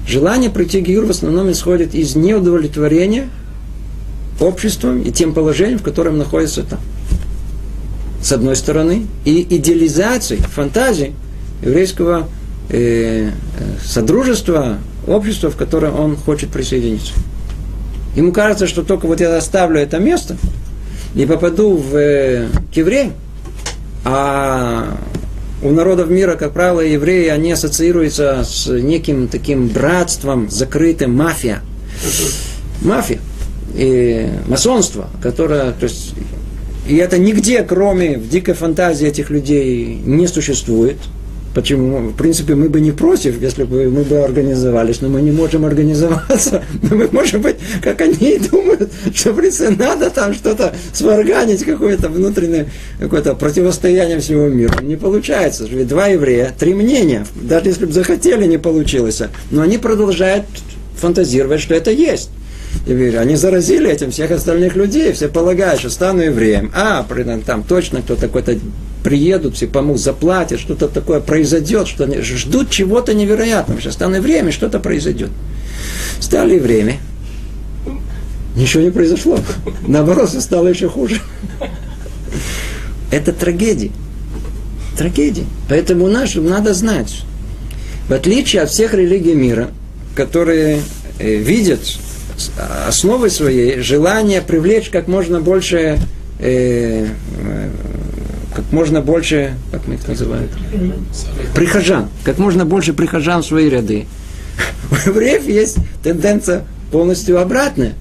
Желание 0.07 0.49
пройти 0.49 0.81
Гиюр 0.81 1.07
в 1.07 1.11
основном 1.11 1.51
исходит 1.51 1.95
из 1.95 2.15
неудовлетворения 2.15 3.29
обществом 4.41 5.03
и 5.03 5.11
тем 5.11 5.35
положением, 5.35 5.79
в 5.79 5.83
котором 5.83 6.19
находится 6.19 6.62
там 6.62 6.81
с 8.23 8.33
одной 8.33 8.57
стороны, 8.57 9.07
и 9.27 9.43
идеализацией, 9.57 10.41
фантазией 10.41 11.12
еврейского 11.62 12.27
э, 12.71 13.33
содружества, 13.85 14.79
общества, 15.07 15.51
в 15.51 15.57
которое 15.57 15.93
он 15.93 16.17
хочет 16.17 16.49
присоединиться. 16.49 17.12
Ему 18.17 18.33
кажется, 18.33 18.67
что 18.67 18.83
только 18.83 19.07
вот 19.07 19.21
я 19.21 19.37
оставлю 19.37 19.79
это 19.79 19.99
место 19.99 20.39
и 21.15 21.27
попаду 21.27 21.77
в 21.77 21.95
э, 21.97 22.49
к 22.73 22.77
евреям, 22.77 23.12
а 24.07 24.97
у 25.65 25.71
народов 25.71 26.11
мира, 26.11 26.37
как 26.37 26.53
правило, 26.53 26.81
евреи, 26.81 27.29
они 27.29 27.53
ассоциируются 27.53 28.45
с 28.45 28.67
неким 28.67 29.29
таким 29.29 29.69
братством 29.69 30.51
закрытым, 30.51 31.15
мафия. 31.15 31.62
Мафия. 32.83 33.19
И 33.75 34.29
масонство, 34.47 35.09
которое, 35.23 35.73
то 35.73 35.85
есть 35.85 36.15
и 36.87 36.97
это 36.97 37.19
нигде, 37.19 37.62
кроме 37.62 38.19
в 38.19 38.29
дикой 38.29 38.55
фантазии 38.55 39.09
этих 39.09 39.31
людей, 39.31 39.99
не 40.05 40.27
существует. 40.27 40.99
Почему? 41.55 41.99
В 42.09 42.15
принципе, 42.15 42.57
мы 42.57 42.69
бы 42.69 42.81
не 42.81 42.91
против, 42.91 43.41
если 43.41 43.63
бы 43.63 43.89
мы 43.89 44.03
бы 44.03 44.19
организовались, 44.19 45.01
но 45.01 45.09
мы 45.09 45.23
не 45.23 45.31
можем 45.31 45.65
организоваться. 45.65 46.65
Но 46.83 46.97
мы 46.97 47.09
можем 47.13 47.43
быть, 47.43 47.57
как 47.81 48.01
они 48.01 48.39
думают, 48.51 48.91
что, 49.15 49.33
в 49.33 49.37
принципе, 49.37 49.71
надо 49.71 50.11
там 50.11 50.35
что-то 50.35 50.75
сварганить, 50.93 51.65
какое-то 51.65 52.09
внутреннее 52.09 52.67
какое-то 52.99 53.35
противостояние 53.35 54.19
всего 54.19 54.49
мира. 54.49 54.83
Не 54.83 54.97
получается. 54.97 55.65
Ведь 55.71 55.87
два 55.87 56.09
еврея, 56.09 56.53
три 56.59 56.75
мнения. 56.75 57.25
Даже 57.41 57.69
если 57.69 57.87
бы 57.87 57.93
захотели, 57.93 58.47
не 58.47 58.59
получилось. 58.59 59.23
Но 59.51 59.63
они 59.63 59.79
продолжают 59.79 60.45
фантазировать, 60.97 61.61
что 61.61 61.75
это 61.75 61.91
есть 61.91 62.31
евреи, 62.87 63.15
они 63.17 63.37
заразили 63.37 63.91
этим 63.91 64.11
всех 64.11 64.31
остальных 64.31 64.77
людей, 64.77 65.13
все 65.13 65.29
полагают, 65.29 65.81
что 65.81 65.91
стану 65.91 66.23
евреем. 66.23 66.73
А, 66.75 67.07
там 67.47 67.63
точно 67.63 68.03
кто-то 68.03 68.23
какой-то 68.23 68.59
приедут, 69.05 69.55
все 69.55 69.69
помогут, 69.69 70.01
заплатят, 70.01 70.59
что-то 70.59 70.89
такое 70.89 71.21
произойдет, 71.21 71.87
что 71.87 72.05
они 72.05 72.21
ждут 72.23 72.71
чего-то 72.71 73.15
невероятного. 73.15 73.81
Сейчас 73.81 73.95
стану 73.95 74.17
евреем, 74.17 74.49
и 74.49 74.51
что-то 74.51 74.81
произойдет. 74.81 75.31
Стали 76.19 76.55
евреями. 76.55 76.99
Ничего 78.57 78.83
не 78.83 78.91
произошло. 78.91 79.39
Наоборот, 79.87 80.31
все 80.31 80.41
стало 80.41 80.69
еще 80.69 80.89
хуже. 80.89 81.21
Это 83.13 83.33
трагедия. 83.33 83.91
Трагедия. 84.97 85.45
Поэтому 85.69 86.09
наш, 86.09 86.35
надо 86.37 86.73
знать, 86.73 87.23
в 88.09 88.13
отличие 88.13 88.63
от 88.63 88.71
всех 88.71 88.95
религий 88.95 89.35
мира, 89.35 89.71
которые 90.15 90.81
э, 91.19 91.37
видят 91.37 91.81
основой 92.87 93.31
своей 93.31 93.81
желание 93.81 94.41
привлечь 94.41 94.89
как 94.89 95.09
можно 95.09 95.41
больше 95.41 95.99
э, 96.39 97.07
э, 97.07 97.71
как 98.55 98.65
можно 98.71 99.01
больше, 99.01 99.55
как 99.73 99.87
мы 99.87 99.95
их 99.95 100.07
называют, 100.07 100.51
прихожан, 101.55 102.09
как 102.23 102.39
можно 102.39 102.65
больше 102.65 102.93
прихожан 102.93 103.43
в 103.43 103.47
свои 103.47 103.69
ряды. 103.69 104.07
У 104.91 104.95
евреев 105.09 105.47
есть 105.47 105.77
тенденция 106.03 106.65
полностью 106.93 107.41
обратная. 107.41 107.95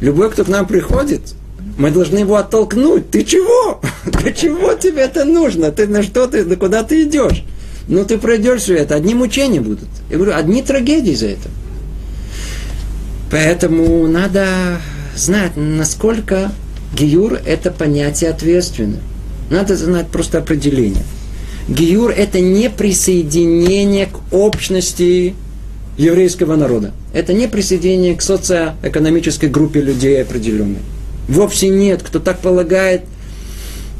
Любой, 0.00 0.30
кто 0.30 0.44
к 0.44 0.48
нам 0.48 0.66
приходит, 0.66 1.34
мы 1.76 1.90
должны 1.90 2.18
его 2.18 2.36
оттолкнуть. 2.36 3.10
Ты 3.10 3.24
чего? 3.24 3.80
Для 4.04 4.32
чего 4.32 4.74
тебе 4.74 5.02
это 5.02 5.24
нужно? 5.24 5.72
Ты 5.72 5.86
на 5.88 6.02
что 6.02 6.26
ты, 6.26 6.44
на 6.44 6.56
куда 6.56 6.82
ты 6.84 7.02
идешь? 7.02 7.44
Ну, 7.88 8.04
ты 8.04 8.18
пройдешь 8.18 8.62
все 8.62 8.76
это, 8.76 8.94
одни 8.94 9.14
мучения 9.14 9.60
будут. 9.60 9.88
Я 10.10 10.16
говорю, 10.16 10.36
одни 10.36 10.62
трагедии 10.62 11.14
за 11.14 11.28
это. 11.28 11.48
Поэтому 13.30 14.06
надо 14.06 14.46
знать, 15.16 15.52
насколько 15.56 16.52
гиюр– 16.94 17.34
это 17.46 17.70
понятие 17.70 18.30
ответственное. 18.30 19.00
Надо 19.50 19.76
знать 19.76 20.06
просто 20.08 20.38
определение. 20.38 21.02
Гиюр– 21.68 22.10
это 22.16 22.40
не 22.40 22.70
присоединение 22.70 24.06
к 24.06 24.32
общности 24.32 25.34
еврейского 25.98 26.56
народа. 26.56 26.92
Это 27.12 27.32
не 27.32 27.48
присоединение 27.48 28.16
к 28.16 28.22
социоэкономической 28.22 29.48
группе 29.48 29.80
людей 29.80 30.22
определенной. 30.22 30.78
Вовсе 31.28 31.68
нет. 31.68 32.02
Кто 32.02 32.20
так 32.20 32.38
полагает, 32.38 33.02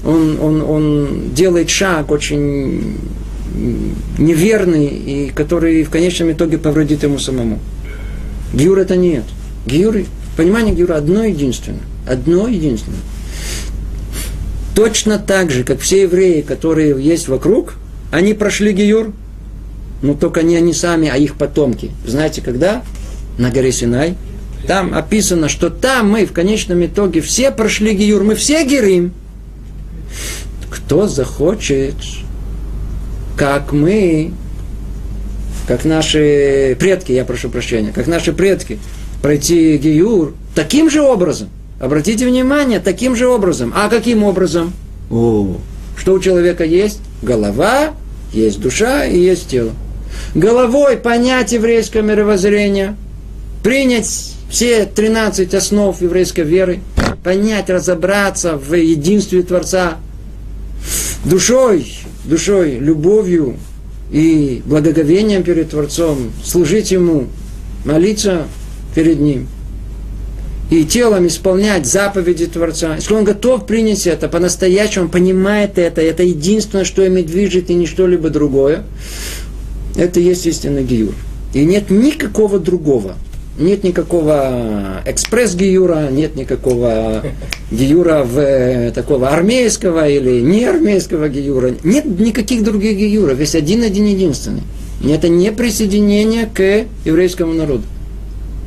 он, 0.05 0.39
он, 0.41 0.63
он 0.63 1.35
делает 1.35 1.69
шаг 1.69 2.11
очень 2.11 2.97
неверный, 4.19 4.87
и 4.87 5.31
который 5.35 5.83
в 5.83 5.91
конечном 5.91 6.33
итоге 6.33 6.59
повредит 6.59 7.03
ему 7.03 7.19
самому. 7.19 7.59
Гиюр 8.55 8.79
это 8.79 8.97
нет. 8.97 9.25
Гиюр, 9.67 10.05
понимание 10.37 10.75
Гиюра 10.75 10.95
одно 10.97 11.25
единственное. 11.25 11.81
Одно 12.09 12.49
единственное. 12.49 13.01
Точно 14.75 15.19
так 15.19 15.51
же, 15.51 15.65
как 15.65 15.81
все 15.81 16.03
евреи, 16.03 16.43
которые 16.43 17.03
есть 17.03 17.29
вокруг, 17.29 17.75
они 18.11 18.35
прошли 18.35 18.73
Гиюр, 18.73 19.13
но 20.03 20.15
только 20.15 20.43
не 20.43 20.57
они 20.57 20.73
сами, 20.73 21.09
а 21.09 21.17
их 21.17 21.35
потомки. 21.37 21.91
Знаете, 22.07 22.41
когда? 22.41 22.83
На 23.39 23.51
горе 23.51 23.73
Синай. 23.73 24.17
Там 24.67 24.95
описано, 24.95 25.49
что 25.49 25.71
там 25.71 26.11
мы 26.11 26.27
в 26.27 26.33
конечном 26.33 26.85
итоге 26.85 27.21
все 27.21 27.51
прошли 27.51 27.95
Гиюр, 27.95 28.23
мы 28.23 28.35
все 28.35 28.65
герим. 28.65 29.13
Кто 30.71 31.09
захочет, 31.09 31.95
как 33.37 33.73
мы, 33.73 34.33
как 35.67 35.85
наши 35.85 36.77
предки, 36.79 37.13
я 37.13 37.25
прошу 37.25 37.49
прощения, 37.49 37.93
как 37.93 38.07
наши 38.07 38.33
предки, 38.33 38.79
пройти 39.23 39.77
Гиюр 39.79 40.35
таким 40.55 40.91
же 40.91 41.03
образом. 41.03 41.49
Обратите 41.81 42.27
внимание, 42.27 42.79
таким 42.79 43.17
же 43.17 43.27
образом. 43.27 43.73
А 43.75 43.89
каким 43.89 44.23
образом? 44.23 44.73
О, 45.11 45.57
что 45.97 46.13
у 46.13 46.21
человека 46.21 46.63
есть? 46.65 47.01
Голова, 47.23 47.95
есть 48.33 48.61
душа 48.61 49.07
и 49.07 49.19
есть 49.19 49.49
тело. 49.49 49.73
Головой 50.35 50.99
понять 50.99 51.53
еврейское 51.53 52.03
мировоззрение, 52.03 52.97
принять 53.63 54.35
все 54.51 54.85
13 54.85 55.55
основ 55.55 56.01
еврейской 56.03 56.43
веры, 56.43 56.81
понять, 57.25 57.71
разобраться 57.71 58.57
в 58.57 58.75
единстве 58.75 59.43
Творца, 59.43 59.97
душой, 61.25 61.91
душой, 62.25 62.79
любовью, 62.79 63.57
и 64.11 64.63
благоговением 64.65 65.43
перед 65.43 65.71
Творцом, 65.71 66.33
служить 66.45 66.91
Ему, 66.91 67.27
молиться 67.85 68.47
перед 68.95 69.21
Ним, 69.21 69.47
и 70.71 70.85
телом 70.85 71.27
исполнять 71.27 71.87
заповеди 71.87 72.47
Творца. 72.47 72.95
Если 72.97 73.13
он 73.13 73.25
готов 73.25 73.67
принять 73.67 74.07
это, 74.07 74.29
по-настоящему 74.29 75.07
он 75.07 75.11
понимает 75.11 75.79
это, 75.79 76.01
это 76.01 76.23
единственное, 76.23 76.85
что 76.85 77.05
ими 77.05 77.23
движет, 77.23 77.71
и 77.71 77.75
не 77.75 77.87
что-либо 77.87 78.31
другое, 78.31 78.85
это 79.97 80.21
есть 80.21 80.47
истинный 80.47 80.85
гиюр. 80.85 81.15
И 81.53 81.65
нет 81.65 81.91
никакого 81.91 82.59
другого 82.59 83.17
нет 83.61 83.85
никакого 83.85 85.03
экспресс-гиюра, 85.05 86.09
нет 86.11 86.35
никакого 86.35 87.23
гиюра 87.71 88.25
в, 88.25 88.39
э, 88.39 88.91
такого 88.91 89.29
армейского 89.29 90.09
или 90.09 90.41
не 90.41 90.65
армейского 90.65 91.29
гиюра. 91.29 91.75
Нет 91.85 92.07
никаких 92.07 92.65
других 92.65 92.97
гиюров, 92.97 93.39
есть 93.39 93.55
один-один 93.55 94.07
единственный. 94.07 94.63
Это 95.07 95.29
не 95.29 95.53
присоединение 95.53 96.47
к 96.47 96.87
еврейскому 97.05 97.53
народу. 97.53 97.83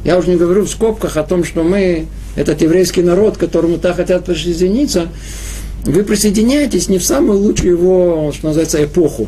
Я 0.03 0.17
уже 0.17 0.29
не 0.29 0.35
говорю 0.35 0.63
в 0.63 0.69
скобках 0.69 1.17
о 1.17 1.23
том, 1.23 1.43
что 1.43 1.63
мы, 1.63 2.07
этот 2.35 2.61
еврейский 2.61 3.01
народ, 3.01 3.37
которому 3.37 3.77
так 3.77 3.95
хотят 3.95 4.25
присоединиться, 4.25 5.07
вы 5.85 6.03
присоединяетесь 6.03 6.89
не 6.89 6.97
в 6.97 7.03
самую 7.03 7.39
лучшую 7.39 7.77
его, 7.77 8.31
что 8.33 8.47
называется, 8.47 8.83
эпоху. 8.83 9.27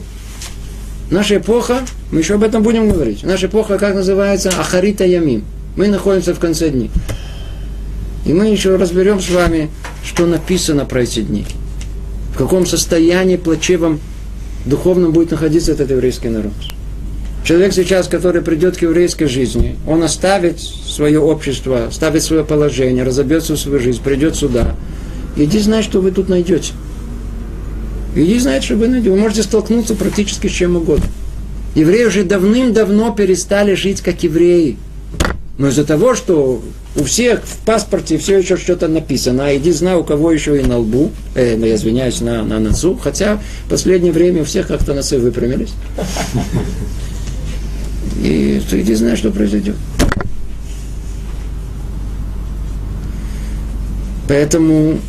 Наша 1.11 1.37
эпоха, 1.37 1.81
мы 2.11 2.19
еще 2.19 2.35
об 2.35 2.43
этом 2.43 2.63
будем 2.63 2.89
говорить, 2.89 3.23
наша 3.23 3.47
эпоха, 3.47 3.77
как 3.77 3.93
называется, 3.93 4.49
Ахарита 4.49 5.05
Ямим. 5.05 5.43
Мы 5.75 5.87
находимся 5.87 6.33
в 6.33 6.39
конце 6.39 6.69
дней. 6.69 6.89
И 8.25 8.33
мы 8.33 8.47
еще 8.47 8.75
разберем 8.75 9.21
с 9.21 9.29
вами, 9.29 9.69
что 10.03 10.25
написано 10.25 10.85
про 10.85 11.03
эти 11.03 11.21
дни. 11.21 11.45
В 12.33 12.37
каком 12.37 12.65
состоянии 12.65 13.35
плачевом 13.37 13.99
духовном 14.65 15.11
будет 15.11 15.31
находиться 15.31 15.73
этот 15.73 15.91
еврейский 15.91 16.29
народ. 16.29 16.53
Человек 17.45 17.73
сейчас, 17.73 18.07
который 18.07 18.41
придет 18.41 18.75
к 18.75 18.81
еврейской 18.81 19.27
жизни, 19.27 19.75
он 19.87 20.01
оставит 20.01 20.59
свое 20.59 21.19
общество, 21.19 21.85
оставит 21.85 22.23
свое 22.23 22.43
положение, 22.43 23.03
разобьется 23.03 23.53
в 23.53 23.59
свою 23.59 23.79
жизнь, 23.79 24.01
придет 24.01 24.35
сюда. 24.35 24.75
Иди 25.37 25.59
знать, 25.59 25.85
что 25.85 26.01
вы 26.01 26.09
тут 26.09 26.27
найдете. 26.27 26.73
Иди 28.15 28.39
знать, 28.39 28.63
что 28.63 28.75
вы 28.75 28.87
найдете. 28.87 29.11
Вы 29.11 29.17
можете 29.17 29.43
столкнуться 29.43 29.93
практически 29.93 30.47
с 30.47 30.51
чем 30.51 30.75
угодно. 30.75 31.05
Евреи 31.75 32.05
уже 32.05 32.23
давным-давно 32.23 33.13
перестали 33.13 33.75
жить 33.75 34.01
как 34.01 34.23
евреи. 34.23 34.77
Но 35.59 35.67
из-за 35.67 35.85
того, 35.85 36.15
что 36.15 36.63
у 36.95 37.03
всех 37.03 37.43
в 37.43 37.57
паспорте 37.63 38.17
все 38.17 38.39
еще 38.39 38.57
что-то 38.57 38.87
написано, 38.87 39.45
а 39.45 39.55
иди 39.55 39.71
знай, 39.71 39.95
у 39.95 40.03
кого 40.03 40.31
еще 40.31 40.59
и 40.59 40.63
на 40.63 40.79
лбу, 40.79 41.11
э, 41.35 41.55
ну, 41.57 41.67
я 41.67 41.75
извиняюсь, 41.75 42.21
на, 42.21 42.41
на 42.43 42.59
носу, 42.59 42.95
хотя 43.01 43.39
в 43.67 43.69
последнее 43.69 44.11
время 44.11 44.41
у 44.41 44.45
всех 44.45 44.67
как-то 44.67 44.95
носы 44.95 45.19
выпрямились. 45.19 45.73
И 48.21 48.61
ты 48.69 48.81
иди 48.81 48.95
знай, 48.95 49.15
что 49.15 49.31
произойдет. 49.31 49.75
Поэтому 54.27 54.99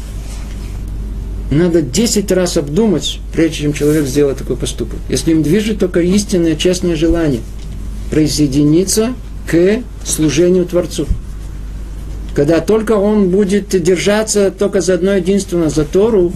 надо 1.51 1.81
10 1.81 2.31
раз 2.33 2.57
обдумать, 2.57 3.21
прежде 3.33 3.63
чем 3.63 3.73
человек 3.73 4.07
сделает 4.07 4.39
такой 4.39 4.57
поступок. 4.57 4.99
Если 5.09 5.31
им 5.31 5.43
движет 5.43 5.79
только 5.79 6.01
истинное, 6.01 6.57
честное 6.57 6.97
желание 6.97 7.41
присоединиться 8.11 9.15
к 9.51 9.83
служению 10.05 10.67
Творцу. 10.67 11.07
Когда 12.35 12.61
только 12.61 12.93
он 12.93 13.31
будет 13.31 13.69
держаться 13.83 14.51
только 14.51 14.81
за 14.81 14.95
одно 14.95 15.13
единственное, 15.15 15.71
за 15.71 15.85
Тору, 15.85 16.33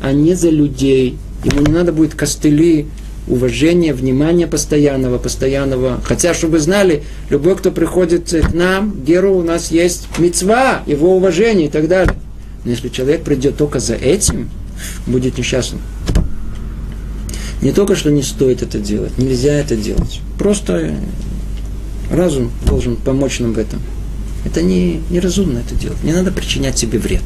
а 0.00 0.12
не 0.12 0.34
за 0.34 0.48
людей. 0.48 1.18
Ему 1.44 1.60
не 1.60 1.72
надо 1.72 1.92
будет 1.92 2.14
костыли, 2.14 2.86
уважения, 3.28 3.92
внимания 3.92 4.46
постоянного, 4.46 5.18
постоянного. 5.18 6.00
Хотя, 6.04 6.34
чтобы 6.34 6.54
вы 6.54 6.58
знали, 6.60 7.02
любой, 7.30 7.56
кто 7.56 7.70
приходит 7.70 8.30
к 8.30 8.54
нам, 8.54 8.94
Геру, 9.04 9.36
у 9.36 9.42
нас 9.42 9.70
есть 9.70 10.06
мецва, 10.18 10.82
его 10.86 11.16
уважение 11.16 11.66
и 11.66 11.70
так 11.70 11.88
далее. 11.88 12.14
Но 12.64 12.70
если 12.70 12.88
человек 12.88 13.22
придет 13.22 13.56
только 13.56 13.80
за 13.80 13.94
этим, 13.94 14.50
будет 15.06 15.38
несчастным. 15.38 15.80
Не 17.62 17.72
только 17.72 17.96
что 17.96 18.10
не 18.10 18.22
стоит 18.22 18.62
это 18.62 18.78
делать, 18.78 19.18
нельзя 19.18 19.54
это 19.54 19.76
делать. 19.76 20.20
Просто 20.38 20.94
Разум 22.10 22.50
должен 22.64 22.96
помочь 22.96 23.40
нам 23.40 23.52
в 23.52 23.58
этом. 23.58 23.80
Это 24.44 24.62
не, 24.62 25.00
неразумно 25.10 25.58
это 25.58 25.74
делать. 25.74 26.02
Не 26.04 26.12
надо 26.12 26.30
причинять 26.30 26.78
себе 26.78 26.98
вред. 26.98 27.22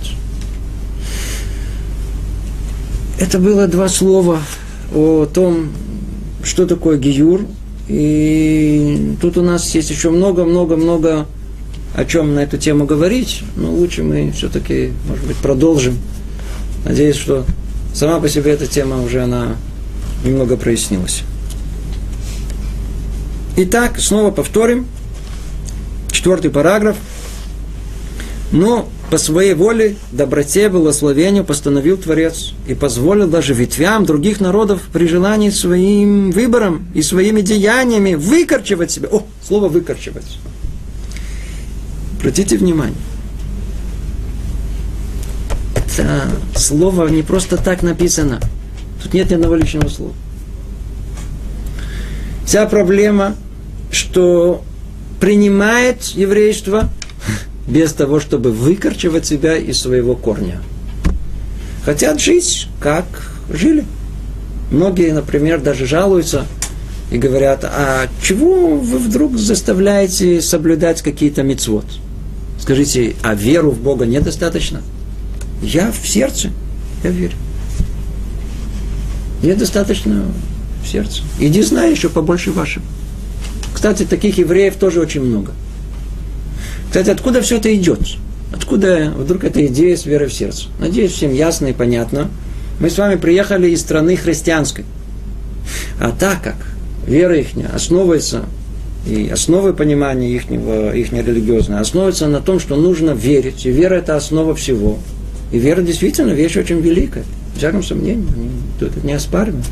Это 3.18 3.38
было 3.38 3.66
два 3.66 3.88
слова 3.88 4.40
о 4.94 5.26
том, 5.26 5.70
что 6.42 6.66
такое 6.66 6.98
гиюр. 6.98 7.46
И 7.88 9.16
тут 9.20 9.36
у 9.36 9.42
нас 9.42 9.74
есть 9.74 9.90
еще 9.90 10.10
много-много-много 10.10 11.26
о 11.94 12.04
чем 12.04 12.34
на 12.34 12.40
эту 12.40 12.56
тему 12.56 12.86
говорить, 12.86 13.42
но 13.56 13.70
лучше 13.72 14.04
мы 14.04 14.30
все-таки, 14.30 14.92
может 15.08 15.26
быть, 15.26 15.36
продолжим. 15.36 15.98
Надеюсь, 16.84 17.16
что 17.16 17.44
сама 17.92 18.20
по 18.20 18.28
себе 18.28 18.52
эта 18.52 18.66
тема 18.66 19.02
уже 19.02 19.22
она 19.22 19.56
немного 20.24 20.56
прояснилась. 20.56 21.22
Итак, 23.56 23.98
снова 23.98 24.30
повторим. 24.30 24.86
Четвертый 26.10 26.50
параграф. 26.50 26.96
Но 28.52 28.88
по 29.10 29.18
своей 29.18 29.54
воле, 29.54 29.96
доброте, 30.10 30.68
благословению 30.68 31.44
постановил 31.44 31.96
Творец 31.96 32.52
и 32.66 32.74
позволил 32.74 33.28
даже 33.28 33.54
ветвям 33.54 34.04
других 34.04 34.40
народов 34.40 34.82
при 34.92 35.06
желании 35.06 35.50
своим 35.50 36.32
выбором 36.32 36.88
и 36.94 37.02
своими 37.02 37.42
деяниями 37.42 38.14
выкорчевать 38.14 38.90
себя. 38.90 39.08
О, 39.10 39.24
слово 39.46 39.68
выкорчевать. 39.68 40.38
Обратите 42.18 42.58
внимание. 42.58 42.96
Это 45.76 46.28
слово 46.56 47.08
не 47.08 47.22
просто 47.22 47.56
так 47.56 47.82
написано. 47.82 48.40
Тут 49.02 49.14
нет 49.14 49.30
ни 49.30 49.34
одного 49.34 49.54
лишнего 49.54 49.88
слова. 49.88 50.12
Вся 52.44 52.66
проблема, 52.66 53.36
что 53.92 54.64
принимает 55.20 56.02
еврейство 56.02 56.88
без 57.66 57.92
того, 57.92 58.20
чтобы 58.20 58.52
выкорчевать 58.52 59.26
себя 59.26 59.56
из 59.56 59.80
своего 59.80 60.14
корня. 60.14 60.60
Хотят 61.84 62.20
жить, 62.20 62.68
как 62.80 63.06
жили. 63.48 63.84
Многие, 64.70 65.12
например, 65.12 65.60
даже 65.60 65.86
жалуются 65.86 66.46
и 67.10 67.18
говорят, 67.18 67.64
а 67.64 68.06
чего 68.22 68.76
вы 68.76 68.98
вдруг 68.98 69.36
заставляете 69.36 70.40
соблюдать 70.40 71.02
какие-то 71.02 71.42
мецвод? 71.42 71.84
Скажите, 72.60 73.14
а 73.22 73.34
веру 73.34 73.70
в 73.70 73.80
Бога 73.80 74.06
недостаточно? 74.06 74.82
Я 75.62 75.90
в 75.90 76.06
сердце, 76.06 76.50
я 77.02 77.10
верю. 77.10 77.34
Недостаточно 79.42 80.24
в 80.84 80.88
сердце. 80.88 81.22
Иди 81.38 81.62
знай 81.62 81.90
еще 81.90 82.08
побольше 82.08 82.52
вашего. 82.52 82.84
Кстати, 83.72 84.04
таких 84.04 84.38
евреев 84.38 84.76
тоже 84.76 85.00
очень 85.00 85.22
много. 85.22 85.52
Кстати, 86.90 87.10
откуда 87.10 87.40
все 87.40 87.58
это 87.58 87.72
идет? 87.72 88.00
Откуда 88.52 89.14
вдруг 89.16 89.44
эта 89.44 89.64
идея 89.66 89.96
с 89.96 90.06
верой 90.06 90.28
в 90.28 90.34
сердце? 90.34 90.66
Надеюсь, 90.80 91.12
всем 91.12 91.32
ясно 91.32 91.68
и 91.68 91.72
понятно. 91.72 92.28
Мы 92.80 92.90
с 92.90 92.98
вами 92.98 93.14
приехали 93.14 93.70
из 93.70 93.80
страны 93.80 94.16
христианской. 94.16 94.84
А 96.00 96.10
так 96.10 96.42
как 96.42 96.56
вера 97.06 97.38
их 97.38 97.50
основывается, 97.72 98.44
и 99.06 99.28
основы 99.28 99.72
понимания 99.72 100.32
их, 100.32 100.50
их 100.50 101.12
религиозной, 101.12 101.78
основывается 101.78 102.26
на 102.26 102.40
том, 102.40 102.58
что 102.58 102.74
нужно 102.74 103.12
верить. 103.12 103.66
И 103.66 103.70
вера– 103.70 103.94
это 103.96 104.16
основа 104.16 104.56
всего. 104.56 104.98
И 105.52 105.60
вера 105.60 105.82
действительно 105.82 106.32
вещь 106.32 106.56
очень 106.56 106.80
великая 106.80 107.22
всяком 107.56 107.84
сомнении, 107.84 108.26
это 108.80 108.98
не 109.06 109.12
оспариваем. 109.12 109.62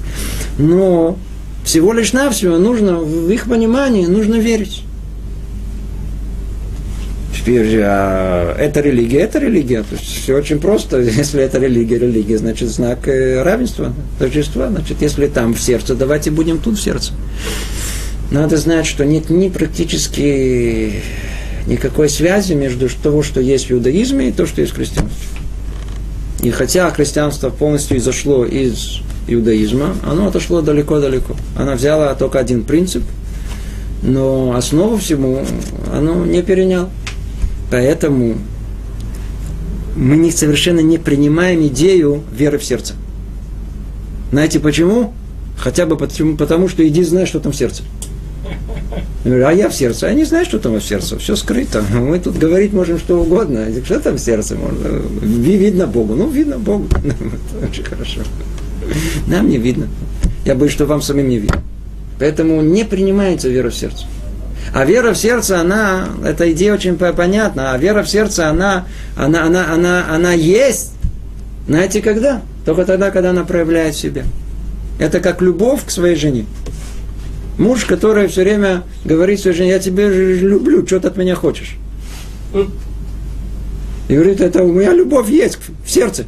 Но 0.57 1.19
всего 1.65 1.93
лишь 1.93 2.13
навсего 2.13 2.59
нужно, 2.59 2.99
в 2.99 3.29
их 3.29 3.47
понимании, 3.47 4.07
нужно 4.07 4.37
верить. 4.37 4.85
Теперь, 7.49 7.81
а, 7.83 8.55
это 8.59 8.81
религия, 8.81 9.21
это 9.21 9.39
религия. 9.39 9.83
То 9.83 9.95
есть 9.95 10.05
все 10.05 10.37
очень 10.37 10.59
просто. 10.59 11.01
Если 11.01 11.43
это 11.43 11.59
религия, 11.59 11.99
религия, 11.99 12.37
значит 12.37 12.69
знак 12.69 13.09
э, 13.09 13.43
равенства, 13.43 13.95
торжества. 14.19 14.69
Значит, 14.69 15.01
если 15.01 15.29
там 15.29 15.55
в 15.55 15.61
сердце, 15.63 15.95
давайте 15.95 16.31
будем 16.31 16.59
тут 16.59 16.79
в 16.79 16.83
сердце. 16.83 17.15
Надо 18.31 18.59
знать, 18.59 18.85
что 18.85 19.07
нет 19.07 19.31
ни 19.31 19.49
практически 19.49 20.93
никакой 21.67 22.11
связи 22.11 22.53
между 22.53 22.87
того, 23.03 23.23
что 23.23 23.41
есть 23.41 23.71
в 23.71 23.73
иудаизме, 23.73 24.29
и 24.29 24.33
то, 24.33 24.45
что 24.45 24.61
есть 24.61 24.75
в 24.75 24.77
христианстве. 24.77 25.17
И 26.43 26.51
хотя 26.51 26.91
христианство 26.91 27.49
полностью 27.49 27.97
изошло 27.97 28.45
из 28.45 28.99
иудаизма, 29.27 29.97
оно 30.05 30.27
отошло 30.27 30.61
далеко-далеко. 30.61 31.35
Она 31.57 31.77
взяла 31.77 32.15
только 32.15 32.41
один 32.41 32.65
принцип, 32.65 33.05
но 34.03 34.53
основу 34.55 34.99
всему 34.99 35.47
оно 35.91 36.27
не 36.27 36.43
перенял. 36.43 36.91
Поэтому 37.71 38.37
мы 39.97 40.17
не, 40.17 40.31
совершенно 40.31 40.81
не 40.81 40.99
принимаем 40.99 41.67
идею 41.67 42.23
веры 42.33 42.59
в 42.59 42.65
сердце. 42.65 42.95
Знаете 44.31 44.61
почему? 44.61 45.13
Хотя 45.57 45.87
бы 45.87 45.97
потому, 45.97 46.37
потому 46.37 46.69
что 46.69 46.87
иди 46.87 47.03
знай, 47.03 47.27
что 47.27 47.41
там 47.41 47.53
в 47.53 47.57
сердце. 47.57 47.83
А 49.25 49.53
я 49.53 49.69
в 49.69 49.75
сердце. 49.75 50.07
А 50.07 50.15
не 50.15 50.25
знаю, 50.25 50.45
что 50.45 50.59
там 50.59 50.75
в 50.75 50.81
сердце. 50.81 51.19
Все 51.19 51.37
скрыто. 51.37 51.85
Мы 51.93 52.19
тут 52.19 52.39
говорить 52.39 52.73
можем 52.73 52.99
что 52.99 53.21
угодно. 53.21 53.67
Что 53.85 54.01
там 54.01 54.15
в 54.15 54.21
сердце? 54.21 54.55
Можно... 54.55 55.03
Видно 55.21 55.87
Богу. 55.87 56.15
Ну, 56.15 56.31
видно 56.31 56.59
Богу. 56.59 56.87
Очень 57.71 57.85
хорошо. 57.85 58.21
Нам 59.27 59.49
не 59.49 59.59
видно. 59.59 59.89
Я 60.45 60.55
боюсь, 60.55 60.73
что 60.73 60.87
вам 60.87 61.03
самим 61.03 61.29
не 61.29 61.39
видно. 61.39 61.61
Поэтому 62.19 62.63
не 62.63 62.85
принимается 62.85 63.49
вера 63.49 63.71
в 63.71 63.75
сердце. 63.75 64.07
А 64.75 64.85
вера 64.85 65.13
в 65.13 65.19
сердце, 65.19 65.61
она, 65.61 66.09
эта 66.25 66.51
идея 66.53 66.75
очень 66.75 66.97
понятна, 66.97 67.73
а 67.73 67.79
вера 67.79 68.03
в 68.03 68.09
сердце, 68.09 68.49
она, 68.49 68.87
она, 69.17 69.45
она, 69.45 69.73
она, 69.73 70.07
она 70.11 70.33
есть. 70.33 70.93
Знаете, 71.67 72.03
когда? 72.03 72.43
Только 72.65 72.85
тогда, 72.85 73.11
когда 73.11 73.31
она 73.31 73.45
проявляет 73.45 73.95
себя. 73.95 74.25
Это 74.99 75.21
как 75.21 75.41
любовь 75.43 75.85
к 75.87 75.91
своей 75.91 76.17
жене. 76.17 76.45
Муж, 77.59 77.85
который 77.85 78.29
все 78.29 78.43
время 78.43 78.83
говорит 79.05 79.41
своей 79.41 79.57
жене, 79.57 79.71
я 79.71 79.79
тебя 79.79 80.09
люблю, 80.09 80.87
что 80.87 81.01
ты 81.01 81.09
от 81.09 81.17
меня 81.17 81.35
хочешь? 81.35 81.77
И 84.09 84.15
говорит, 84.15 84.41
это 84.41 84.63
у 84.63 84.73
меня 84.73 84.93
любовь 84.93 85.29
есть 85.29 85.59
в 85.85 85.91
сердце. 85.91 86.25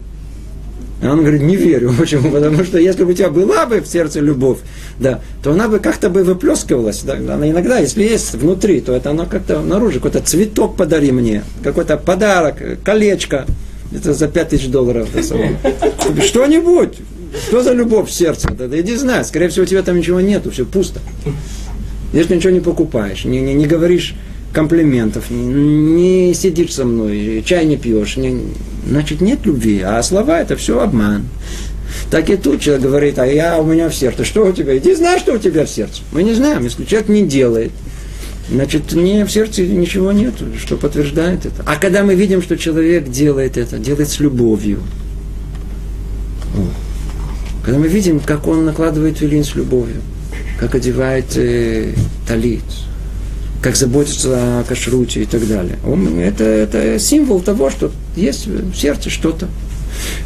А 1.02 1.12
он 1.12 1.20
говорит, 1.20 1.42
не 1.42 1.56
верю. 1.56 1.92
Почему? 1.98 2.30
Потому 2.30 2.64
что 2.64 2.78
если 2.78 3.04
бы 3.04 3.12
у 3.12 3.14
тебя 3.14 3.30
была 3.30 3.66
бы 3.66 3.80
в 3.80 3.86
сердце 3.86 4.20
любовь, 4.20 4.58
да, 4.98 5.20
то 5.42 5.52
она 5.52 5.68
бы 5.68 5.78
как-то 5.78 6.10
бы 6.10 6.24
выплескивалась. 6.24 7.02
Да? 7.02 7.14
Она 7.14 7.48
иногда, 7.48 7.78
если 7.78 8.02
есть 8.02 8.34
внутри, 8.34 8.80
то 8.80 8.94
это 8.94 9.10
оно 9.10 9.26
как-то 9.26 9.60
наружу. 9.60 10.00
Какой-то 10.00 10.20
цветок 10.20 10.76
подари 10.76 11.12
мне, 11.12 11.42
какой-то 11.62 11.96
подарок, 11.96 12.56
колечко. 12.84 13.46
Это 13.94 14.14
за 14.14 14.28
пять 14.28 14.50
тысяч 14.50 14.68
долларов. 14.68 15.08
Что-нибудь. 15.14 16.98
Что 17.48 17.62
за 17.62 17.72
любовь 17.72 18.08
в 18.08 18.12
сердце? 18.12 18.50
Да, 18.50 18.66
иди 18.80 18.94
знай. 18.96 19.24
Скорее 19.24 19.48
всего, 19.48 19.62
у 19.62 19.66
тебя 19.66 19.82
там 19.82 19.96
ничего 19.96 20.20
нету, 20.20 20.50
все 20.50 20.64
пусто. 20.64 21.00
Если 22.12 22.34
ничего 22.34 22.50
не 22.52 22.60
покупаешь, 22.60 23.24
не, 23.24 23.40
не, 23.40 23.54
не 23.54 23.66
говоришь 23.66 24.14
комплиментов, 24.52 25.30
не, 25.30 26.34
сидишь 26.34 26.74
со 26.74 26.84
мной, 26.84 27.42
чай 27.46 27.64
не 27.66 27.76
пьешь, 27.76 28.16
не, 28.16 28.40
значит 28.86 29.20
нет 29.20 29.40
любви, 29.44 29.80
а 29.80 30.02
слова 30.02 30.40
это 30.40 30.56
все 30.56 30.80
обман. 30.80 31.26
Так 32.10 32.30
и 32.30 32.36
тут 32.36 32.60
человек 32.60 32.82
говорит, 32.82 33.18
а 33.18 33.26
я 33.26 33.58
у 33.58 33.64
меня 33.64 33.88
в 33.88 33.94
сердце. 33.94 34.24
Что 34.24 34.46
у 34.46 34.52
тебя? 34.52 34.76
Иди 34.76 34.94
знаешь, 34.94 35.22
что 35.22 35.34
у 35.34 35.38
тебя 35.38 35.64
в 35.64 35.70
сердце. 35.70 36.02
Мы 36.12 36.22
не 36.22 36.34
знаем, 36.34 36.64
если 36.64 36.84
человек 36.84 37.08
не 37.08 37.26
делает, 37.26 37.72
значит, 38.50 38.92
не 38.92 39.24
в 39.24 39.30
сердце 39.30 39.62
ничего 39.62 40.12
нет, 40.12 40.34
что 40.58 40.76
подтверждает 40.76 41.46
это. 41.46 41.62
А 41.66 41.76
когда 41.76 42.02
мы 42.02 42.14
видим, 42.14 42.42
что 42.42 42.56
человек 42.56 43.08
делает 43.08 43.56
это, 43.56 43.78
делает 43.78 44.08
с 44.08 44.18
любовью, 44.18 44.80
когда 47.64 47.78
мы 47.78 47.88
видим, 47.88 48.20
как 48.20 48.48
он 48.48 48.64
накладывает 48.64 49.20
вилин 49.20 49.44
с 49.44 49.54
любовью, 49.54 50.00
как 50.58 50.74
одевает 50.74 51.36
э, 51.36 51.92
талит, 52.26 52.64
как 53.62 53.76
заботится 53.76 54.60
о 54.60 54.64
кашруте 54.64 55.22
и 55.22 55.26
так 55.26 55.46
далее. 55.46 55.78
Он, 55.86 56.18
это, 56.18 56.44
это 56.44 56.98
символ 56.98 57.40
того, 57.40 57.70
что 57.70 57.92
есть 58.16 58.46
в 58.46 58.74
сердце 58.74 59.10
что-то. 59.10 59.48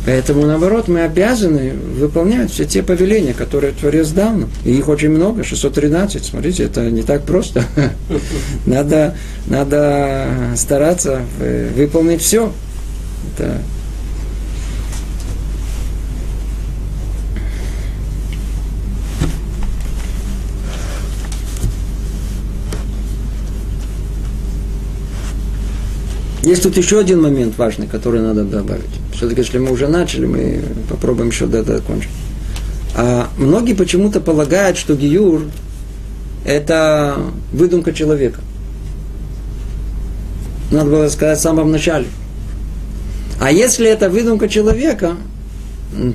Поэтому, 0.07 0.47
наоборот, 0.47 0.89
мы 0.89 1.03
обязаны 1.03 1.73
выполнять 1.73 2.53
все 2.53 2.65
те 2.65 2.83
повеления, 2.83 3.33
которые 3.33 3.73
Творец 3.73 4.11
дал 4.11 4.35
нам. 4.35 4.51
И 4.65 4.73
их 4.73 4.89
очень 4.89 5.11
много, 5.11 5.43
613. 5.43 6.25
Смотрите, 6.25 6.65
это 6.65 6.91
не 6.91 7.03
так 7.03 7.25
просто. 7.25 7.65
Надо, 8.67 9.17
надо 9.47 10.29
стараться 10.57 11.23
э, 11.41 11.71
выполнить 11.75 12.21
все. 12.21 12.53
Это 13.35 13.63
Есть 26.45 26.63
тут 26.63 26.77
еще 26.77 27.01
один 27.01 27.23
момент 27.23 27.57
важный, 27.57 27.87
который 27.87 28.21
надо 28.21 28.45
добавить. 28.45 28.85
Все-таки, 29.15 29.41
если 29.41 29.59
мы 29.59 29.73
уже 29.73 29.89
начали, 29.89 30.27
мы 30.27 30.61
попробуем 30.91 31.31
еще 31.31 31.47
до 31.47 31.65
закончить. 31.65 32.11
А 32.95 33.29
многие 33.39 33.73
почему-то 33.73 34.21
полагают, 34.21 34.77
что 34.77 34.95
гиюр– 34.95 35.47
это 36.45 37.17
выдумка 37.51 37.95
человека. 37.95 38.41
Надо 40.71 40.91
было 40.91 41.09
сказать 41.09 41.39
в 41.39 41.43
самом 41.43 41.73
начале. 41.73 42.07
А 43.41 43.51
если 43.51 43.89
это 43.89 44.11
выдумка 44.11 44.47
человека, 44.47 45.17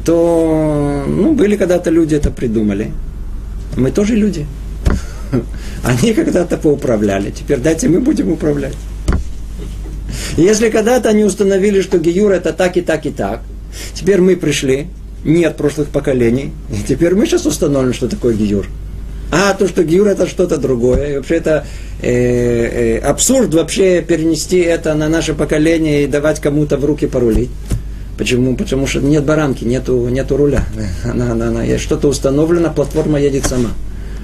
то 0.06 1.06
ну, 1.08 1.34
были 1.34 1.56
когда-то 1.56 1.90
люди 1.90 2.14
это 2.14 2.30
придумали. 2.30 2.92
Мы 3.76 3.90
тоже 3.90 4.16
люди. 4.16 4.46
Они 5.84 6.14
когда-то 6.14 6.58
поуправляли. 6.58 7.32
Теперь 7.32 7.60
дайте 7.60 7.90
мы 7.90 8.00
будем 8.00 8.32
управлять. 8.32 8.76
Если 10.40 10.70
когда-то 10.70 11.10
они 11.10 11.26
установили, 11.26 11.82
что 11.82 11.98
Гиюр 11.98 12.32
это 12.32 12.54
так 12.54 12.78
и 12.78 12.82
так 12.82 13.06
и 13.06 13.10
так, 13.10 13.42
теперь 13.94 14.22
мы 14.22 14.38
пришли, 14.38 14.88
нет 15.26 15.58
прошлых 15.58 15.90
поколений, 15.90 16.54
и 16.72 16.82
теперь 16.82 17.14
мы 17.14 17.26
сейчас 17.26 17.46
установим, 17.46 17.94
что 17.94 18.08
такое 18.08 18.34
Гиюр. 18.34 18.66
А 19.34 19.54
то, 19.54 19.68
что 19.68 19.84
Гиюр 19.84 20.08
это 20.08 20.28
что-то 20.28 20.58
другое. 20.58 21.14
И 21.14 21.18
вообще 21.18 21.36
это 21.36 21.68
э, 22.02 22.10
э, 22.10 22.98
абсурд 23.00 23.54
вообще 23.54 24.02
перенести 24.02 24.60
это 24.60 24.94
на 24.96 25.10
наше 25.10 25.34
поколение 25.34 26.06
и 26.06 26.08
давать 26.08 26.40
кому-то 26.40 26.78
в 26.78 26.86
руки 26.86 27.06
порулить. 27.06 27.50
Почему? 28.18 28.56
Потому 28.56 28.88
что 28.88 29.02
нет 29.02 29.26
баранки, 29.26 29.66
нету, 29.66 30.08
нету 30.08 30.38
руля. 30.38 30.64
Она, 31.04 31.34
она, 31.34 31.50
она, 31.50 31.78
что-то 31.78 32.08
установлено, 32.08 32.72
платформа 32.72 33.20
едет 33.20 33.46
сама. 33.46 33.72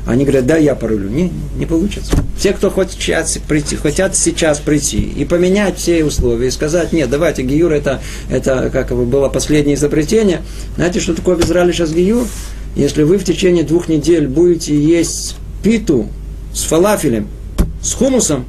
Они 0.05 0.23
говорят, 0.23 0.45
да, 0.45 0.57
я 0.57 0.75
порулю. 0.75 1.09
Не, 1.09 1.31
не 1.57 1.65
получится. 1.65 2.15
Все, 2.37 2.53
кто 2.53 2.69
хочет 2.69 2.93
сейчас 2.93 3.39
прийти, 3.47 3.75
хотят 3.75 4.15
сейчас 4.15 4.59
прийти 4.59 4.99
и 4.99 5.25
поменять 5.25 5.77
все 5.77 6.03
условия, 6.03 6.49
и 6.49 6.51
сказать, 6.51 6.93
нет, 6.93 7.09
давайте, 7.09 7.41
Гиюр 7.41 7.71
это, 7.71 8.01
это 8.29 8.69
как 8.71 8.95
было 8.95 9.29
последнее 9.29 9.75
изобретение. 9.75 10.41
Знаете, 10.75 10.99
что 10.99 11.15
такое 11.15 11.35
в 11.35 11.41
Израиле 11.41 11.73
сейчас 11.73 11.91
Гиюр? 11.91 12.27
Если 12.75 13.03
вы 13.03 13.17
в 13.17 13.23
течение 13.23 13.63
двух 13.63 13.87
недель 13.87 14.27
будете 14.27 14.79
есть 14.79 15.37
питу 15.63 16.07
с 16.53 16.63
фалафелем, 16.63 17.27
с 17.81 17.93
хумусом, 17.93 18.45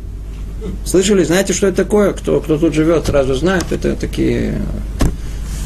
слышали, 0.84 1.24
знаете, 1.24 1.52
что 1.54 1.68
это 1.68 1.84
такое? 1.84 2.12
Кто, 2.12 2.40
кто 2.40 2.58
тут 2.58 2.74
живет, 2.74 3.06
сразу 3.06 3.34
знает, 3.34 3.64
это 3.70 3.94
такие 3.94 4.60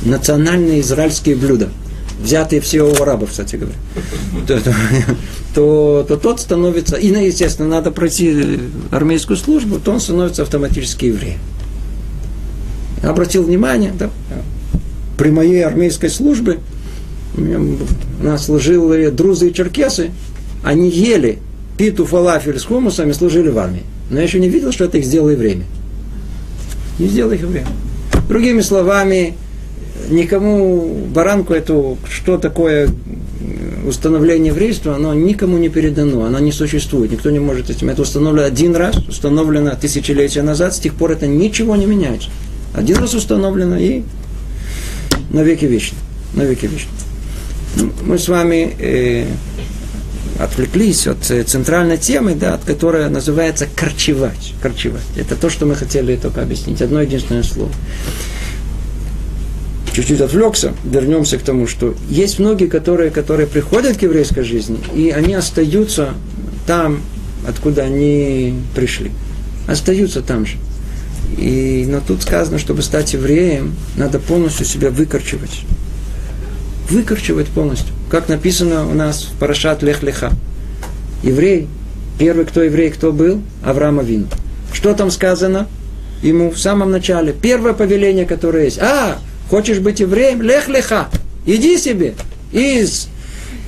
национальные 0.04 0.80
израильские 0.80 1.36
блюда 1.36 1.70
взятые 2.22 2.60
все 2.60 2.82
у 2.82 3.02
арабов, 3.02 3.30
кстати 3.30 3.56
говоря, 3.56 3.76
то, 4.46 4.60
то, 5.54 6.04
то 6.08 6.16
тот 6.16 6.40
становится, 6.40 6.96
и, 6.96 7.10
ну, 7.10 7.24
естественно, 7.24 7.68
надо 7.68 7.90
пройти 7.90 8.60
армейскую 8.90 9.36
службу, 9.36 9.78
то 9.78 9.92
он 9.92 10.00
становится 10.00 10.42
автоматически 10.42 11.06
евреем. 11.06 11.38
Обратил 13.02 13.44
внимание, 13.44 13.92
да, 13.98 14.10
при 15.16 15.30
моей 15.30 15.64
армейской 15.64 16.10
службе 16.10 16.58
нас 18.22 18.46
служили 18.46 19.08
друзы 19.08 19.48
и 19.48 19.54
черкесы, 19.54 20.10
они 20.62 20.90
ели 20.90 21.38
питу, 21.78 22.04
фалафель 22.04 22.58
с 22.58 22.64
хумусом 22.64 23.08
и 23.08 23.12
служили 23.14 23.48
в 23.48 23.58
армии. 23.58 23.82
Но 24.10 24.18
я 24.18 24.24
еще 24.24 24.38
не 24.38 24.48
видел, 24.48 24.72
что 24.72 24.84
это 24.84 24.98
их 24.98 25.04
сделало 25.04 25.30
время. 25.30 25.64
Не 26.98 27.08
сделало 27.08 27.32
их 27.32 27.40
время. 27.40 27.68
Другими 28.28 28.60
словами, 28.60 29.34
никому 30.10 31.06
баранку 31.12 31.52
эту, 31.52 31.98
что 32.08 32.38
такое 32.38 32.90
установление 33.86 34.48
еврейства, 34.48 34.94
оно 34.94 35.14
никому 35.14 35.58
не 35.58 35.68
передано, 35.68 36.24
оно 36.24 36.38
не 36.38 36.52
существует, 36.52 37.10
никто 37.10 37.30
не 37.30 37.38
может 37.38 37.70
этим. 37.70 37.88
Это 37.88 38.02
установлено 38.02 38.46
один 38.46 38.76
раз, 38.76 38.96
установлено 38.96 39.74
тысячелетия 39.80 40.42
назад, 40.42 40.74
с 40.74 40.78
тех 40.78 40.94
пор 40.94 41.12
это 41.12 41.26
ничего 41.26 41.76
не 41.76 41.86
меняется. 41.86 42.30
Один 42.74 42.98
раз 42.98 43.14
установлено 43.14 43.76
и 43.78 44.02
на 45.30 45.42
веки 45.42 45.64
вечны. 45.64 45.98
На 46.34 46.42
веки 46.42 46.66
вечны. 46.66 46.90
Ну, 47.76 47.90
мы 48.02 48.18
с 48.18 48.28
вами 48.28 48.74
э, 48.78 49.26
отвлеклись 50.38 51.06
от 51.06 51.30
э, 51.30 51.42
центральной 51.44 51.98
темы, 51.98 52.34
да, 52.34 52.54
от 52.54 52.64
которой 52.64 53.08
называется 53.08 53.66
корчевать. 53.74 54.54
Корчевать. 54.62 55.02
Это 55.16 55.36
то, 55.36 55.50
что 55.50 55.66
мы 55.66 55.74
хотели 55.74 56.16
только 56.16 56.42
объяснить. 56.42 56.82
Одно 56.82 57.00
единственное 57.00 57.42
слово 57.42 57.70
чуть-чуть 60.00 60.20
отвлекся, 60.20 60.72
вернемся 60.84 61.38
к 61.38 61.42
тому, 61.42 61.66
что 61.66 61.94
есть 62.08 62.38
многие, 62.38 62.66
которые, 62.66 63.10
которые 63.10 63.46
приходят 63.46 63.96
к 63.96 64.02
еврейской 64.02 64.42
жизни, 64.42 64.78
и 64.94 65.10
они 65.10 65.34
остаются 65.34 66.14
там, 66.66 67.02
откуда 67.46 67.82
они 67.82 68.54
пришли. 68.74 69.10
Остаются 69.66 70.22
там 70.22 70.46
же. 70.46 70.56
И, 71.36 71.86
но 71.88 72.00
тут 72.00 72.22
сказано, 72.22 72.58
чтобы 72.58 72.82
стать 72.82 73.12
евреем, 73.12 73.74
надо 73.96 74.18
полностью 74.18 74.66
себя 74.66 74.90
выкорчевать. 74.90 75.60
Выкорчевать 76.88 77.46
полностью. 77.48 77.94
Как 78.10 78.28
написано 78.28 78.88
у 78.88 78.94
нас 78.94 79.24
в 79.24 79.38
Парашат 79.38 79.82
Лех 79.82 80.02
Леха. 80.02 80.32
Еврей, 81.22 81.68
первый 82.18 82.44
кто 82.46 82.62
еврей, 82.62 82.90
кто 82.90 83.12
был? 83.12 83.42
Авраам 83.64 84.00
Авин. 84.00 84.26
Что 84.72 84.94
там 84.94 85.10
сказано? 85.10 85.68
Ему 86.22 86.50
в 86.50 86.58
самом 86.58 86.90
начале. 86.90 87.32
Первое 87.32 87.72
повеление, 87.72 88.26
которое 88.26 88.64
есть. 88.64 88.78
А, 88.78 89.18
Хочешь 89.50 89.80
быть 89.80 89.98
евреем? 89.98 90.40
Лех 90.42 90.68
леха. 90.68 91.08
Иди 91.44 91.76
себе 91.76 92.14
из 92.52 93.08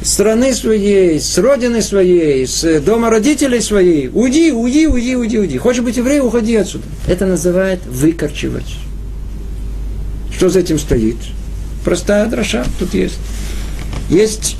страны 0.00 0.54
своей, 0.54 1.20
с 1.20 1.36
родины 1.38 1.82
своей, 1.82 2.46
с 2.46 2.80
дома 2.80 3.10
родителей 3.10 3.60
своей. 3.60 4.08
Уйди, 4.08 4.52
уйди, 4.52 4.86
уйди, 4.86 5.16
уйди, 5.16 5.38
уйди. 5.40 5.58
Хочешь 5.58 5.82
быть 5.82 5.96
евреем? 5.96 6.26
Уходи 6.26 6.54
отсюда. 6.54 6.84
Это 7.08 7.26
называют 7.26 7.84
выкорчевать. 7.84 8.76
Что 10.32 10.48
за 10.48 10.60
этим 10.60 10.78
стоит? 10.78 11.16
Простая 11.84 12.26
дроша 12.26 12.64
тут 12.78 12.94
есть. 12.94 13.18
Есть 14.08 14.56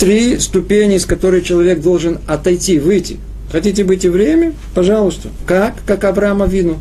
три 0.00 0.40
ступени, 0.40 0.98
с 0.98 1.06
которой 1.06 1.42
человек 1.42 1.80
должен 1.80 2.18
отойти, 2.26 2.80
выйти. 2.80 3.18
Хотите 3.52 3.84
быть 3.84 4.02
евреями? 4.02 4.54
Пожалуйста. 4.74 5.28
Как? 5.46 5.76
Как 5.86 6.02
Авраама 6.02 6.46
Вину. 6.46 6.78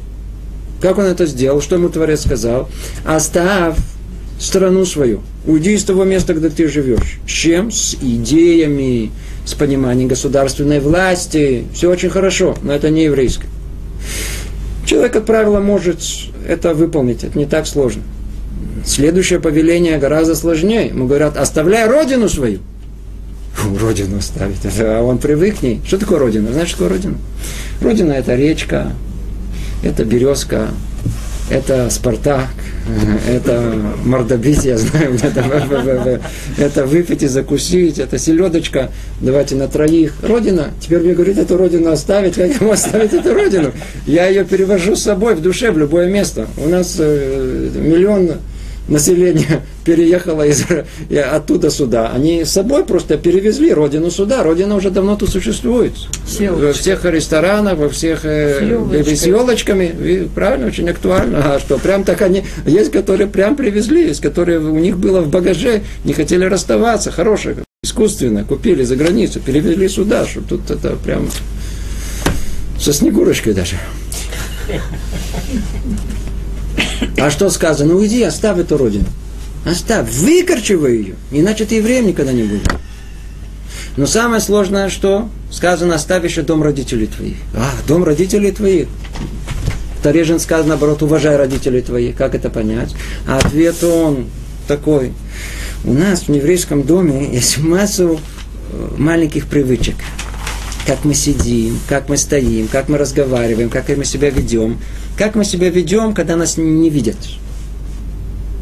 Как 0.82 0.98
он 0.98 1.06
это 1.06 1.26
сделал? 1.26 1.62
Что 1.62 1.76
ему 1.76 1.90
Творец 1.90 2.22
сказал? 2.22 2.70
Оставь 3.06 3.78
страну 4.40 4.86
свою. 4.86 5.22
Уйди 5.46 5.74
из 5.74 5.84
того 5.84 6.04
места, 6.04 6.34
где 6.34 6.50
ты 6.50 6.68
живешь. 6.68 7.20
С 7.28 7.32
чем? 7.32 7.72
С 7.72 7.96
идеями, 7.96 9.12
с 9.46 9.54
пониманием 9.54 10.08
государственной 10.08 10.80
власти. 10.80 11.66
Все 11.74 11.90
очень 11.90 12.10
хорошо, 12.10 12.56
но 12.62 12.74
это 12.74 12.90
не 12.90 13.06
еврейское. 13.06 13.48
Человек, 14.86 15.14
как 15.14 15.26
правило, 15.26 15.60
может 15.60 16.00
это 16.48 16.74
выполнить. 16.74 17.24
Это 17.24 17.38
не 17.38 17.46
так 17.46 17.66
сложно. 17.66 18.04
Следующее 18.86 19.40
повеление 19.40 19.98
гораздо 19.98 20.36
сложнее. 20.36 20.88
Ему 20.88 21.08
говорят, 21.08 21.38
оставляй 21.38 21.88
родину 21.88 22.30
свою. 22.30 22.60
Фу, 23.54 23.78
родину 23.78 24.18
оставить. 24.18 24.58
А 24.80 25.02
он 25.02 25.18
привык 25.18 25.60
к 25.60 25.62
ней. 25.64 25.82
Что 25.86 25.98
такое 25.98 26.20
родина? 26.20 26.52
Знаешь, 26.52 26.70
что 26.70 26.80
такое 26.80 26.98
родина? 26.98 27.18
Родина– 27.82 28.14
это 28.14 28.36
речка, 28.36 28.92
это 29.84 30.06
березка, 30.06 30.70
это 31.50 31.90
Спартак, 31.90 32.50
это 33.30 33.74
мордобить, 34.04 34.66
я 34.66 34.78
знаю, 34.78 35.16
это, 35.22 36.22
это 36.58 36.86
выпить 36.86 37.24
и 37.24 37.28
закусить, 37.28 38.00
это 38.00 38.18
селедочка, 38.18 38.92
давайте 39.22 39.56
на 39.56 39.68
троих. 39.68 40.14
Родина, 40.22 40.72
теперь 40.80 41.00
мне 41.00 41.14
говорит, 41.14 41.38
эту 41.38 41.58
родину 41.58 41.92
оставить, 41.92 42.36
как 42.36 42.60
ему 42.60 42.72
оставить 42.72 43.14
эту 43.14 43.34
родину? 43.34 43.72
Я 44.06 44.28
ее 44.28 44.46
перевожу 44.46 44.96
с 44.96 45.04
собой 45.04 45.36
в 45.36 45.42
душе, 45.42 45.72
в 45.72 45.78
любое 45.78 46.10
место. 46.10 46.48
У 46.58 46.68
нас 46.68 46.96
э, 47.00 47.72
миллион 47.76 48.32
население 48.88 49.62
переехало 49.86 50.46
из, 50.46 50.66
оттуда 51.32 51.70
сюда. 51.70 52.10
Они 52.10 52.44
с 52.44 52.52
собой 52.52 52.84
просто 52.84 53.18
перевезли 53.18 53.72
родину 53.72 54.10
сюда. 54.10 54.44
Родина 54.44 54.76
уже 54.76 54.90
давно 54.90 55.16
тут 55.16 55.30
существует. 55.30 55.94
Селочка. 56.28 56.66
Во 56.66 56.74
всех 56.74 57.06
ресторанах, 57.06 57.78
во 57.78 57.90
всех 57.90 58.26
э, 58.26 59.06
с 59.06 59.26
елочками. 59.26 60.28
Правильно, 60.34 60.68
очень 60.68 60.90
актуально. 60.90 61.56
А 61.56 61.60
что, 61.60 61.78
прям 61.78 62.04
так 62.04 62.22
они... 62.22 62.44
Есть, 62.66 62.92
которые 62.92 63.28
прям 63.28 63.56
привезли, 63.56 64.08
есть, 64.08 64.22
которые 64.22 64.60
у 64.60 64.78
них 64.78 64.98
было 64.98 65.22
в 65.22 65.30
багаже, 65.30 65.84
не 66.04 66.14
хотели 66.14 66.46
расставаться. 66.46 67.12
Хорошие, 67.12 67.58
искусственно 67.84 68.44
купили 68.44 68.84
за 68.84 68.96
границу, 68.96 69.40
перевезли 69.40 69.88
сюда. 69.88 70.26
Что 70.26 70.42
тут 70.42 70.72
это 70.72 70.96
прям 70.96 71.30
со 72.80 72.92
Снегурочкой 72.92 73.54
даже. 73.54 73.76
А 77.18 77.30
что 77.30 77.50
сказано? 77.50 77.96
Уйди, 77.96 78.24
оставь 78.24 78.58
эту 78.58 78.78
родину. 78.78 79.06
Оставь, 79.66 80.14
выкорчивай 80.14 80.98
ее, 80.98 81.16
иначе 81.32 81.66
ты 81.66 81.76
евреем 81.76 82.08
никогда 82.08 82.32
не 82.32 82.44
будешь. 82.44 82.68
Но 83.98 84.06
самое 84.06 84.40
сложное, 84.40 84.90
что 84.90 85.30
сказано, 85.50 85.96
оставь 85.96 86.24
еще 86.24 86.44
дом 86.44 86.62
родителей 86.62 87.08
твоих. 87.08 87.38
А, 87.56 87.72
дом 87.88 88.04
родителей 88.04 88.52
твоих. 88.52 88.88
В 90.00 90.04
Таре 90.04 90.38
сказано, 90.38 90.70
наоборот, 90.70 91.02
уважай 91.02 91.36
родителей 91.36 91.82
твоих. 91.82 92.16
Как 92.16 92.36
это 92.36 92.52
понять? 92.52 92.94
А 93.28 93.38
ответ 93.38 93.84
он 93.84 94.28
такой. 94.68 95.14
У 95.84 95.94
нас 95.94 96.28
в 96.28 96.34
еврейском 96.34 96.84
доме 96.84 97.34
есть 97.34 97.58
массу 97.58 98.20
э, 98.72 98.90
маленьких 98.98 99.48
привычек. 99.48 99.96
Как 100.86 101.04
мы 101.06 101.16
сидим, 101.16 101.80
как 101.90 102.08
мы 102.08 102.18
стоим, 102.18 102.68
как 102.68 102.88
мы 102.90 103.00
разговариваем, 103.00 103.70
как 103.70 103.90
мы 103.98 104.06
себя 104.06 104.30
ведем. 104.30 104.80
Как 105.18 105.34
мы 105.34 105.44
себя 105.44 105.70
ведем, 105.70 106.14
когда 106.14 106.36
нас 106.36 106.58
не 106.58 106.90
видят? 106.92 107.18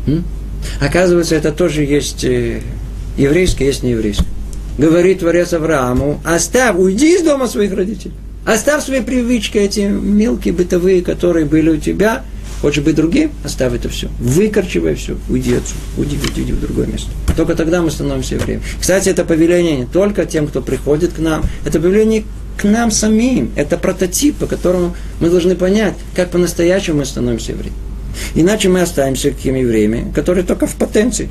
М? 0.07 0.23
Оказывается, 0.79 1.35
это 1.35 1.51
тоже 1.51 1.83
есть 1.83 2.23
э, 2.23 2.61
еврейское, 3.17 3.65
есть 3.65 3.83
нееврейское. 3.83 4.27
Говорит 4.77 5.19
Творец 5.19 5.53
Аврааму, 5.53 6.19
оставь, 6.25 6.75
уйди 6.77 7.15
из 7.15 7.21
дома 7.21 7.47
своих 7.47 7.73
родителей. 7.73 8.13
Оставь 8.45 8.83
свои 8.83 9.01
привычки, 9.01 9.57
эти 9.57 9.81
мелкие 9.81 10.53
бытовые, 10.53 11.01
которые 11.01 11.45
были 11.45 11.69
у 11.69 11.77
тебя. 11.77 12.23
Хочешь 12.61 12.83
быть 12.83 12.95
другим? 12.95 13.31
Оставь 13.43 13.73
это 13.73 13.89
все. 13.89 14.09
Выкорчивай 14.19 14.95
все. 14.95 15.17
Уйди 15.29 15.55
отсюда. 15.55 15.79
Уйди, 15.97 16.17
уйди, 16.17 16.41
уйди 16.41 16.53
в 16.53 16.61
другое 16.61 16.87
место. 16.87 17.09
Только 17.35 17.55
тогда 17.55 17.81
мы 17.81 17.91
становимся 17.91 18.35
евреем. 18.35 18.61
Кстати, 18.79 19.09
это 19.09 19.25
повеление 19.25 19.77
не 19.77 19.85
только 19.85 20.25
тем, 20.25 20.47
кто 20.47 20.61
приходит 20.61 21.13
к 21.13 21.19
нам. 21.19 21.43
Это 21.65 21.79
повеление 21.79 22.23
к 22.57 22.63
нам 22.63 22.91
самим. 22.91 23.51
Это 23.55 23.77
прототип, 23.77 24.37
по 24.37 24.47
которому 24.47 24.95
мы 25.19 25.29
должны 25.29 25.55
понять, 25.55 25.93
как 26.15 26.31
по-настоящему 26.31 26.99
мы 26.99 27.05
становимся 27.05 27.51
евреями. 27.51 27.75
Иначе 28.35 28.69
мы 28.69 28.81
останемся 28.81 29.31
такими 29.31 29.59
евреями, 29.59 30.11
которые 30.13 30.43
только 30.43 30.67
в 30.67 30.75
потенции. 30.75 31.29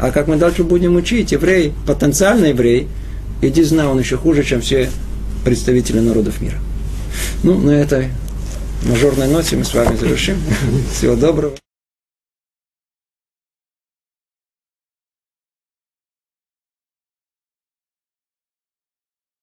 А 0.00 0.10
как 0.10 0.28
мы 0.28 0.36
дальше 0.36 0.64
будем 0.64 0.96
учить, 0.96 1.32
еврей, 1.32 1.72
потенциальный 1.86 2.50
еврей, 2.50 2.88
иди 3.42 3.62
знай, 3.62 3.86
он 3.86 3.98
еще 3.98 4.16
хуже, 4.16 4.44
чем 4.44 4.60
все 4.60 4.90
представители 5.44 6.00
народов 6.00 6.40
мира. 6.40 6.58
Ну, 7.42 7.58
на 7.58 7.70
этой 7.70 8.08
мажорной 8.82 9.28
ноте 9.28 9.56
мы 9.56 9.64
с 9.64 9.72
вами 9.74 9.96
завершим. 9.96 10.36
Всего 10.92 11.14
доброго. 11.14 11.54